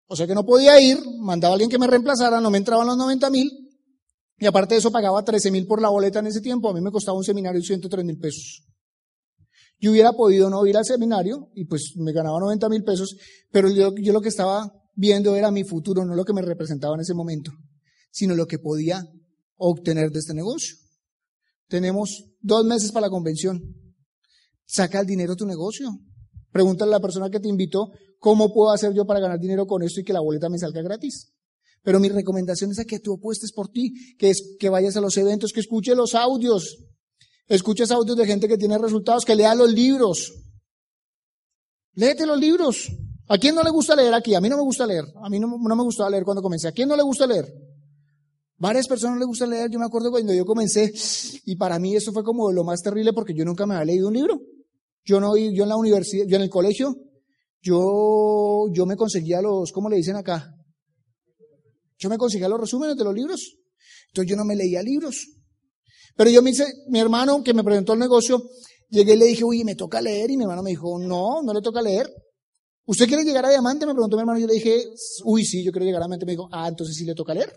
o 0.07 0.17
sea 0.17 0.27
que 0.27 0.35
no 0.35 0.45
podía 0.45 0.81
ir, 0.81 0.99
mandaba 1.19 1.53
a 1.53 1.55
alguien 1.55 1.71
que 1.71 1.79
me 1.79 1.87
reemplazara, 1.87 2.41
no 2.41 2.51
me 2.51 2.59
entraban 2.59 2.87
los 2.87 2.97
90 2.97 3.31
mil, 3.31 3.51
y 4.39 4.47
aparte 4.47 4.75
de 4.75 4.79
eso 4.81 4.91
pagaba 4.91 5.25
13 5.25 5.51
mil 5.51 5.67
por 5.67 5.81
la 5.81 5.89
boleta 5.89 6.19
en 6.19 6.27
ese 6.27 6.41
tiempo, 6.41 6.69
a 6.69 6.75
mí 6.75 6.81
me 6.81 6.91
costaba 6.91 7.17
un 7.17 7.25
seminario 7.25 7.63
103 7.63 8.05
mil 8.05 8.19
pesos. 8.19 8.65
Yo 9.79 9.91
hubiera 9.91 10.13
podido 10.13 10.49
no 10.49 10.65
ir 10.67 10.77
al 10.77 10.85
seminario 10.85 11.51
y 11.55 11.67
pues 11.67 11.93
me 11.97 12.13
ganaba 12.13 12.41
90 12.41 12.69
mil 12.69 12.83
pesos, 12.83 13.17
pero 13.51 13.71
yo, 13.71 13.95
yo 13.97 14.13
lo 14.13 14.21
que 14.21 14.29
estaba 14.29 14.73
viendo 14.95 15.37
era 15.37 15.51
mi 15.51 15.65
futuro, 15.65 16.05
no 16.05 16.15
lo 16.15 16.25
que 16.25 16.33
me 16.33 16.43
representaba 16.43 16.95
en 16.95 17.01
ese 17.01 17.15
momento, 17.15 17.53
sino 18.11 18.35
lo 18.35 18.47
que 18.47 18.59
podía 18.59 19.03
obtener 19.57 20.11
de 20.11 20.19
este 20.19 20.35
negocio. 20.35 20.77
Tenemos 21.69 22.25
dos 22.41 22.65
meses 22.65 22.93
para 22.93 23.07
la 23.07 23.11
convención. 23.11 23.61
Saca 24.65 25.01
el 25.01 25.07
dinero 25.07 25.33
de 25.33 25.37
tu 25.37 25.47
negocio. 25.47 25.91
Pregúntale 26.57 26.89
a 26.89 26.97
la 26.97 27.01
persona 27.01 27.29
que 27.29 27.39
te 27.39 27.51
invitó, 27.51 27.91
¿cómo 28.19 28.51
puedo 28.51 28.71
hacer 28.71 28.95
yo 28.95 29.05
para 29.05 29.21
ganar 29.21 29.39
dinero 29.39 29.67
con 29.67 29.83
esto 29.83 30.01
y 30.01 30.05
que 30.05 30.15
la 30.15 30.21
boleta 30.21 30.49
me 30.49 30.59
salga 30.59 30.81
gratis? 30.81 31.35
Pero 31.83 32.01
mi 32.01 32.09
recomendación 32.09 32.71
es 32.71 32.79
a 32.79 32.87
que 32.87 32.99
tú 32.99 33.17
apuestes 33.17 33.53
por 33.53 33.69
ti, 33.69 33.93
que, 34.17 34.31
es, 34.31 34.57
que 34.59 34.71
vayas 34.71 34.97
a 34.97 35.03
los 35.03 35.19
eventos, 35.19 35.53
que 35.53 35.61
escuches 35.61 35.95
los 35.95 36.15
audios, 36.15 36.79
escuches 37.47 37.91
audios 37.91 38.17
de 38.17 38.25
gente 38.25 38.49
que 38.49 38.57
tiene 38.57 38.79
resultados, 38.79 39.27
que 39.27 39.35
lea 39.35 39.55
los 39.55 39.71
libros. 39.71 40.33
Léete 41.93 42.25
los 42.25 42.41
libros. 42.41 42.89
¿A 43.29 43.37
quién 43.37 43.55
no 43.55 43.63
le 43.63 43.69
gusta 43.69 43.95
leer 43.95 44.15
aquí? 44.15 44.35
A 44.35 44.41
mí 44.41 44.49
no 44.49 44.57
me 44.57 44.63
gusta 44.63 44.87
leer. 44.87 45.05
A 45.23 45.29
mí 45.29 45.39
no, 45.39 45.59
me 45.59 45.83
gustaba 45.83 46.09
leer 46.09 46.25
cuando 46.25 46.41
comencé. 46.41 46.69
¿A 46.69 46.73
quién 46.73 46.89
no 46.89 46.97
le 46.97 47.03
gusta 47.03 47.27
leer? 47.27 47.53
Varias 48.57 48.89
personas 48.89 49.19
les 49.19 49.27
gusta 49.27 49.47
leer. 49.47 49.71
Yo 49.71 49.79
me 49.79 49.85
acuerdo 49.85 50.11
cuando 50.11 50.33
yo 50.33 50.47
comencé 50.47 50.91
y 51.45 51.57
para 51.57 51.79
mí 51.79 51.95
eso 51.95 52.13
fue 52.13 52.25
como 52.25 52.51
lo 52.51 52.65
más 52.65 52.81
terrible 52.81 53.13
porque 53.13 53.35
yo 53.35 53.45
nunca 53.45 53.67
me 53.67 53.75
había 53.75 53.93
leído 53.93 54.09
un 54.09 54.15
libro. 54.15 54.41
Yo 55.07 55.21
no, 55.21 55.37
yo 55.37 55.63
en 55.63 55.69
la 55.69 55.77
universidad, 55.77 56.27
yo 56.27 56.37
en 56.37 56.43
el 56.43 56.51
colegio, 56.51 56.97
yo, 57.63 58.67
yo 58.73 58.87
me 58.87 58.97
conseguía 58.97 59.41
los, 59.41 59.71
¿cómo 59.71 59.89
le 59.89 59.97
dicen 59.97 60.17
acá? 60.17 60.53
Yo 61.97 62.11
me 62.11 62.19
conseguía 62.19 62.49
los 62.49 62.61
resúmenes 62.61 62.97
de 62.97 63.05
los 63.05 63.15
libros. 63.15 63.57
Entonces 64.09 64.29
yo 64.29 64.37
no 64.37 64.45
me 64.45 64.57
leía 64.57 64.83
libros. 64.83 65.29
Pero 66.17 66.31
yo 66.31 66.43
me 66.43 66.51
hice, 66.51 66.67
mi 66.89 66.99
hermano 66.99 67.43
que 67.45 67.55
me 67.55 67.63
presentó 67.63 67.93
el 67.93 68.01
negocio, 68.01 68.43
llegué 68.91 69.15
y 69.15 69.17
le 69.17 69.25
dije, 69.27 69.45
uy, 69.45 69.63
me 69.63 69.77
toca 69.77 70.01
leer. 70.01 70.29
Y 70.33 70.37
mi 70.37 70.43
hermano 70.43 70.65
me 70.65 70.71
dijo, 70.71 70.99
no, 70.99 71.41
no 71.41 71.55
le 71.55 71.63
toca 71.63 71.81
leer. 71.81 72.13
¿Usted 72.87 73.07
quiere 73.07 73.23
llegar 73.23 73.47
a 73.47 73.51
diamante? 73.51 73.87
Me 73.87 73.93
preguntó 73.93 74.17
mi 74.17 74.23
hermano. 74.23 74.41
Yo 74.41 74.49
le 74.49 74.55
dije, 74.55 74.89
uy, 75.25 75.45
sí, 75.45 75.63
yo 75.63 75.71
quiero 75.71 75.87
llegar 75.87 76.03
a 76.03 76.07
diamante. 76.07 76.27
Me 76.27 76.33
dijo, 76.33 76.49
ah, 76.51 76.67
entonces 76.67 76.97
sí 76.97 77.05
le 77.05 77.15
toca 77.15 77.33
leer. 77.33 77.53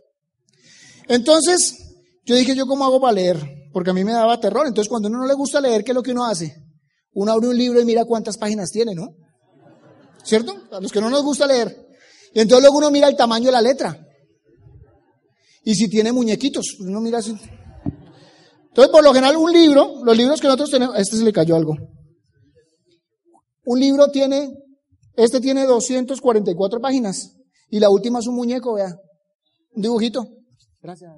Entonces, 1.07 1.95
yo 2.25 2.35
dije, 2.35 2.55
¿yo 2.55 2.67
cómo 2.67 2.85
hago 2.85 3.01
para 3.01 3.13
leer? 3.13 3.69
Porque 3.73 3.89
a 3.89 3.93
mí 3.93 4.03
me 4.03 4.11
daba 4.11 4.39
terror. 4.39 4.67
Entonces, 4.67 4.87
cuando 4.87 5.07
uno 5.07 5.19
no 5.19 5.25
le 5.25 5.33
gusta 5.33 5.59
leer, 5.59 5.83
¿qué 5.83 5.91
es 5.91 5.95
lo 5.95 6.03
que 6.03 6.11
uno 6.11 6.25
hace? 6.25 6.68
Uno 7.19 7.33
abre 7.33 7.49
un 7.49 7.57
libro 7.57 7.81
y 7.81 7.85
mira 7.85 8.05
cuántas 8.05 8.37
páginas 8.37 8.71
tiene, 8.71 8.95
¿no? 8.95 9.13
¿Cierto? 10.23 10.55
A 10.71 10.79
los 10.79 10.89
que 10.89 11.01
no 11.01 11.09
nos 11.09 11.21
gusta 11.21 11.45
leer. 11.45 11.89
Y 12.33 12.39
entonces 12.39 12.63
luego 12.63 12.77
uno 12.77 12.91
mira 12.91 13.09
el 13.09 13.17
tamaño 13.17 13.47
de 13.47 13.51
la 13.51 13.61
letra. 13.61 14.07
Y 15.65 15.75
si 15.75 15.89
tiene 15.89 16.13
muñequitos, 16.13 16.75
pues 16.77 16.89
uno 16.89 17.01
mira 17.01 17.17
así. 17.17 17.31
Entonces, 18.69 18.89
por 18.89 19.03
lo 19.03 19.13
general, 19.13 19.35
un 19.35 19.51
libro, 19.51 20.01
los 20.01 20.15
libros 20.15 20.39
que 20.39 20.47
nosotros 20.47 20.71
tenemos, 20.71 20.95
a 20.95 20.99
este 20.99 21.17
se 21.17 21.23
le 21.25 21.33
cayó 21.33 21.57
algo. 21.57 21.75
Un 23.65 23.79
libro 23.81 24.07
tiene, 24.11 24.53
este 25.17 25.41
tiene 25.41 25.65
244 25.65 26.79
páginas. 26.79 27.35
Y 27.69 27.81
la 27.81 27.89
última 27.89 28.19
es 28.19 28.27
un 28.27 28.35
muñeco, 28.35 28.75
vea. 28.75 28.95
Un 29.73 29.81
dibujito. 29.81 30.25
Gracias. 30.81 31.11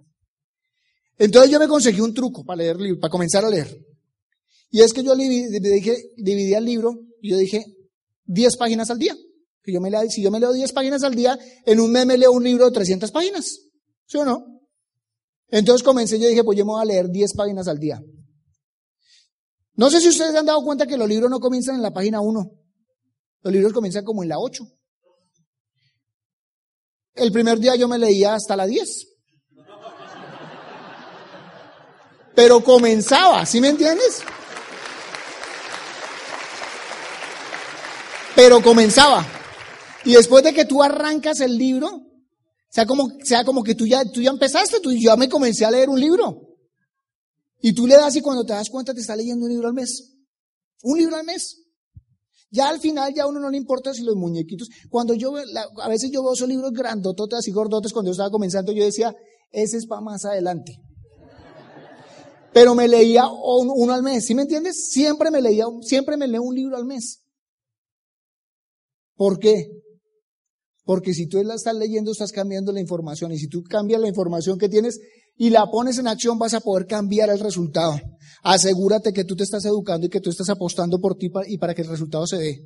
Entonces 1.20 1.52
yo 1.52 1.60
me 1.60 1.68
conseguí 1.68 2.02
un 2.02 2.16
truco 2.16 2.44
para 2.44 2.58
leer, 2.58 2.78
para 3.00 3.12
comenzar 3.12 3.46
a 3.46 3.52
leer. 3.52 3.68
Y 4.72 4.82
es 4.82 4.94
que 4.94 5.04
yo 5.04 5.16
dije, 5.16 6.12
dividía 6.18 6.58
el 6.58 6.66
libro 6.66 6.98
y 7.22 7.30
yo 7.30 7.38
dije 7.38 7.66
10 8.26 8.58
páginas 8.58 8.90
al 8.90 8.98
día. 8.98 9.16
Que 9.62 9.74
yo 9.74 9.82
me 9.82 9.92
leo, 9.92 10.02
si 10.10 10.24
yo 10.24 10.32
me 10.32 10.40
leo 10.40 10.54
10 10.54 10.72
páginas 10.72 11.04
al 11.04 11.14
día, 11.14 11.38
en 11.66 11.80
un 11.80 11.92
mes 11.92 12.06
me 12.06 12.18
leo 12.18 12.32
un 12.32 12.44
libro 12.44 12.66
de 12.66 12.72
300 12.72 13.12
páginas. 13.12 13.60
¿Sí 14.08 14.18
o 14.18 14.26
no? 14.26 14.44
Entonces 15.50 15.84
comencé, 15.84 16.18
yo 16.20 16.28
dije, 16.28 16.44
pues 16.44 16.58
yo 16.58 16.66
me 16.66 16.72
voy 16.72 16.82
a 16.82 16.86
leer 16.86 17.10
10 17.10 17.34
páginas 17.34 17.68
al 17.68 17.78
día. 17.78 18.02
No 19.76 19.90
sé 19.92 20.00
si 20.00 20.08
ustedes 20.08 20.34
han 20.36 20.46
dado 20.46 20.64
cuenta 20.64 20.88
que 20.88 20.98
los 20.98 21.08
libros 21.08 21.30
no 21.30 21.40
comienzan 21.40 21.76
en 21.76 21.82
la 21.82 21.92
página 21.92 22.22
1. 22.22 22.52
Los 23.44 23.54
libros 23.54 23.74
comienzan 23.74 24.06
como 24.06 24.24
en 24.24 24.30
la 24.30 24.40
8. 24.40 24.64
El 27.16 27.32
primer 27.32 27.60
día 27.60 27.76
yo 27.76 27.88
me 27.88 27.98
leía 28.00 28.36
hasta 28.36 28.56
la 28.56 28.66
10. 28.66 29.08
pero 32.36 32.64
comenzaba, 32.64 33.46
¿sí 33.46 33.62
me 33.62 33.70
entiendes? 33.70 34.24
Pero 38.44 38.60
comenzaba. 38.64 39.24
Y 40.04 40.14
después 40.14 40.44
de 40.44 40.52
que 40.52 40.66
tú 40.66 40.82
arrancas 40.82 41.42
el 41.42 41.60
libro, 41.60 42.08
sea 42.72 42.88
como, 42.88 43.08
sea 43.24 43.46
como 43.46 43.62
que 43.62 43.76
tú 43.76 43.86
ya, 43.86 44.04
tú 44.04 44.20
ya 44.20 44.32
empezaste, 44.32 44.80
tú 44.80 44.92
ya 44.92 45.16
me 45.16 45.30
comencé 45.30 45.64
a 45.64 45.70
leer 45.70 45.90
un 45.90 46.00
libro. 46.00 46.58
Y 47.62 47.76
tú 47.76 47.86
le 47.86 47.98
das 47.98 48.16
y 48.16 48.22
cuando 48.22 48.44
te 48.44 48.54
das 48.54 48.72
cuenta 48.72 48.96
te 48.96 49.02
está 49.02 49.16
leyendo 49.16 49.46
un 49.46 49.52
libro 49.52 49.68
al 49.68 49.76
mes. 49.76 50.16
Un 50.82 50.98
libro 50.98 51.18
al 51.18 51.24
mes. 51.24 51.68
Ya 52.50 52.70
al 52.70 52.80
final 52.80 53.14
ya 53.14 53.24
a 53.24 53.28
uno 53.28 53.40
no 53.40 53.52
le 53.52 53.58
importa 53.58 53.94
si 53.94 54.02
los 54.02 54.16
muñequitos. 54.16 54.70
Cuando 54.90 55.14
yo, 55.14 55.36
a 55.80 55.88
veces 55.88 56.10
yo 56.12 56.24
veo 56.24 56.34
esos 56.34 56.50
libros 56.50 56.72
grandototes 56.72 57.38
así 57.38 57.52
gordotes 57.52 57.94
cuando 57.94 58.10
yo 58.10 58.14
estaba 58.14 58.32
comenzando, 58.32 58.72
yo 58.72 58.84
decía, 58.84 59.16
ese 59.52 59.78
es 59.78 59.86
para 59.86 60.02
más 60.02 60.26
adelante 60.26 60.82
pero 62.54 62.76
me 62.76 62.86
leía 62.86 63.24
uno 63.30 63.94
al 63.94 64.04
mes, 64.04 64.26
¿sí 64.26 64.36
me 64.36 64.42
entiendes? 64.42 64.90
Siempre 64.90 65.32
me 65.32 65.42
leía, 65.42 65.64
siempre 65.84 66.18
me 66.18 66.28
leo 66.28 66.42
un 66.42 66.54
libro 66.54 66.76
al 66.76 66.84
mes. 66.84 67.22
¿Por 69.22 69.38
qué? 69.38 69.68
Porque 70.84 71.14
si 71.14 71.28
tú 71.28 71.44
la 71.44 71.54
estás 71.54 71.76
leyendo, 71.76 72.12
estás 72.12 72.32
cambiando 72.32 72.72
la 72.72 72.80
información. 72.80 73.32
Y 73.32 73.38
si 73.38 73.48
tú 73.48 73.62
cambias 73.62 74.02
la 74.02 74.08
información 74.08 74.58
que 74.58 74.68
tienes 74.68 75.00
y 75.38 75.52
la 75.52 75.70
pones 75.70 76.00
en 76.00 76.08
acción, 76.08 76.40
vas 76.40 76.56
a 76.56 76.60
poder 76.60 76.88
cambiar 76.88 77.30
el 77.30 77.40
resultado. 77.40 78.00
Asegúrate 78.42 79.14
que 79.14 79.24
tú 79.24 79.36
te 79.36 79.44
estás 79.44 79.64
educando 79.66 80.08
y 80.08 80.10
que 80.10 80.22
tú 80.22 80.32
estás 80.32 80.50
apostando 80.50 81.00
por 81.00 81.18
ti 81.18 81.30
y 81.46 81.60
para 81.60 81.76
que 81.76 81.84
el 81.84 81.90
resultado 81.90 82.26
se 82.26 82.38
dé. 82.38 82.66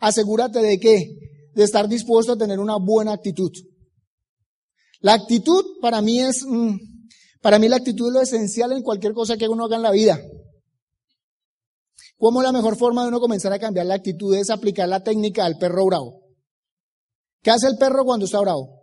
Asegúrate 0.00 0.58
de 0.58 0.80
qué? 0.80 1.06
De 1.54 1.62
estar 1.62 1.88
dispuesto 1.88 2.32
a 2.32 2.36
tener 2.36 2.58
una 2.58 2.78
buena 2.78 3.12
actitud. 3.12 3.52
La 5.02 5.14
actitud 5.14 5.64
para 5.80 6.02
mí 6.02 6.18
es, 6.18 6.44
mm, 6.44 6.78
para 7.40 7.60
mí 7.60 7.68
la 7.68 7.76
actitud 7.76 8.08
es 8.08 8.12
lo 8.12 8.20
esencial 8.22 8.72
en 8.72 8.82
cualquier 8.82 9.12
cosa 9.12 9.36
que 9.36 9.46
uno 9.46 9.66
haga 9.66 9.76
en 9.76 9.82
la 9.82 9.92
vida. 9.92 10.20
¿Cómo 12.22 12.40
la 12.40 12.52
mejor 12.52 12.76
forma 12.76 13.02
de 13.02 13.08
uno 13.08 13.18
comenzar 13.18 13.52
a 13.52 13.58
cambiar 13.58 13.86
la 13.86 13.94
actitud? 13.94 14.32
Es 14.36 14.48
aplicar 14.48 14.88
la 14.88 15.02
técnica 15.02 15.44
al 15.44 15.58
perro 15.58 15.86
bravo. 15.86 16.20
¿Qué 17.42 17.50
hace 17.50 17.66
el 17.66 17.76
perro 17.76 18.04
cuando 18.04 18.26
está 18.26 18.38
bravo? 18.38 18.80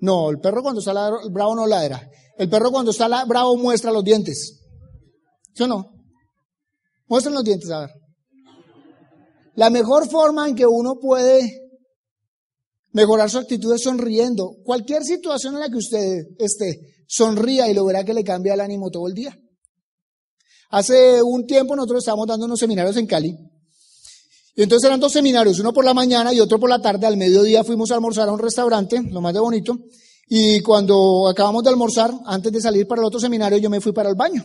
No, 0.00 0.30
el 0.30 0.40
perro 0.40 0.62
cuando 0.62 0.80
está 0.80 0.92
bravo 1.30 1.54
no 1.54 1.68
ladra. 1.68 2.10
El 2.38 2.50
perro 2.50 2.72
cuando 2.72 2.90
está 2.90 3.24
bravo 3.24 3.56
muestra 3.56 3.92
los 3.92 4.02
dientes. 4.02 4.64
¿Sí 5.54 5.64
no? 5.68 5.92
Muestran 7.06 7.36
los 7.36 7.44
dientes, 7.44 7.70
a 7.70 7.82
ver. 7.82 7.90
La 9.54 9.70
mejor 9.70 10.10
forma 10.10 10.48
en 10.48 10.56
que 10.56 10.66
uno 10.66 10.96
puede 11.00 11.64
Mejorar 12.90 13.28
su 13.28 13.38
actitud 13.38 13.74
es 13.74 13.82
sonriendo. 13.82 14.56
Cualquier 14.64 15.04
situación 15.04 15.54
en 15.54 15.60
la 15.60 15.68
que 15.68 15.78
usted 15.78 16.26
esté, 16.38 16.80
sonría 17.08 17.68
y 17.68 17.74
lo 17.74 17.84
verá 17.84 18.04
que 18.04 18.14
le 18.14 18.22
cambia 18.22 18.54
el 18.54 18.60
ánimo 18.60 18.88
todo 18.88 19.08
el 19.08 19.14
día. 19.14 19.36
Hace 20.74 21.22
un 21.22 21.46
tiempo 21.46 21.76
nosotros 21.76 22.00
estábamos 22.00 22.26
dando 22.26 22.46
unos 22.46 22.58
seminarios 22.58 22.96
en 22.96 23.06
Cali. 23.06 23.38
Y 24.56 24.62
entonces 24.64 24.88
eran 24.88 24.98
dos 24.98 25.12
seminarios, 25.12 25.60
uno 25.60 25.72
por 25.72 25.84
la 25.84 25.94
mañana 25.94 26.34
y 26.34 26.40
otro 26.40 26.58
por 26.58 26.68
la 26.68 26.80
tarde. 26.80 27.06
Al 27.06 27.16
mediodía 27.16 27.62
fuimos 27.62 27.92
a 27.92 27.94
almorzar 27.94 28.28
a 28.28 28.32
un 28.32 28.40
restaurante, 28.40 29.00
lo 29.00 29.20
más 29.20 29.32
de 29.32 29.38
bonito. 29.38 29.78
Y 30.26 30.58
cuando 30.62 31.28
acabamos 31.28 31.62
de 31.62 31.70
almorzar, 31.70 32.12
antes 32.26 32.50
de 32.50 32.60
salir 32.60 32.88
para 32.88 33.02
el 33.02 33.06
otro 33.06 33.20
seminario, 33.20 33.56
yo 33.58 33.70
me 33.70 33.80
fui 33.80 33.92
para 33.92 34.08
el 34.08 34.16
baño. 34.16 34.44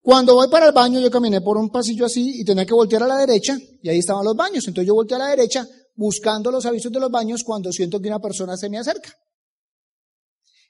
Cuando 0.00 0.36
voy 0.36 0.46
para 0.46 0.66
el 0.66 0.72
baño, 0.72 1.00
yo 1.00 1.10
caminé 1.10 1.40
por 1.40 1.56
un 1.56 1.70
pasillo 1.70 2.06
así 2.06 2.40
y 2.40 2.44
tenía 2.44 2.64
que 2.64 2.74
voltear 2.74 3.02
a 3.02 3.08
la 3.08 3.16
derecha, 3.16 3.58
y 3.82 3.88
ahí 3.88 3.98
estaban 3.98 4.24
los 4.24 4.36
baños. 4.36 4.68
Entonces 4.68 4.86
yo 4.86 4.94
volteé 4.94 5.16
a 5.16 5.18
la 5.18 5.26
derecha, 5.26 5.66
buscando 5.96 6.52
los 6.52 6.64
avisos 6.66 6.92
de 6.92 7.00
los 7.00 7.10
baños 7.10 7.42
cuando 7.42 7.72
siento 7.72 7.98
que 8.00 8.06
una 8.06 8.20
persona 8.20 8.56
se 8.56 8.70
me 8.70 8.78
acerca. 8.78 9.12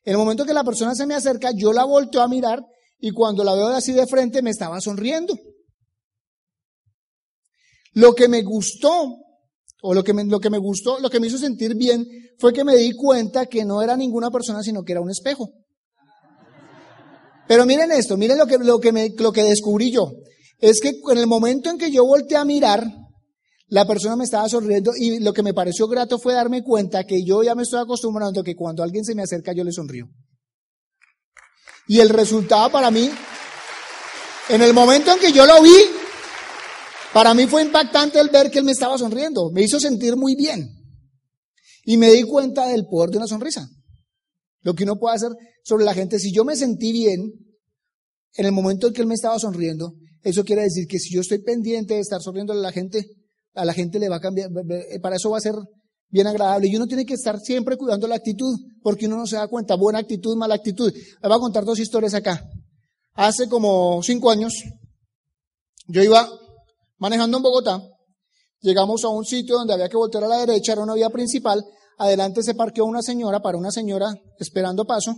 En 0.02 0.12
el 0.12 0.16
momento 0.16 0.46
que 0.46 0.54
la 0.54 0.64
persona 0.64 0.94
se 0.94 1.04
me 1.04 1.12
acerca, 1.12 1.50
yo 1.54 1.74
la 1.74 1.84
volteo 1.84 2.22
a 2.22 2.28
mirar 2.28 2.64
y 2.98 3.10
cuando 3.10 3.44
la 3.44 3.54
veo 3.54 3.68
así 3.68 3.92
de 3.92 4.06
frente 4.06 4.42
me 4.42 4.50
estaba 4.50 4.80
sonriendo. 4.80 5.38
Lo 7.92 8.14
que 8.14 8.28
me 8.28 8.42
gustó, 8.42 9.16
o 9.82 9.94
lo 9.94 10.04
que 10.04 10.12
me, 10.12 10.24
lo 10.24 10.40
que 10.40 10.50
me 10.50 10.58
gustó, 10.58 10.98
lo 10.98 11.08
que 11.08 11.20
me 11.20 11.28
hizo 11.28 11.38
sentir 11.38 11.74
bien, 11.74 12.06
fue 12.38 12.52
que 12.52 12.64
me 12.64 12.76
di 12.76 12.92
cuenta 12.92 13.46
que 13.46 13.64
no 13.64 13.82
era 13.82 13.96
ninguna 13.96 14.30
persona, 14.30 14.62
sino 14.62 14.82
que 14.82 14.92
era 14.92 15.00
un 15.00 15.10
espejo. 15.10 15.50
Pero 17.48 17.64
miren 17.64 17.92
esto, 17.92 18.16
miren 18.16 18.38
lo 18.38 18.46
que, 18.46 18.58
lo 18.58 18.80
que, 18.80 18.92
me, 18.92 19.10
lo 19.16 19.32
que 19.32 19.44
descubrí 19.44 19.90
yo. 19.90 20.12
Es 20.58 20.80
que 20.80 21.00
en 21.10 21.18
el 21.18 21.26
momento 21.26 21.70
en 21.70 21.78
que 21.78 21.90
yo 21.90 22.04
volteé 22.04 22.36
a 22.36 22.44
mirar, 22.44 22.86
la 23.68 23.86
persona 23.86 24.16
me 24.16 24.24
estaba 24.24 24.48
sonriendo 24.48 24.92
y 24.96 25.20
lo 25.20 25.32
que 25.32 25.42
me 25.42 25.54
pareció 25.54 25.88
grato 25.88 26.18
fue 26.18 26.34
darme 26.34 26.62
cuenta 26.62 27.04
que 27.04 27.24
yo 27.24 27.42
ya 27.42 27.54
me 27.54 27.62
estoy 27.62 27.80
acostumbrando 27.80 28.42
que 28.42 28.54
cuando 28.54 28.82
alguien 28.82 29.04
se 29.04 29.14
me 29.14 29.22
acerca 29.22 29.52
yo 29.52 29.64
le 29.64 29.72
sonrío. 29.72 30.06
Y 31.88 32.00
el 32.00 32.08
resultado 32.08 32.70
para 32.70 32.90
mí, 32.90 33.10
en 34.48 34.62
el 34.62 34.72
momento 34.72 35.12
en 35.12 35.18
que 35.18 35.32
yo 35.32 35.46
lo 35.46 35.62
vi, 35.62 35.76
para 37.12 37.32
mí 37.34 37.46
fue 37.46 37.62
impactante 37.62 38.18
el 38.20 38.28
ver 38.28 38.50
que 38.50 38.58
él 38.58 38.64
me 38.64 38.72
estaba 38.72 38.98
sonriendo. 38.98 39.50
Me 39.52 39.62
hizo 39.62 39.78
sentir 39.80 40.16
muy 40.16 40.34
bien. 40.34 40.68
Y 41.84 41.96
me 41.96 42.10
di 42.10 42.22
cuenta 42.24 42.66
del 42.66 42.86
poder 42.86 43.10
de 43.10 43.18
una 43.18 43.26
sonrisa. 43.26 43.68
Lo 44.62 44.74
que 44.74 44.84
uno 44.84 44.98
puede 44.98 45.16
hacer 45.16 45.30
sobre 45.62 45.84
la 45.84 45.94
gente. 45.94 46.18
Si 46.18 46.32
yo 46.32 46.44
me 46.44 46.56
sentí 46.56 46.92
bien, 46.92 47.32
en 48.34 48.44
el 48.44 48.52
momento 48.52 48.88
en 48.88 48.92
que 48.92 49.00
él 49.00 49.06
me 49.06 49.14
estaba 49.14 49.38
sonriendo, 49.38 49.94
eso 50.22 50.44
quiere 50.44 50.62
decir 50.62 50.86
que 50.88 50.98
si 50.98 51.14
yo 51.14 51.20
estoy 51.20 51.38
pendiente 51.38 51.94
de 51.94 52.00
estar 52.00 52.20
sonriendo 52.20 52.52
a 52.52 52.56
la 52.56 52.72
gente, 52.72 53.06
a 53.54 53.64
la 53.64 53.72
gente 53.72 53.98
le 53.98 54.08
va 54.08 54.16
a 54.16 54.20
cambiar, 54.20 54.50
para 55.00 55.16
eso 55.16 55.30
va 55.30 55.38
a 55.38 55.40
ser 55.40 55.54
bien 56.08 56.26
agradable. 56.26 56.68
Y 56.68 56.76
uno 56.76 56.86
tiene 56.86 57.04
que 57.04 57.14
estar 57.14 57.38
siempre 57.40 57.76
cuidando 57.76 58.06
la 58.06 58.16
actitud, 58.16 58.58
porque 58.82 59.06
uno 59.06 59.16
no 59.16 59.26
se 59.26 59.36
da 59.36 59.48
cuenta, 59.48 59.76
buena 59.76 59.98
actitud, 59.98 60.36
mala 60.36 60.54
actitud. 60.54 60.92
Le 60.92 61.28
voy 61.28 61.36
a 61.36 61.40
contar 61.40 61.64
dos 61.64 61.78
historias 61.78 62.14
acá. 62.14 62.42
Hace 63.14 63.48
como 63.48 64.02
cinco 64.02 64.30
años, 64.30 64.52
Yo 65.88 66.02
iba 66.02 66.28
manejando 66.98 67.36
en 67.36 67.42
Bogotá, 67.44 67.80
llegamos 68.60 69.04
a 69.04 69.08
un 69.08 69.24
sitio 69.24 69.56
donde 69.56 69.72
había 69.72 69.88
que 69.88 69.96
voltear 69.96 70.24
a 70.24 70.28
la 70.28 70.38
derecha, 70.38 70.72
era 70.72 70.82
una 70.82 70.94
vía 70.94 71.10
principal, 71.10 71.64
adelante 71.98 72.42
se 72.42 72.54
parqueó 72.54 72.84
una 72.84 73.02
señora, 73.02 73.40
para 73.40 73.56
una 73.56 73.70
señora 73.70 74.12
esperando 74.38 74.84
paso, 74.84 75.14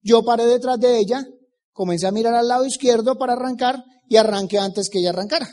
yo 0.00 0.22
paré 0.22 0.46
detrás 0.46 0.78
de 0.78 0.98
ella, 0.98 1.26
comencé 1.72 2.06
a 2.06 2.12
mirar 2.12 2.34
al 2.34 2.48
lado 2.48 2.64
izquierdo 2.64 3.18
para 3.18 3.32
arrancar 3.32 3.82
y 4.08 4.16
arranqué 4.16 4.58
antes 4.58 4.88
que 4.88 5.00
ella 5.00 5.10
arrancara. 5.10 5.48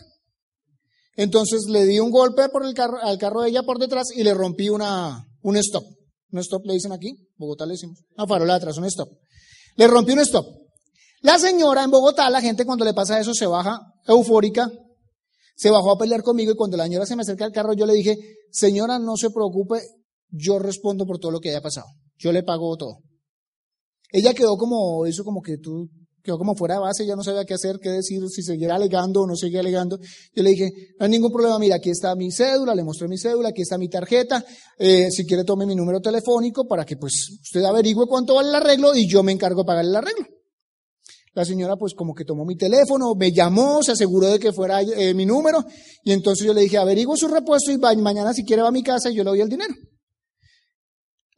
Entonces 1.20 1.65
le 1.67 1.86
di 1.86 1.99
un 1.99 2.11
golpe 2.11 2.47
por 2.47 2.65
el 2.65 2.74
carro, 2.74 2.97
al 3.03 3.17
carro 3.17 3.41
de 3.41 3.49
ella 3.49 3.63
por 3.63 3.78
detrás 3.78 4.07
y 4.15 4.24
le 4.24 4.34
rompí 4.34 4.70
una, 4.70 5.28
un 5.41 5.57
stop. 5.57 5.84
Un 6.32 6.39
stop 6.39 6.65
le 6.65 6.76
dicen 6.76 6.93
aquí, 6.93 7.13
Bogotá 7.36 7.65
le 7.65 7.74
decimos, 7.74 7.99
una 8.15 8.26
farola 8.26 8.53
de 8.53 8.57
atrás, 8.59 8.78
un 8.78 8.86
stop. 8.86 9.09
Le 9.76 9.88
rompí 9.88 10.13
un 10.13 10.20
stop. 10.20 10.45
La 11.20 11.38
señora 11.38 11.84
en 11.84 11.91
Bogotá, 11.91 12.30
la 12.30 12.39
gente 12.39 12.65
cuando 12.65 12.86
le 12.86 12.93
pasa 12.93 13.20
eso 13.20 13.34
se 13.34 13.47
baja 13.47 13.82
eufórica, 14.07 14.72
se 15.57 15.70
bajó 15.70 15.91
a 15.91 15.97
pelear 15.97 16.24
conmigo 16.24 16.53
y 16.53 16.55
cuando 16.55 16.78
la 16.78 16.86
señora 16.86 17.05
se 17.05 17.17
me 17.17 17.24
acerca 17.24 17.43
al 17.43 17.51
carro 17.51 17.74
yo 17.74 17.86
le 17.86 17.95
dije, 17.95 18.17
señora, 18.49 18.97
no 18.97 19.17
se 19.17 19.30
preocupe, 19.30 19.82
yo 20.30 20.57
respondo 20.57 21.05
por 21.05 21.20
todo 21.20 21.32
lo 21.32 21.41
que 21.41 21.49
haya 21.49 21.59
pasado. 21.59 21.88
Yo 22.17 22.32
le 22.32 22.43
pago 22.43 22.78
todo. 22.78 22.99
Ella 24.09 24.34
quedó 24.34 24.55
como, 24.55 25.05
eso 25.05 25.26
como 25.26 25.41
que 25.41 25.57
tú 25.57 25.89
quedó 26.24 26.38
como 26.38 26.55
fuera 26.55 26.76
de 26.76 26.82
base, 26.82 27.05
ya 27.05 27.15
no 27.15 27.24
sabía 27.24 27.45
qué 27.45 27.53
hacer, 27.53 27.80
qué 27.82 27.89
decir, 27.89 28.22
si 28.30 28.41
seguir 28.41 28.72
alegando 28.72 29.22
o 29.22 29.28
no 29.28 29.36
seguir 29.36 29.59
alegando. 29.59 29.97
Yo 30.34 30.43
le 30.43 30.51
dije, 30.51 30.72
no 30.99 31.05
hay 31.05 31.11
ningún 31.11 31.32
problema, 31.32 31.59
mira, 31.59 31.76
aquí 31.76 31.89
está 31.89 32.15
mi 32.15 32.32
cédula, 32.32 32.76
le 32.76 32.84
mostré 32.84 33.07
mi 33.07 33.17
cédula, 33.17 33.49
aquí 33.49 33.61
está 33.61 33.78
mi 33.78 33.89
tarjeta, 33.89 34.43
eh, 34.78 35.09
si 35.11 35.26
quiere 35.26 35.43
tome 35.43 35.65
mi 35.65 35.76
número 35.76 35.99
telefónico 35.99 36.67
para 36.67 36.86
que 36.86 36.97
pues 36.97 37.39
usted 37.41 37.63
averigüe 37.63 38.05
cuánto 38.07 38.36
vale 38.36 38.49
el 38.49 38.55
arreglo 38.55 38.95
y 38.95 39.07
yo 39.07 39.24
me 39.24 39.32
encargo 39.32 39.61
de 39.61 39.67
pagar 39.67 39.86
el 39.86 39.95
arreglo. 39.95 40.26
La 41.34 41.45
señora 41.45 41.76
pues 41.78 41.93
como 41.93 42.13
que 42.13 42.26
tomó 42.26 42.43
mi 42.43 42.55
teléfono, 42.55 43.13
me 43.15 43.32
llamó, 43.32 43.82
se 43.84 43.91
aseguró 43.91 44.28
de 44.28 44.39
que 44.39 44.51
fuera 44.51 44.82
eh, 44.82 45.13
mi 45.13 45.26
número 45.26 45.63
y 46.03 46.11
entonces 46.11 46.45
yo 46.45 46.53
le 46.53 46.61
dije, 46.61 46.78
averiguo 46.78 47.15
su 47.15 47.28
repuesto 47.28 47.72
y 47.72 47.78
mañana 47.97 48.34
si 48.34 48.43
quiere 48.43 48.63
va 48.63 48.70
a 48.70 48.72
mi 48.72 48.84
casa 48.84 49.09
y 49.09 49.15
yo 49.15 49.24
le 49.24 49.30
doy 49.30 49.41
el 49.41 49.49
dinero. 49.49 49.74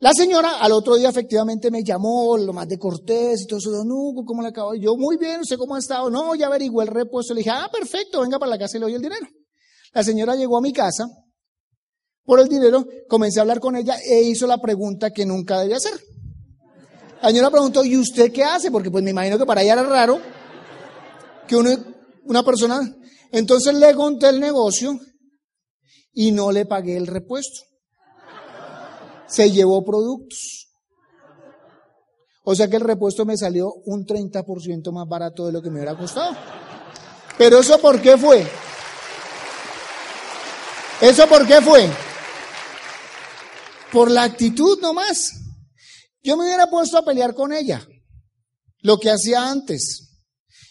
La 0.02 0.14
señora 0.14 0.58
al 0.58 0.72
otro 0.72 0.96
día 0.96 1.10
efectivamente 1.10 1.70
me 1.70 1.84
llamó, 1.84 2.36
lo 2.36 2.54
más 2.54 2.68
de 2.68 2.80
cortés 2.80 3.42
y 3.42 3.46
todo 3.46 3.60
eso, 3.60 3.70
don 3.70 3.88
¿cómo 4.26 4.42
le 4.42 4.48
acabo? 4.48 4.74
Yo, 4.74 4.96
muy 4.98 5.16
bien, 5.18 5.42
¿usted 5.42 5.58
cómo 5.58 5.76
ha 5.76 5.80
estado? 5.80 6.10
No, 6.10 6.34
ya 6.34 6.48
averigué 6.48 6.82
el 6.82 6.88
repuesto. 6.88 7.36
Le 7.36 7.42
dije, 7.42 7.52
ah, 7.52 7.70
perfecto, 7.72 8.22
venga 8.22 8.40
para 8.40 8.50
la 8.50 8.58
casa 8.58 8.78
y 8.78 8.80
le 8.80 8.86
doy 8.88 8.96
el 8.96 9.02
dinero. 9.04 9.28
La 9.94 10.04
señora 10.04 10.36
llegó 10.36 10.58
a 10.58 10.62
mi 10.62 10.74
casa 10.74 11.06
por 12.24 12.40
el 12.40 12.48
dinero, 12.48 12.84
comencé 13.08 13.40
a 13.40 13.42
hablar 13.44 13.60
con 13.60 13.76
ella 13.76 13.96
e 14.04 14.24
hizo 14.24 14.48
la 14.48 14.58
pregunta 14.58 15.12
que 15.12 15.24
nunca 15.24 15.60
debía 15.60 15.78
hacer. 15.78 15.94
La 17.22 17.30
señora 17.30 17.52
preguntó, 17.52 17.86
¿y 17.86 17.96
usted 17.96 18.32
qué 18.32 18.44
hace? 18.44 18.72
Porque 18.72 18.90
pues 18.90 19.04
me 19.04 19.12
imagino 19.12 19.38
que 19.38 19.46
para 19.46 19.62
ella 19.62 19.74
era 19.74 19.84
raro 19.84 20.20
que 21.48 21.56
una 21.56 22.44
persona... 22.44 22.82
Entonces 23.32 23.76
le 23.76 23.94
conté 23.94 24.30
el 24.30 24.40
negocio 24.40 25.00
y 26.12 26.32
no 26.32 26.52
le 26.52 26.66
pagué 26.66 26.98
el 26.98 27.06
repuesto 27.06 27.71
se 29.32 29.50
llevó 29.50 29.84
productos. 29.84 30.68
O 32.44 32.54
sea 32.54 32.68
que 32.68 32.76
el 32.76 32.82
repuesto 32.82 33.26
me 33.26 33.38
salió 33.38 33.72
un 33.86 34.06
30% 34.06 34.92
más 34.92 35.08
barato 35.08 35.46
de 35.46 35.54
lo 35.54 35.62
que 35.62 35.70
me 35.70 35.78
hubiera 35.78 35.98
costado. 35.98 36.36
Pero 37.38 37.60
eso 37.60 37.80
por 37.80 38.02
qué 38.02 38.18
fue? 38.18 38.46
¿Eso 41.00 41.28
por 41.28 41.48
qué 41.48 41.62
fue? 41.62 41.90
Por 43.92 44.12
la 44.12 44.24
actitud 44.24 44.80
nomás. 44.82 45.34
Yo 46.22 46.36
me 46.36 46.44
hubiera 46.44 46.70
puesto 46.70 46.98
a 46.98 47.06
pelear 47.06 47.34
con 47.34 47.54
ella. 47.54 47.88
Lo 48.82 49.00
que 49.00 49.12
hacía 49.12 49.50
antes 49.50 50.11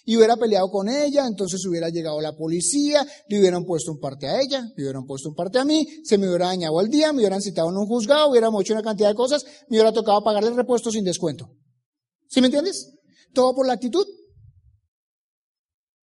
y 0.05 0.17
hubiera 0.17 0.37
peleado 0.37 0.71
con 0.71 0.89
ella, 0.89 1.27
entonces 1.27 1.65
hubiera 1.67 1.89
llegado 1.89 2.21
la 2.21 2.37
policía, 2.37 3.07
le 3.29 3.39
hubieran 3.39 3.65
puesto 3.65 3.93
un 3.93 4.01
parte 4.01 4.27
a 4.27 4.41
ella, 4.41 4.63
le 4.77 4.83
hubieran 4.83 5.07
puesto 5.07 5.29
un 5.29 5.35
parte 5.35 5.59
a 5.59 5.65
mí, 5.65 5.87
se 6.05 6.19
me 6.19 6.29
hubiera 6.29 6.47
dañado 6.47 6.81
el 6.81 6.89
día, 6.89 7.13
me 7.13 7.21
hubieran 7.21 7.43
citado 7.43 7.69
en 7.71 7.77
un 7.77 7.87
juzgado, 7.87 8.31
hubiéramos 8.31 8.63
hecho 8.63 8.75
una 8.75 8.83
cantidad 8.83 9.09
de 9.09 9.15
cosas, 9.15 9.45
me 9.69 9.77
hubiera 9.77 9.93
tocado 9.93 10.23
pagarle 10.23 10.51
el 10.51 10.57
repuesto 10.57 10.91
sin 10.91 11.05
descuento. 11.05 11.51
¿Sí 12.29 12.41
me 12.41 12.47
entiendes? 12.47 12.95
Todo 13.33 13.55
por 13.55 13.67
la 13.67 13.75
actitud. 13.75 14.07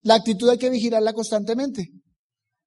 La 0.02 0.14
actitud 0.14 0.48
hay 0.48 0.58
que 0.58 0.70
vigilarla 0.70 1.12
constantemente 1.12 1.90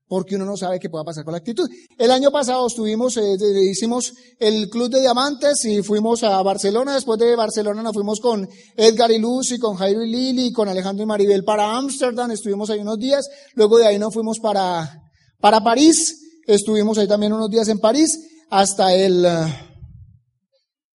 porque 0.09 0.35
uno 0.35 0.45
no 0.45 0.57
sabe 0.57 0.79
qué 0.79 0.89
pueda 0.89 1.03
pasar 1.03 1.23
con 1.23 1.33
la 1.33 1.37
actitud. 1.37 1.69
El 1.97 2.09
año 2.09 2.31
pasado 2.31 2.65
estuvimos, 2.65 3.15
eh, 3.17 3.37
hicimos 3.69 4.11
el 4.39 4.67
Club 4.67 4.89
de 4.89 5.01
Diamantes 5.01 5.63
y 5.65 5.83
fuimos 5.83 6.23
a 6.23 6.41
Barcelona. 6.41 6.95
Después 6.95 7.19
de 7.19 7.35
Barcelona 7.35 7.83
nos 7.83 7.93
fuimos 7.93 8.19
con 8.19 8.49
Edgar 8.75 9.11
y 9.11 9.19
Lucy, 9.19 9.59
con 9.59 9.75
Jairo 9.75 10.03
y 10.03 10.09
Lili, 10.09 10.51
con 10.51 10.67
Alejandro 10.67 11.03
y 11.03 11.05
Maribel 11.05 11.43
para 11.43 11.77
Ámsterdam. 11.77 12.31
Estuvimos 12.31 12.71
ahí 12.71 12.79
unos 12.79 12.97
días. 12.97 13.29
Luego 13.53 13.77
de 13.77 13.85
ahí 13.85 13.99
nos 13.99 14.11
fuimos 14.11 14.39
para, 14.39 14.99
para 15.39 15.63
París. 15.63 16.19
Estuvimos 16.47 16.97
ahí 16.97 17.07
también 17.07 17.31
unos 17.31 17.51
días 17.51 17.67
en 17.67 17.77
París 17.77 18.19
hasta 18.49 18.91
el, 18.95 19.23
eh, 19.23 19.55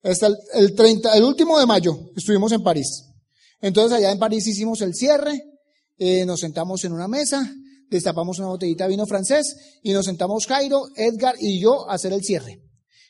hasta 0.01 0.25
el, 0.25 0.35
el 0.55 0.75
30, 0.75 1.15
el 1.15 1.23
último 1.23 1.59
de 1.59 1.67
mayo 1.67 1.99
estuvimos 2.15 2.51
en 2.51 2.63
París. 2.63 3.05
Entonces 3.61 3.99
allá 3.99 4.11
en 4.11 4.17
París 4.17 4.47
hicimos 4.47 4.81
el 4.81 4.95
cierre, 4.95 5.39
eh, 5.99 6.25
nos 6.25 6.39
sentamos 6.39 6.83
en 6.83 6.93
una 6.93 7.07
mesa, 7.07 7.53
destapamos 7.97 8.39
una 8.39 8.49
botellita 8.49 8.85
de 8.85 8.91
vino 8.91 9.05
francés 9.05 9.79
y 9.81 9.93
nos 9.93 10.05
sentamos 10.05 10.45
Jairo, 10.47 10.83
Edgar 10.95 11.35
y 11.39 11.59
yo 11.59 11.89
a 11.89 11.93
hacer 11.93 12.13
el 12.13 12.23
cierre. 12.23 12.61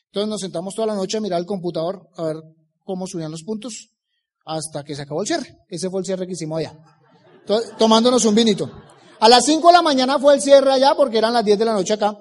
Entonces 0.06 0.28
nos 0.28 0.40
sentamos 0.40 0.74
toda 0.74 0.86
la 0.86 0.94
noche 0.94 1.16
a 1.18 1.20
mirar 1.20 1.40
el 1.40 1.46
computador 1.46 2.08
a 2.16 2.22
ver 2.22 2.36
cómo 2.84 3.06
subían 3.06 3.30
los 3.30 3.42
puntos 3.42 3.90
hasta 4.46 4.84
que 4.84 4.94
se 4.94 5.02
acabó 5.02 5.22
el 5.22 5.26
cierre. 5.26 5.58
Ese 5.68 5.90
fue 5.90 6.00
el 6.00 6.06
cierre 6.06 6.26
que 6.26 6.32
hicimos 6.32 6.58
allá. 6.58 6.76
tomándonos 7.78 8.24
un 8.24 8.34
vinito. 8.34 8.70
A 9.20 9.28
las 9.28 9.44
5 9.44 9.66
de 9.68 9.72
la 9.72 9.82
mañana 9.82 10.18
fue 10.18 10.34
el 10.34 10.40
cierre 10.40 10.72
allá 10.72 10.94
porque 10.94 11.18
eran 11.18 11.32
las 11.32 11.44
10 11.44 11.58
de 11.58 11.64
la 11.64 11.72
noche 11.72 11.94
acá. 11.94 12.16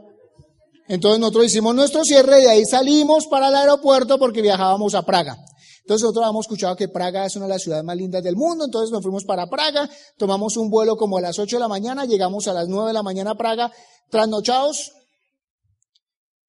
Entonces 0.88 1.20
nosotros 1.20 1.46
hicimos 1.46 1.76
nuestro 1.76 2.04
cierre 2.04 2.40
y 2.40 2.44
de 2.44 2.50
ahí 2.50 2.66
salimos 2.66 3.28
para 3.28 3.50
el 3.50 3.56
aeropuerto 3.56 4.18
porque 4.18 4.42
viajábamos 4.42 4.96
a 4.96 5.04
Praga. 5.04 5.38
Entonces 5.84 6.04
nosotros 6.04 6.24
habíamos 6.24 6.46
escuchado 6.46 6.76
que 6.78 6.88
Praga 6.88 7.26
es 7.26 7.36
una 7.36 7.46
de 7.46 7.50
las 7.50 7.62
ciudades 7.62 7.84
más 7.84 7.98
lindas 7.98 8.24
del 8.24 8.38
mundo, 8.38 8.64
entonces 8.66 8.90
nos 8.92 9.02
fuimos 9.02 9.26
para 9.26 9.48
Praga, 9.48 9.90
tomamos 10.18 10.56
un 10.56 10.70
vuelo 10.70 10.96
como 10.96 11.18
a 11.18 11.22
las 11.22 11.38
8 11.38 11.58
de 11.58 11.60
la 11.60 11.68
mañana, 11.68 12.06
llegamos 12.06 12.48
a 12.48 12.54
las 12.54 12.70
9 12.70 12.88
de 12.88 12.94
la 12.94 13.04
mañana 13.04 13.32
a 13.32 13.36
Praga, 13.36 13.70
trasnochados, 14.10 14.94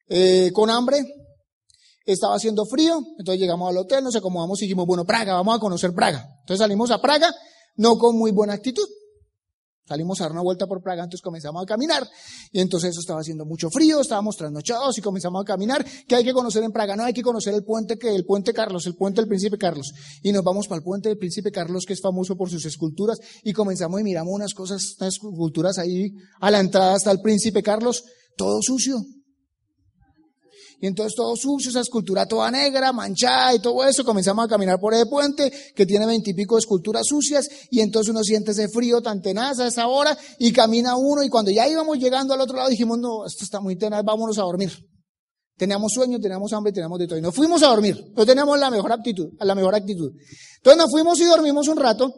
eh, 0.08 0.52
con 0.52 0.70
hambre, 0.70 1.04
estaba 2.06 2.36
haciendo 2.36 2.64
frío, 2.64 3.02
entonces 3.18 3.40
llegamos 3.40 3.70
al 3.70 3.78
hotel, 3.78 4.04
nos 4.04 4.14
acomodamos 4.14 4.60
y 4.62 4.66
dijimos, 4.66 4.86
bueno, 4.86 5.04
Praga, 5.04 5.34
vamos 5.34 5.56
a 5.56 5.58
conocer 5.58 5.92
Praga. 5.92 6.28
Entonces 6.40 6.60
salimos 6.60 6.92
a 6.92 7.00
Praga, 7.00 7.34
no 7.76 7.98
con 7.98 8.16
muy 8.16 8.30
buena 8.30 8.52
actitud. 8.52 8.86
Salimos 9.86 10.20
a 10.20 10.24
dar 10.24 10.32
una 10.32 10.40
vuelta 10.40 10.66
por 10.66 10.82
Praga, 10.82 11.04
entonces 11.04 11.22
comenzamos 11.22 11.62
a 11.62 11.66
caminar. 11.66 12.08
Y 12.52 12.60
entonces 12.60 12.90
eso 12.90 13.00
estaba 13.00 13.20
haciendo 13.20 13.44
mucho 13.44 13.68
frío, 13.70 14.00
estábamos 14.00 14.36
trasnochados 14.36 14.96
y 14.96 15.02
comenzamos 15.02 15.42
a 15.42 15.44
caminar. 15.44 15.84
¿Qué 16.06 16.16
hay 16.16 16.24
que 16.24 16.32
conocer 16.32 16.62
en 16.64 16.72
Praga? 16.72 16.96
No, 16.96 17.04
hay 17.04 17.12
que 17.12 17.22
conocer 17.22 17.52
el 17.54 17.64
puente, 17.64 17.98
que, 17.98 18.14
el 18.14 18.24
puente 18.24 18.54
Carlos, 18.54 18.86
el 18.86 18.94
puente 18.94 19.20
del 19.20 19.28
Príncipe 19.28 19.58
Carlos. 19.58 19.92
Y 20.22 20.32
nos 20.32 20.42
vamos 20.42 20.68
para 20.68 20.78
el 20.78 20.84
puente 20.84 21.08
del 21.10 21.18
Príncipe 21.18 21.50
Carlos, 21.50 21.84
que 21.86 21.92
es 21.92 22.00
famoso 22.00 22.36
por 22.36 22.48
sus 22.48 22.64
esculturas. 22.64 23.18
Y 23.42 23.52
comenzamos 23.52 24.00
y 24.00 24.04
miramos 24.04 24.32
unas 24.32 24.54
cosas, 24.54 24.96
unas 25.00 25.14
esculturas 25.14 25.78
ahí 25.78 26.12
a 26.40 26.50
la 26.50 26.60
entrada 26.60 26.94
hasta 26.94 27.10
el 27.10 27.20
Príncipe 27.20 27.62
Carlos, 27.62 28.04
todo 28.36 28.60
sucio. 28.62 29.04
Y 30.84 30.86
entonces 30.86 31.14
todo 31.16 31.34
sucio, 31.34 31.70
esa 31.70 31.80
escultura 31.80 32.26
toda 32.26 32.50
negra, 32.50 32.92
manchada 32.92 33.54
y 33.54 33.58
todo 33.58 33.82
eso. 33.84 34.04
Comenzamos 34.04 34.44
a 34.44 34.48
caminar 34.48 34.78
por 34.78 34.92
ese 34.92 35.06
puente 35.06 35.50
que 35.74 35.86
tiene 35.86 36.04
veintipico 36.04 36.58
esculturas 36.58 37.06
sucias 37.06 37.48
y 37.70 37.80
entonces 37.80 38.10
uno 38.10 38.22
siente 38.22 38.50
ese 38.50 38.68
frío 38.68 39.00
tan 39.00 39.22
tenaz 39.22 39.60
a 39.60 39.68
esa 39.68 39.88
hora 39.88 40.14
y 40.38 40.52
camina 40.52 40.94
uno 40.94 41.22
y 41.22 41.30
cuando 41.30 41.50
ya 41.50 41.66
íbamos 41.66 41.96
llegando 41.96 42.34
al 42.34 42.42
otro 42.42 42.58
lado 42.58 42.68
dijimos, 42.68 42.98
no, 42.98 43.24
esto 43.24 43.44
está 43.44 43.62
muy 43.62 43.76
tenaz, 43.76 44.04
vámonos 44.04 44.36
a 44.36 44.42
dormir. 44.42 44.72
Teníamos 45.56 45.90
sueño, 45.90 46.20
teníamos 46.20 46.52
hambre, 46.52 46.70
teníamos 46.70 46.98
de 46.98 47.06
todo. 47.06 47.18
Y 47.18 47.22
nos 47.22 47.34
fuimos 47.34 47.62
a 47.62 47.68
dormir. 47.68 48.12
No 48.14 48.26
teníamos 48.26 48.58
la 48.58 48.70
mejor 48.70 48.92
actitud, 48.92 49.28
la 49.40 49.54
mejor 49.54 49.74
actitud. 49.74 50.12
Entonces 50.56 50.82
nos 50.82 50.90
fuimos 50.90 51.18
y 51.18 51.24
dormimos 51.24 51.66
un 51.68 51.78
rato. 51.78 52.12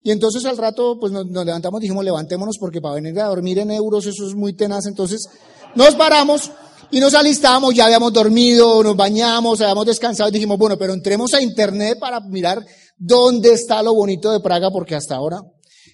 Y 0.00 0.10
entonces 0.10 0.42
al 0.46 0.56
rato, 0.56 0.96
pues 0.98 1.12
nos, 1.12 1.26
nos 1.26 1.44
levantamos, 1.44 1.82
dijimos, 1.82 2.02
levantémonos 2.02 2.56
porque 2.58 2.80
para 2.80 2.94
venir 2.94 3.20
a 3.20 3.26
dormir 3.26 3.58
en 3.58 3.72
euros 3.72 4.06
eso 4.06 4.26
es 4.26 4.34
muy 4.34 4.54
tenaz. 4.54 4.86
Entonces 4.86 5.28
nos 5.74 5.94
paramos 5.96 6.50
y 6.90 7.00
nos 7.00 7.14
alistamos, 7.14 7.74
ya 7.74 7.86
habíamos 7.86 8.12
dormido, 8.12 8.82
nos 8.82 8.96
bañamos, 8.96 9.60
habíamos 9.60 9.86
descansado 9.86 10.28
y 10.28 10.32
dijimos, 10.32 10.58
bueno, 10.58 10.76
pero 10.78 10.92
entremos 10.92 11.34
a 11.34 11.40
internet 11.40 11.98
para 11.98 12.20
mirar 12.20 12.64
dónde 12.96 13.52
está 13.52 13.82
lo 13.82 13.94
bonito 13.94 14.30
de 14.32 14.40
Praga, 14.40 14.70
porque 14.70 14.94
hasta 14.94 15.16
ahora. 15.16 15.40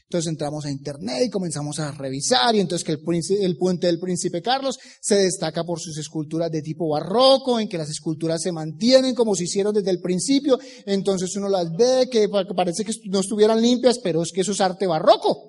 Entonces 0.05 0.31
entramos 0.31 0.67
a 0.67 0.71
internet 0.71 1.23
y 1.25 1.31
comenzamos 1.31 1.79
a 1.79 1.91
revisar 1.91 2.55
y 2.55 2.61
entonces 2.61 2.85
que 2.85 2.93
el, 2.93 3.01
el 3.41 3.57
puente 3.57 3.87
del 3.87 3.99
príncipe 3.99 4.43
Carlos 4.43 4.79
se 5.01 5.15
destaca 5.15 5.65
por 5.65 5.81
sus 5.81 5.97
esculturas 5.97 6.51
de 6.51 6.61
tipo 6.61 6.87
barroco, 6.87 7.59
en 7.59 7.67
que 7.67 7.79
las 7.79 7.89
esculturas 7.89 8.43
se 8.43 8.53
mantienen 8.53 9.15
como 9.15 9.35
se 9.35 9.45
hicieron 9.45 9.73
desde 9.73 9.91
el 9.91 10.03
principio. 10.03 10.59
Entonces 10.85 11.35
uno 11.37 11.49
las 11.49 11.75
ve 11.75 12.11
que 12.11 12.29
parece 12.29 12.85
que 12.85 12.93
no 13.07 13.21
estuvieran 13.21 13.63
limpias, 13.63 14.01
pero 14.05 14.23
es 14.23 14.33
que 14.33 14.43
eso 14.43 14.53
es 14.53 14.61
arte 14.61 14.87
barroco. 14.87 15.49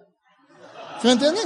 ¿Se 1.02 1.08
me 1.08 1.14
entiende? 1.14 1.42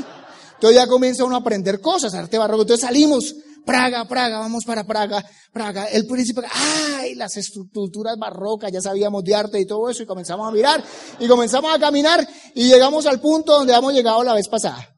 Entonces 0.53 0.75
ya 0.75 0.85
comienza 0.85 1.25
uno 1.25 1.37
a 1.37 1.39
aprender 1.39 1.81
cosas, 1.81 2.13
arte 2.13 2.37
barroco. 2.37 2.61
Entonces 2.61 2.85
salimos 2.85 3.33
Praga, 3.67 4.07
Praga, 4.07 4.39
vamos 4.39 4.63
para 4.63 4.85
Praga, 4.85 5.23
Praga. 5.51 5.87
El 5.87 6.07
príncipe, 6.07 6.41
ay, 6.49 7.15
las 7.15 7.35
estructuras 7.35 8.17
barrocas, 8.17 8.71
ya 8.71 8.81
sabíamos 8.81 9.25
de 9.25 9.35
arte 9.35 9.59
y 9.59 9.65
todo 9.65 9.89
eso, 9.89 10.03
y 10.03 10.05
comenzamos 10.05 10.47
a 10.47 10.51
mirar, 10.51 10.81
y 11.19 11.27
comenzamos 11.27 11.75
a 11.75 11.77
caminar, 11.77 12.25
y 12.55 12.69
llegamos 12.69 13.05
al 13.05 13.19
punto 13.19 13.51
donde 13.51 13.73
hemos 13.73 13.93
llegado 13.93 14.23
la 14.23 14.33
vez 14.33 14.47
pasada. 14.47 14.95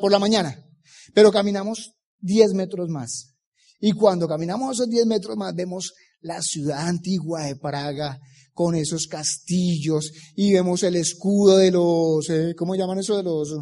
por 0.00 0.10
la 0.10 0.18
mañana, 0.18 0.58
pero 1.14 1.30
caminamos 1.30 1.94
10 2.18 2.54
metros 2.54 2.88
más. 2.88 3.36
Y 3.78 3.92
cuando 3.92 4.26
caminamos 4.26 4.72
esos 4.72 4.90
10 4.90 5.06
metros 5.06 5.36
más, 5.36 5.54
vemos 5.54 5.94
la 6.20 6.42
ciudad 6.42 6.88
antigua 6.88 7.44
de 7.44 7.54
Praga 7.54 8.18
con 8.52 8.74
esos 8.74 9.06
castillos 9.06 10.10
y 10.34 10.54
vemos 10.54 10.82
el 10.82 10.96
escudo 10.96 11.58
de 11.58 11.70
los, 11.70 12.28
eh, 12.30 12.54
¿cómo 12.56 12.74
llaman 12.74 12.98
eso? 12.98 13.16
De 13.16 13.22
los, 13.22 13.54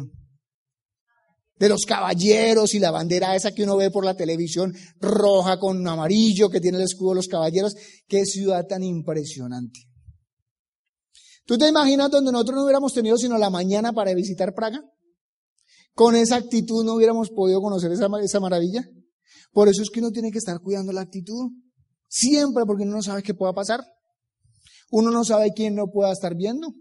de 1.57 1.69
los 1.69 1.85
caballeros 1.85 2.73
y 2.73 2.79
la 2.79 2.91
bandera 2.91 3.35
esa 3.35 3.53
que 3.53 3.63
uno 3.63 3.77
ve 3.77 3.91
por 3.91 4.05
la 4.05 4.15
televisión 4.15 4.73
roja 4.99 5.57
con 5.57 5.87
amarillo 5.87 6.49
que 6.49 6.59
tiene 6.59 6.77
el 6.77 6.83
escudo 6.83 7.11
de 7.11 7.15
los 7.15 7.27
caballeros. 7.27 7.75
Qué 8.07 8.25
ciudad 8.25 8.65
tan 8.67 8.83
impresionante. 8.83 9.79
¿Tú 11.45 11.57
te 11.57 11.67
imaginas 11.67 12.09
donde 12.09 12.31
nosotros 12.31 12.57
no 12.57 12.63
hubiéramos 12.63 12.93
tenido 12.93 13.17
sino 13.17 13.37
la 13.37 13.49
mañana 13.49 13.93
para 13.93 14.13
visitar 14.13 14.53
Praga? 14.53 14.81
Con 15.93 16.15
esa 16.15 16.35
actitud 16.35 16.83
no 16.83 16.95
hubiéramos 16.95 17.29
podido 17.29 17.61
conocer 17.61 17.91
esa, 17.91 18.07
esa 18.21 18.39
maravilla. 18.39 18.83
Por 19.51 19.69
eso 19.69 19.81
es 19.81 19.89
que 19.89 19.99
uno 19.99 20.11
tiene 20.11 20.31
que 20.31 20.39
estar 20.39 20.59
cuidando 20.59 20.91
la 20.91 21.01
actitud. 21.01 21.51
Siempre, 22.09 22.65
porque 22.65 22.83
uno 22.83 22.93
no 22.93 23.01
sabe 23.01 23.23
qué 23.23 23.33
pueda 23.33 23.53
pasar. 23.53 23.85
Uno 24.91 25.11
no 25.11 25.23
sabe 25.23 25.51
quién 25.55 25.75
no 25.75 25.87
pueda 25.87 26.11
estar 26.11 26.35
viendo. 26.35 26.73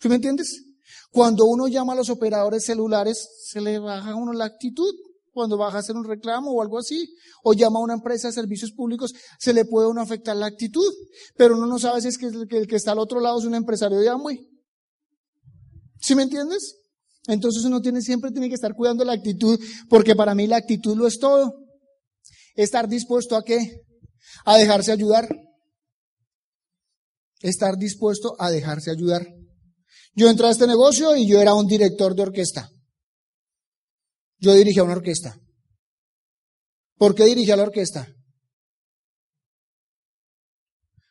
¿Sí 0.00 0.08
me 0.08 0.16
entiendes? 0.16 0.63
Cuando 1.10 1.44
uno 1.46 1.68
llama 1.68 1.92
a 1.92 1.96
los 1.96 2.10
operadores 2.10 2.64
celulares, 2.64 3.28
se 3.42 3.60
le 3.60 3.78
baja 3.78 4.10
a 4.10 4.16
uno 4.16 4.32
la 4.32 4.44
actitud. 4.44 4.92
Cuando 5.32 5.56
baja 5.56 5.78
a 5.78 5.80
hacer 5.80 5.96
un 5.96 6.04
reclamo 6.04 6.52
o 6.52 6.62
algo 6.62 6.78
así, 6.78 7.12
o 7.42 7.54
llama 7.54 7.80
a 7.80 7.82
una 7.82 7.94
empresa 7.94 8.28
de 8.28 8.34
servicios 8.34 8.70
públicos, 8.70 9.12
se 9.38 9.52
le 9.52 9.64
puede 9.64 9.88
uno 9.88 10.00
afectar 10.00 10.36
la 10.36 10.46
actitud. 10.46 10.92
Pero 11.36 11.56
uno 11.56 11.66
no 11.66 11.78
sabe 11.78 12.00
si 12.00 12.08
es 12.08 12.18
que 12.18 12.26
el 12.26 12.66
que 12.68 12.76
está 12.76 12.92
al 12.92 13.00
otro 13.00 13.20
lado 13.20 13.38
es 13.38 13.44
un 13.44 13.54
empresario 13.54 13.98
de 13.98 14.08
Amway. 14.08 14.38
¿Sí 16.00 16.14
me 16.14 16.22
entiendes? 16.22 16.76
Entonces 17.26 17.64
uno 17.64 17.80
tiene, 17.80 18.02
siempre 18.02 18.30
tiene 18.30 18.48
que 18.48 18.54
estar 18.54 18.74
cuidando 18.74 19.04
la 19.04 19.14
actitud, 19.14 19.58
porque 19.88 20.14
para 20.14 20.34
mí 20.34 20.46
la 20.46 20.56
actitud 20.56 20.96
lo 20.96 21.06
es 21.06 21.18
todo. 21.18 21.54
Estar 22.54 22.88
dispuesto 22.88 23.36
a 23.36 23.42
qué? 23.42 23.82
A 24.44 24.56
dejarse 24.58 24.92
ayudar. 24.92 25.28
Estar 27.40 27.76
dispuesto 27.76 28.36
a 28.38 28.50
dejarse 28.50 28.90
ayudar. 28.90 29.26
Yo 30.14 30.28
entré 30.28 30.46
a 30.46 30.50
este 30.50 30.66
negocio 30.66 31.16
y 31.16 31.28
yo 31.28 31.40
era 31.40 31.54
un 31.54 31.66
director 31.66 32.14
de 32.14 32.22
orquesta. 32.22 32.70
Yo 34.38 34.54
dirigía 34.54 34.84
una 34.84 34.94
orquesta. 34.94 35.36
¿Por 36.96 37.14
qué 37.14 37.24
dirigía 37.24 37.56
la 37.56 37.64
orquesta? 37.64 38.06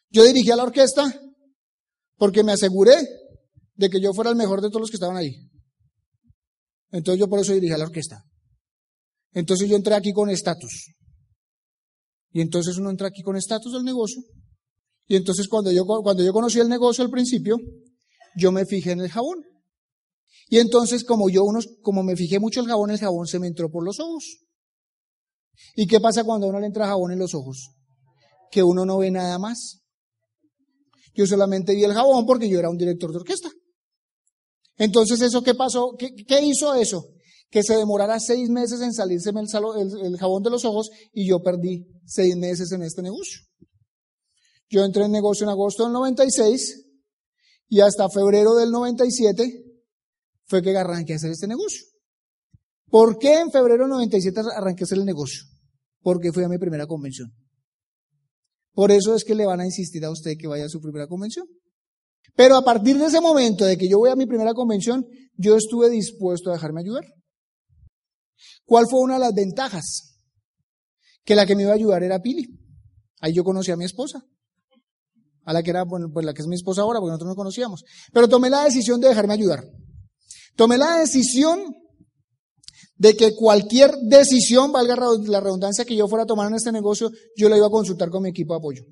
Yo 0.09 0.23
dirigía 0.23 0.55
la 0.55 0.63
orquesta 0.63 1.03
porque 2.17 2.43
me 2.43 2.53
aseguré 2.53 2.95
de 3.75 3.89
que 3.89 3.99
yo 3.99 4.13
fuera 4.13 4.29
el 4.29 4.35
mejor 4.35 4.61
de 4.61 4.69
todos 4.69 4.81
los 4.81 4.89
que 4.89 4.97
estaban 4.97 5.17
ahí. 5.17 5.49
Entonces 6.91 7.19
yo 7.19 7.27
por 7.27 7.39
eso 7.39 7.53
dirigía 7.53 7.77
la 7.77 7.85
orquesta. 7.85 8.23
Entonces 9.31 9.67
yo 9.67 9.75
entré 9.75 9.95
aquí 9.95 10.13
con 10.13 10.29
estatus. 10.29 10.93
Y 12.31 12.41
entonces 12.41 12.77
uno 12.77 12.91
entra 12.91 13.07
aquí 13.07 13.21
con 13.21 13.35
estatus 13.35 13.73
del 13.73 13.83
negocio. 13.83 14.21
Y 15.07 15.15
entonces 15.15 15.47
cuando 15.47 15.71
yo, 15.71 15.85
cuando 15.85 16.23
yo 16.23 16.31
conocí 16.31 16.59
el 16.59 16.69
negocio 16.69 17.03
al 17.03 17.09
principio, 17.09 17.57
yo 18.35 18.51
me 18.51 18.65
fijé 18.65 18.91
en 18.91 19.01
el 19.01 19.09
jabón. 19.09 19.43
Y 20.47 20.59
entonces, 20.59 21.03
como 21.03 21.29
yo 21.29 21.43
unos, 21.43 21.67
como 21.81 22.03
me 22.03 22.15
fijé 22.15 22.39
mucho 22.39 22.61
el 22.61 22.67
jabón, 22.67 22.91
el 22.91 22.99
jabón 22.99 23.27
se 23.27 23.39
me 23.39 23.47
entró 23.47 23.69
por 23.71 23.83
los 23.83 23.99
ojos. 23.99 24.39
¿Y 25.75 25.87
qué 25.87 25.99
pasa 25.99 26.23
cuando 26.23 26.47
uno 26.47 26.59
le 26.59 26.67
entra 26.67 26.87
jabón 26.87 27.11
en 27.11 27.19
los 27.19 27.33
ojos? 27.33 27.71
Que 28.51 28.63
uno 28.63 28.85
no 28.85 28.97
ve 28.97 29.11
nada 29.11 29.37
más. 29.39 29.81
Yo 31.15 31.25
solamente 31.27 31.75
vi 31.75 31.83
el 31.83 31.93
jabón 31.93 32.25
porque 32.25 32.49
yo 32.49 32.59
era 32.59 32.69
un 32.69 32.77
director 32.77 33.11
de 33.11 33.17
orquesta. 33.17 33.49
Entonces, 34.77 35.21
¿eso 35.21 35.43
qué 35.43 35.53
pasó? 35.53 35.95
¿Qué, 35.97 36.13
qué 36.27 36.41
hizo 36.41 36.73
eso? 36.73 37.05
Que 37.49 37.61
se 37.61 37.77
demorara 37.77 38.19
seis 38.19 38.49
meses 38.49 38.81
en 38.81 38.93
salirse 38.93 39.29
el, 39.29 39.35
el, 39.79 40.05
el 40.05 40.17
jabón 40.17 40.41
de 40.41 40.49
los 40.49 40.65
ojos 40.65 40.89
y 41.13 41.27
yo 41.27 41.41
perdí 41.41 41.85
seis 42.05 42.35
meses 42.35 42.71
en 42.71 42.81
este 42.81 43.03
negocio. 43.03 43.41
Yo 44.69 44.83
entré 44.83 45.05
en 45.05 45.11
negocio 45.11 45.43
en 45.43 45.51
agosto 45.51 45.83
del 45.83 45.93
96 45.93 46.82
y 47.69 47.81
hasta 47.81 48.09
febrero 48.09 48.55
del 48.55 48.71
97 48.71 49.63
fue 50.45 50.61
que 50.61 50.77
arranqué 50.77 51.13
a 51.13 51.15
hacer 51.15 51.31
este 51.31 51.47
negocio. 51.47 51.85
¿Por 52.89 53.17
qué 53.17 53.39
en 53.39 53.51
febrero 53.51 53.83
del 53.83 53.91
97 53.91 54.41
arranqué 54.55 54.83
a 54.83 54.85
hacer 54.85 54.97
el 54.97 55.05
negocio? 55.05 55.43
Porque 56.01 56.31
fui 56.31 56.43
a 56.43 56.49
mi 56.49 56.57
primera 56.57 56.85
convención. 56.85 57.33
Por 58.73 58.91
eso 58.91 59.15
es 59.15 59.23
que 59.23 59.35
le 59.35 59.45
van 59.45 59.61
a 59.61 59.65
insistir 59.65 60.03
a 60.05 60.11
usted 60.11 60.33
que 60.37 60.47
vaya 60.47 60.65
a 60.65 60.69
su 60.69 60.81
primera 60.81 61.07
convención. 61.07 61.47
Pero 62.35 62.55
a 62.55 62.63
partir 62.63 62.97
de 62.97 63.05
ese 63.05 63.21
momento 63.21 63.65
de 63.65 63.77
que 63.77 63.87
yo 63.87 63.99
voy 63.99 64.09
a 64.09 64.15
mi 64.15 64.25
primera 64.25 64.53
convención, 64.53 65.05
yo 65.35 65.55
estuve 65.55 65.89
dispuesto 65.89 66.49
a 66.49 66.53
dejarme 66.53 66.81
ayudar. 66.81 67.05
¿Cuál 68.65 68.87
fue 68.89 69.01
una 69.01 69.15
de 69.15 69.19
las 69.19 69.33
ventajas? 69.33 70.19
Que 71.23 71.35
la 71.35 71.45
que 71.45 71.55
me 71.55 71.63
iba 71.63 71.71
a 71.71 71.75
ayudar 71.75 72.03
era 72.03 72.21
Pili. 72.21 72.47
Ahí 73.19 73.33
yo 73.33 73.43
conocí 73.43 73.71
a 73.71 73.77
mi 73.77 73.85
esposa 73.85 74.25
a 75.45 75.53
la 75.53 75.63
que 75.63 75.71
era, 75.71 75.83
bueno, 75.83 76.09
pues 76.11 76.25
la 76.25 76.33
que 76.33 76.41
es 76.41 76.47
mi 76.47 76.55
esposa 76.55 76.81
ahora, 76.81 76.99
porque 76.99 77.11
nosotros 77.11 77.29
no 77.29 77.35
conocíamos. 77.35 77.83
Pero 78.11 78.27
tomé 78.27 78.49
la 78.49 78.63
decisión 78.63 78.99
de 79.01 79.09
dejarme 79.09 79.33
ayudar. 79.33 79.63
Tomé 80.55 80.77
la 80.77 80.97
decisión 80.97 81.75
de 82.95 83.15
que 83.15 83.35
cualquier 83.35 83.95
decisión, 84.03 84.71
valga 84.71 84.95
la 84.95 85.41
redundancia 85.41 85.83
que 85.85 85.95
yo 85.95 86.07
fuera 86.07 86.23
a 86.23 86.27
tomar 86.27 86.47
en 86.47 86.55
este 86.55 86.71
negocio, 86.71 87.11
yo 87.35 87.49
la 87.49 87.57
iba 87.57 87.67
a 87.67 87.71
consultar 87.71 88.09
con 88.09 88.23
mi 88.23 88.29
equipo 88.29 88.53
de 88.53 88.59
apoyo. 88.59 88.83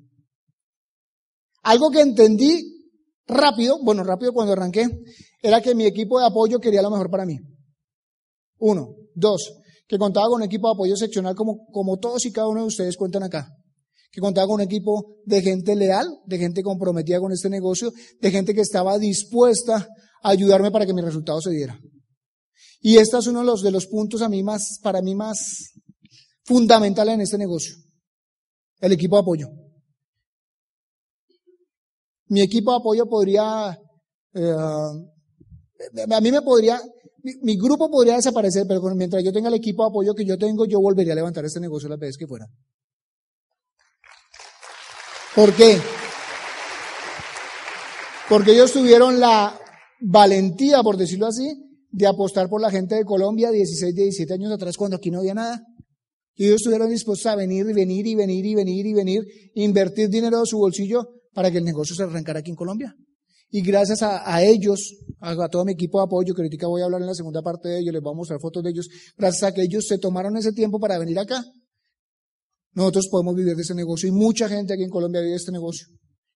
Algo 1.62 1.90
que 1.90 2.00
entendí 2.00 2.90
rápido, 3.26 3.78
bueno, 3.82 4.02
rápido 4.02 4.32
cuando 4.32 4.52
arranqué, 4.52 4.88
era 5.40 5.60
que 5.60 5.74
mi 5.74 5.86
equipo 5.86 6.18
de 6.18 6.26
apoyo 6.26 6.58
quería 6.58 6.82
lo 6.82 6.90
mejor 6.90 7.10
para 7.10 7.24
mí. 7.24 7.38
Uno. 8.58 8.96
Dos, 9.14 9.52
que 9.86 9.98
contaba 9.98 10.28
con 10.28 10.36
un 10.36 10.44
equipo 10.44 10.68
de 10.68 10.72
apoyo 10.72 10.96
seccional 10.96 11.34
como, 11.34 11.66
como 11.66 11.98
todos 11.98 12.24
y 12.24 12.32
cada 12.32 12.48
uno 12.48 12.62
de 12.62 12.66
ustedes 12.68 12.96
cuentan 12.96 13.22
acá 13.24 13.46
que 14.12 14.20
contaba 14.20 14.46
con 14.46 14.56
un 14.56 14.60
equipo 14.60 15.16
de 15.24 15.40
gente 15.40 15.74
leal, 15.74 16.06
de 16.26 16.38
gente 16.38 16.62
comprometida 16.62 17.18
con 17.18 17.32
este 17.32 17.48
negocio, 17.48 17.92
de 18.20 18.30
gente 18.30 18.54
que 18.54 18.60
estaba 18.60 18.98
dispuesta 18.98 19.88
a 20.22 20.28
ayudarme 20.28 20.70
para 20.70 20.84
que 20.84 20.92
mi 20.92 21.00
resultado 21.00 21.40
se 21.40 21.50
diera. 21.50 21.80
Y 22.82 22.98
este 22.98 23.16
es 23.16 23.26
uno 23.26 23.40
de 23.40 23.46
los, 23.46 23.62
de 23.62 23.70
los 23.70 23.86
puntos 23.86 24.20
a 24.20 24.28
mí 24.28 24.42
más, 24.42 24.78
para 24.82 25.00
mí 25.00 25.14
más 25.14 25.72
fundamentales 26.44 27.14
en 27.14 27.20
este 27.22 27.38
negocio. 27.38 27.74
El 28.80 28.92
equipo 28.92 29.16
de 29.16 29.22
apoyo. 29.22 29.48
Mi 32.26 32.42
equipo 32.42 32.72
de 32.72 32.76
apoyo 32.78 33.06
podría, 33.06 33.78
eh, 34.34 34.54
a 36.10 36.20
mí 36.20 36.30
me 36.30 36.42
podría, 36.42 36.82
mi, 37.22 37.32
mi, 37.42 37.56
grupo 37.56 37.90
podría 37.90 38.16
desaparecer, 38.16 38.66
pero 38.68 38.82
mientras 38.94 39.24
yo 39.24 39.32
tenga 39.32 39.48
el 39.48 39.54
equipo 39.54 39.84
de 39.84 39.90
apoyo 39.90 40.14
que 40.14 40.26
yo 40.26 40.36
tengo, 40.36 40.66
yo 40.66 40.80
volvería 40.80 41.14
a 41.14 41.16
levantar 41.16 41.46
este 41.46 41.60
negocio 41.60 41.88
las 41.88 41.98
veces 41.98 42.18
que 42.18 42.26
fuera. 42.26 42.46
¿Por 45.34 45.54
qué? 45.54 45.78
Porque 48.28 48.52
ellos 48.52 48.72
tuvieron 48.72 49.18
la 49.18 49.58
valentía, 50.00 50.82
por 50.82 50.96
decirlo 50.96 51.26
así, 51.26 51.54
de 51.90 52.06
apostar 52.06 52.48
por 52.48 52.60
la 52.60 52.70
gente 52.70 52.94
de 52.96 53.04
Colombia 53.04 53.50
16, 53.50 53.94
17 53.94 54.32
años 54.32 54.52
atrás 54.52 54.76
cuando 54.76 54.96
aquí 54.96 55.10
no 55.10 55.20
había 55.20 55.34
nada. 55.34 55.62
Y 56.34 56.44
ellos 56.44 56.56
estuvieron 56.56 56.88
dispuestos 56.88 57.26
a 57.26 57.36
venir 57.36 57.66
y 57.68 57.72
venir 57.72 58.06
y 58.06 58.14
venir 58.14 58.44
y 58.44 58.54
venir 58.54 58.86
y 58.86 58.92
venir, 58.94 59.22
invertir 59.54 60.08
dinero 60.08 60.40
de 60.40 60.46
su 60.46 60.58
bolsillo 60.58 61.08
para 61.32 61.50
que 61.50 61.58
el 61.58 61.64
negocio 61.64 61.94
se 61.94 62.02
arrancara 62.02 62.40
aquí 62.40 62.50
en 62.50 62.56
Colombia. 62.56 62.94
Y 63.50 63.60
gracias 63.60 64.02
a, 64.02 64.42
ellos, 64.42 64.96
a, 65.20 65.48
todo 65.48 65.66
mi 65.66 65.72
equipo 65.72 65.98
de 65.98 66.04
apoyo, 66.04 66.34
que 66.34 66.66
voy 66.66 66.80
a 66.80 66.86
hablar 66.86 67.02
en 67.02 67.06
la 67.06 67.14
segunda 67.14 67.42
parte 67.42 67.68
de 67.68 67.80
ellos, 67.80 67.92
les 67.92 68.02
voy 68.02 68.14
a 68.14 68.16
mostrar 68.16 68.40
fotos 68.40 68.62
de 68.62 68.70
ellos, 68.70 68.88
gracias 69.16 69.42
a 69.42 69.52
que 69.52 69.60
ellos 69.60 69.86
se 69.86 69.98
tomaron 69.98 70.38
ese 70.38 70.52
tiempo 70.52 70.80
para 70.80 70.98
venir 70.98 71.18
acá, 71.18 71.44
nosotros 72.74 73.08
podemos 73.10 73.34
vivir 73.34 73.54
de 73.54 73.62
ese 73.62 73.74
negocio 73.74 74.08
y 74.08 74.12
mucha 74.12 74.48
gente 74.48 74.74
aquí 74.74 74.82
en 74.82 74.90
Colombia 74.90 75.20
vive 75.20 75.32
de 75.32 75.36
este 75.36 75.52
negocio. 75.52 75.86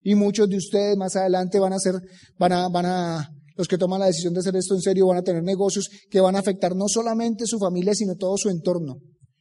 Y 0.03 0.14
muchos 0.14 0.49
de 0.49 0.57
ustedes 0.57 0.97
más 0.97 1.16
adelante 1.16 1.59
van 1.59 1.72
a 1.72 1.78
ser, 1.78 1.95
van 2.39 2.53
a, 2.53 2.68
van 2.68 2.87
a, 2.87 3.28
los 3.57 3.66
que 3.66 3.78
toman 3.78 4.01
la 4.01 4.07
decisión 4.07 4.34
de 4.34 4.41
hacer 4.41 4.55
esto 4.55 4.74
en 4.74 4.80
serio 4.80 5.07
van 5.07 5.18
a 5.18 5.22
tener 5.22 5.43
negocios 5.43 5.89
que 6.11 6.20
van 6.20 6.37
a 6.37 6.41
afectar 6.41 6.76
no 6.76 6.89
solamente 6.89 7.47
su 7.47 7.59
familia, 7.59 7.95
sino 7.95 8.14
todo 8.14 8.37
su 8.37 8.51
entorno. 8.51 8.99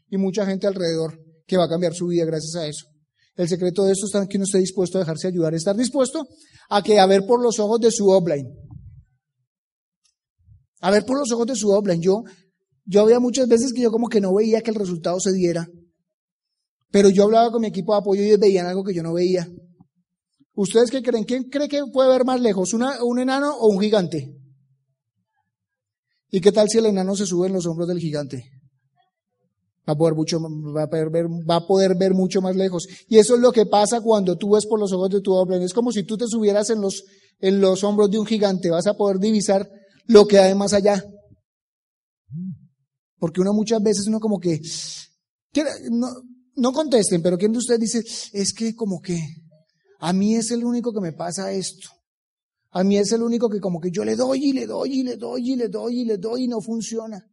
Y 0.09 0.17
mucha 0.17 0.45
gente 0.45 0.67
alrededor 0.67 1.19
que 1.45 1.57
va 1.57 1.65
a 1.65 1.69
cambiar 1.69 1.93
su 1.93 2.07
vida 2.07 2.25
gracias 2.25 2.55
a 2.55 2.67
eso. 2.67 2.87
El 3.35 3.49
secreto 3.49 3.83
de 3.83 3.91
esto 3.91 4.05
está 4.05 4.25
que 4.27 4.37
uno 4.37 4.45
esté 4.45 4.59
dispuesto 4.59 4.97
a 4.97 5.01
dejarse 5.01 5.27
ayudar, 5.27 5.53
estar 5.53 5.75
dispuesto 5.75 6.25
a 6.69 6.81
que 6.81 6.99
a 6.99 7.05
ver 7.05 7.25
por 7.27 7.43
los 7.43 7.59
ojos 7.59 7.79
de 7.81 7.91
su 7.91 8.07
offline. 8.07 8.47
A 10.79 10.91
ver 10.91 11.05
por 11.05 11.19
los 11.19 11.31
ojos 11.31 11.47
de 11.47 11.55
su 11.55 11.69
offline. 11.69 12.01
Yo, 12.01 12.23
yo 12.85 13.01
había 13.01 13.19
muchas 13.19 13.47
veces 13.47 13.73
que 13.73 13.81
yo 13.81 13.91
como 13.91 14.07
que 14.07 14.21
no 14.21 14.33
veía 14.33 14.61
que 14.61 14.71
el 14.71 14.77
resultado 14.77 15.19
se 15.19 15.33
diera. 15.33 15.67
Pero 16.95 17.09
yo 17.09 17.25
hablaba 17.25 17.51
con 17.51 17.59
mi 17.59 17.67
equipo 17.67 17.91
de 17.91 17.99
apoyo 17.99 18.21
y 18.21 18.27
ellos 18.27 18.39
veían 18.39 18.67
algo 18.67 18.81
que 18.81 18.93
yo 18.93 19.03
no 19.03 19.11
veía. 19.11 19.45
¿Ustedes 20.53 20.89
qué 20.89 21.01
creen? 21.01 21.25
¿Quién 21.25 21.49
cree 21.49 21.67
que 21.67 21.81
puede 21.91 22.07
ver 22.07 22.23
más 22.23 22.39
lejos? 22.39 22.73
¿Un 22.73 23.19
enano 23.19 23.53
o 23.53 23.67
un 23.67 23.81
gigante? 23.81 24.33
¿Y 26.31 26.39
qué 26.39 26.53
tal 26.53 26.69
si 26.69 26.77
el 26.77 26.85
enano 26.85 27.13
se 27.13 27.25
sube 27.25 27.47
en 27.47 27.53
los 27.53 27.65
hombros 27.65 27.89
del 27.89 27.99
gigante? 27.99 28.49
Va 29.85 29.91
a, 29.91 29.97
poder 29.97 30.15
mucho, 30.15 30.39
va, 30.39 30.83
a 30.83 30.87
poder 30.89 31.09
ver, 31.09 31.25
va 31.27 31.57
a 31.57 31.67
poder 31.67 31.97
ver 31.97 32.13
mucho 32.13 32.41
más 32.41 32.55
lejos. 32.55 32.87
Y 33.09 33.17
eso 33.17 33.35
es 33.35 33.41
lo 33.41 33.51
que 33.51 33.65
pasa 33.65 33.99
cuando 33.99 34.37
tú 34.37 34.51
ves 34.51 34.65
por 34.65 34.79
los 34.79 34.93
ojos 34.93 35.09
de 35.09 35.19
tu 35.19 35.33
doble. 35.33 35.61
Es 35.61 35.73
como 35.73 35.91
si 35.91 36.03
tú 36.03 36.15
te 36.15 36.27
subieras 36.27 36.69
en 36.69 36.79
los, 36.79 37.03
en 37.41 37.59
los 37.59 37.83
hombros 37.83 38.09
de 38.09 38.19
un 38.19 38.25
gigante. 38.25 38.69
Vas 38.69 38.87
a 38.87 38.93
poder 38.93 39.19
divisar 39.19 39.69
lo 40.05 40.25
que 40.25 40.39
hay 40.39 40.55
más 40.55 40.71
allá. 40.71 41.03
Porque 43.19 43.41
uno 43.41 43.51
muchas 43.51 43.83
veces 43.83 44.07
uno 44.07 44.21
como 44.21 44.39
que, 44.39 44.61
no 46.55 46.71
contesten, 46.71 47.21
pero 47.21 47.37
¿quién 47.37 47.51
de 47.51 47.59
ustedes 47.59 47.79
dice, 47.79 48.03
es 48.33 48.53
que 48.53 48.75
como 48.75 49.01
que 49.01 49.19
a 49.99 50.13
mí 50.13 50.35
es 50.35 50.51
el 50.51 50.63
único 50.63 50.93
que 50.93 51.01
me 51.01 51.13
pasa 51.13 51.51
esto? 51.51 51.89
A 52.71 52.83
mí 52.83 52.97
es 52.97 53.11
el 53.11 53.23
único 53.23 53.49
que 53.49 53.59
como 53.59 53.79
que 53.79 53.91
yo 53.91 54.03
le 54.03 54.15
doy 54.15 54.49
y 54.49 54.53
le 54.53 54.65
doy 54.65 54.99
y 54.99 55.03
le 55.03 55.15
doy 55.15 55.51
y 55.51 55.55
le 55.55 55.69
doy 55.69 56.01
y 56.01 56.05
le 56.05 56.17
doy 56.17 56.43
y 56.43 56.47
no 56.47 56.61
funciona. 56.61 57.25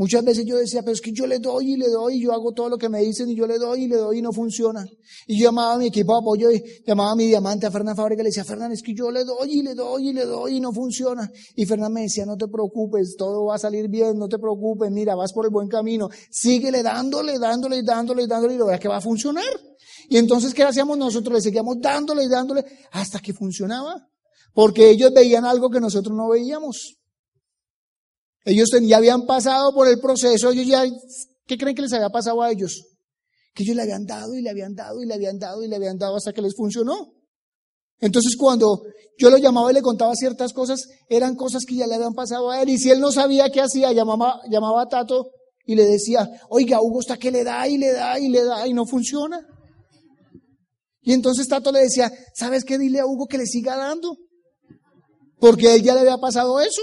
Muchas 0.00 0.24
veces 0.24 0.46
yo 0.46 0.56
decía, 0.56 0.80
pero 0.80 0.94
es 0.94 1.02
que 1.02 1.12
yo 1.12 1.26
le 1.26 1.40
doy 1.40 1.74
y 1.74 1.76
le 1.76 1.90
doy 1.90 2.14
y 2.14 2.22
yo 2.22 2.32
hago 2.32 2.52
todo 2.52 2.70
lo 2.70 2.78
que 2.78 2.88
me 2.88 3.00
dicen 3.00 3.28
y 3.28 3.34
yo 3.34 3.46
le 3.46 3.58
doy 3.58 3.84
y 3.84 3.86
le 3.86 3.96
doy 3.96 4.20
y 4.20 4.22
no 4.22 4.32
funciona. 4.32 4.82
Y 5.26 5.38
yo 5.38 5.48
llamaba 5.48 5.74
a 5.74 5.76
mi 5.76 5.88
equipo 5.88 6.14
de 6.14 6.20
apoyo 6.20 6.50
y 6.50 6.82
llamaba 6.86 7.10
a 7.10 7.16
mi 7.16 7.26
diamante, 7.26 7.66
a 7.66 7.70
Fernán 7.70 7.94
Fábrica, 7.94 8.22
y 8.22 8.24
le 8.24 8.28
decía, 8.30 8.42
Fernán, 8.42 8.72
es 8.72 8.80
que 8.80 8.94
yo 8.94 9.10
le 9.10 9.24
doy 9.24 9.58
y 9.58 9.62
le 9.62 9.74
doy 9.74 10.08
y 10.08 10.12
le 10.14 10.24
doy 10.24 10.56
y 10.56 10.60
no 10.60 10.72
funciona. 10.72 11.30
Y 11.54 11.66
Fernán 11.66 11.92
me 11.92 12.00
decía, 12.00 12.24
no 12.24 12.38
te 12.38 12.48
preocupes, 12.48 13.14
todo 13.18 13.44
va 13.44 13.56
a 13.56 13.58
salir 13.58 13.90
bien, 13.90 14.18
no 14.18 14.26
te 14.26 14.38
preocupes, 14.38 14.90
mira, 14.90 15.14
vas 15.16 15.34
por 15.34 15.44
el 15.44 15.50
buen 15.50 15.68
camino. 15.68 16.08
Síguele 16.30 16.82
dándole, 16.82 17.38
dándole 17.38 17.82
dándole 17.82 18.26
dándole 18.26 18.54
y 18.54 18.56
lo 18.56 18.64
verás 18.64 18.80
que 18.80 18.88
va 18.88 18.96
a 18.96 19.02
funcionar. 19.02 19.44
Y 20.08 20.16
entonces, 20.16 20.54
¿qué 20.54 20.62
hacíamos 20.62 20.96
nosotros? 20.96 21.34
Le 21.34 21.42
seguíamos 21.42 21.76
dándole 21.78 22.24
y 22.24 22.28
dándole 22.28 22.64
hasta 22.92 23.18
que 23.18 23.34
funcionaba. 23.34 24.08
Porque 24.54 24.88
ellos 24.88 25.12
veían 25.12 25.44
algo 25.44 25.68
que 25.68 25.78
nosotros 25.78 26.16
no 26.16 26.30
veíamos. 26.30 26.99
Ellos 28.44 28.70
ya 28.82 28.96
habían 28.96 29.26
pasado 29.26 29.72
por 29.74 29.86
el 29.88 30.00
proceso, 30.00 30.50
ellos 30.50 30.66
ya, 30.66 30.84
¿qué 31.46 31.58
creen 31.58 31.76
que 31.76 31.82
les 31.82 31.92
había 31.92 32.08
pasado 32.08 32.42
a 32.42 32.50
ellos? 32.50 32.86
Que 33.54 33.64
ellos 33.64 33.76
le 33.76 33.82
habían 33.82 34.06
dado 34.06 34.34
y 34.34 34.42
le 34.42 34.50
habían 34.50 34.74
dado 34.74 35.02
y 35.02 35.06
le 35.06 35.14
habían 35.14 35.38
dado 35.38 35.62
y 35.62 35.68
le 35.68 35.76
habían 35.76 35.98
dado 35.98 36.16
hasta 36.16 36.32
que 36.32 36.40
les 36.42 36.54
funcionó. 36.56 37.12
Entonces 38.00 38.36
cuando 38.36 38.82
yo 39.18 39.28
lo 39.28 39.36
llamaba 39.36 39.70
y 39.70 39.74
le 39.74 39.82
contaba 39.82 40.14
ciertas 40.14 40.54
cosas, 40.54 40.88
eran 41.08 41.36
cosas 41.36 41.64
que 41.66 41.74
ya 41.74 41.86
le 41.86 41.96
habían 41.96 42.14
pasado 42.14 42.50
a 42.50 42.62
él. 42.62 42.70
Y 42.70 42.78
si 42.78 42.90
él 42.90 43.00
no 43.00 43.12
sabía 43.12 43.50
qué 43.50 43.60
hacía, 43.60 43.92
llamaba, 43.92 44.40
llamaba 44.48 44.82
a 44.82 44.88
Tato 44.88 45.32
y 45.66 45.74
le 45.74 45.84
decía, 45.84 46.28
oiga, 46.48 46.80
Hugo 46.80 47.00
está 47.00 47.18
que 47.18 47.30
le 47.30 47.44
da 47.44 47.68
y 47.68 47.76
le 47.76 47.92
da 47.92 48.18
y 48.18 48.28
le 48.28 48.42
da 48.42 48.66
y 48.66 48.72
no 48.72 48.86
funciona. 48.86 49.46
Y 51.02 51.12
entonces 51.12 51.48
Tato 51.48 51.70
le 51.70 51.80
decía, 51.80 52.10
¿sabes 52.34 52.64
qué? 52.64 52.78
Dile 52.78 53.00
a 53.00 53.06
Hugo 53.06 53.26
que 53.26 53.36
le 53.36 53.46
siga 53.46 53.76
dando. 53.76 54.16
Porque 55.38 55.74
él 55.74 55.82
ya 55.82 55.94
le 55.94 56.00
había 56.00 56.18
pasado 56.18 56.60
eso. 56.60 56.82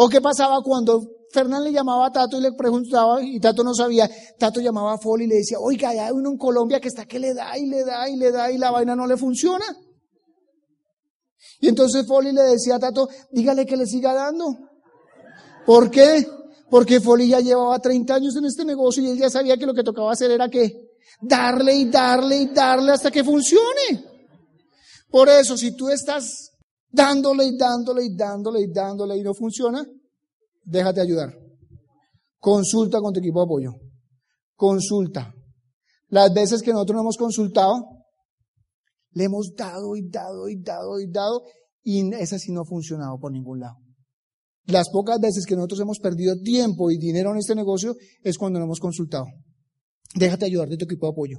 ¿O 0.00 0.08
qué 0.08 0.20
pasaba 0.20 0.62
cuando 0.62 1.02
Fernán 1.32 1.64
le 1.64 1.72
llamaba 1.72 2.06
a 2.06 2.12
Tato 2.12 2.38
y 2.38 2.40
le 2.40 2.52
preguntaba 2.52 3.20
y 3.20 3.40
Tato 3.40 3.64
no 3.64 3.74
sabía? 3.74 4.08
Tato 4.38 4.60
llamaba 4.60 4.92
a 4.92 4.98
Foli 4.98 5.24
y 5.24 5.26
le 5.26 5.34
decía, 5.34 5.58
oiga, 5.58 5.88
hay 5.88 6.12
uno 6.12 6.30
en 6.30 6.38
Colombia 6.38 6.78
que 6.78 6.86
está 6.86 7.04
que 7.04 7.18
le 7.18 7.34
da 7.34 7.58
y 7.58 7.66
le 7.66 7.82
da 7.82 8.08
y 8.08 8.14
le 8.14 8.30
da 8.30 8.48
y 8.48 8.58
la 8.58 8.70
vaina 8.70 8.94
no 8.94 9.08
le 9.08 9.16
funciona. 9.16 9.64
Y 11.58 11.66
entonces 11.66 12.06
Foli 12.06 12.30
le 12.30 12.42
decía 12.42 12.76
a 12.76 12.78
Tato, 12.78 13.08
dígale 13.32 13.66
que 13.66 13.76
le 13.76 13.86
siga 13.86 14.14
dando. 14.14 14.56
¿Por 15.66 15.90
qué? 15.90 16.24
Porque 16.70 17.00
Foli 17.00 17.26
ya 17.26 17.40
llevaba 17.40 17.80
30 17.80 18.14
años 18.14 18.36
en 18.36 18.44
este 18.44 18.64
negocio 18.64 19.02
y 19.02 19.10
él 19.10 19.18
ya 19.18 19.28
sabía 19.28 19.56
que 19.56 19.66
lo 19.66 19.74
que 19.74 19.82
tocaba 19.82 20.12
hacer 20.12 20.30
era 20.30 20.48
que 20.48 20.92
darle 21.20 21.74
y 21.74 21.86
darle 21.86 22.36
y 22.36 22.46
darle 22.46 22.92
hasta 22.92 23.10
que 23.10 23.24
funcione. 23.24 24.04
Por 25.10 25.28
eso, 25.28 25.56
si 25.56 25.72
tú 25.72 25.88
estás 25.88 26.52
dándole 26.90 27.46
y 27.46 27.56
dándole 27.56 28.04
y 28.04 28.14
dándole 28.14 28.60
y 28.62 28.72
dándole 28.72 29.16
y 29.16 29.22
no 29.22 29.34
funciona, 29.34 29.84
déjate 30.64 31.00
ayudar. 31.00 31.34
Consulta 32.38 33.00
con 33.00 33.12
tu 33.12 33.20
equipo 33.20 33.40
de 33.40 33.44
apoyo. 33.44 33.72
Consulta. 34.54 35.34
Las 36.08 36.32
veces 36.32 36.62
que 36.62 36.72
nosotros 36.72 36.96
no 36.96 37.02
hemos 37.02 37.16
consultado, 37.16 37.74
le 39.12 39.24
hemos 39.24 39.54
dado 39.54 39.96
y 39.96 40.08
dado 40.08 40.48
y 40.48 40.62
dado 40.62 41.00
y 41.00 41.10
dado 41.10 41.42
y 41.82 42.14
esa 42.14 42.38
sí 42.38 42.52
no 42.52 42.62
ha 42.62 42.64
funcionado 42.64 43.18
por 43.18 43.32
ningún 43.32 43.60
lado. 43.60 43.76
Las 44.66 44.90
pocas 44.90 45.18
veces 45.18 45.46
que 45.46 45.56
nosotros 45.56 45.80
hemos 45.80 45.98
perdido 45.98 46.36
tiempo 46.42 46.90
y 46.90 46.98
dinero 46.98 47.30
en 47.32 47.38
este 47.38 47.54
negocio 47.54 47.96
es 48.22 48.36
cuando 48.36 48.58
no 48.58 48.66
hemos 48.66 48.80
consultado. 48.80 49.24
Déjate 50.14 50.44
ayudar 50.44 50.68
de 50.68 50.76
tu 50.76 50.84
equipo 50.84 51.06
de 51.06 51.12
apoyo. 51.12 51.38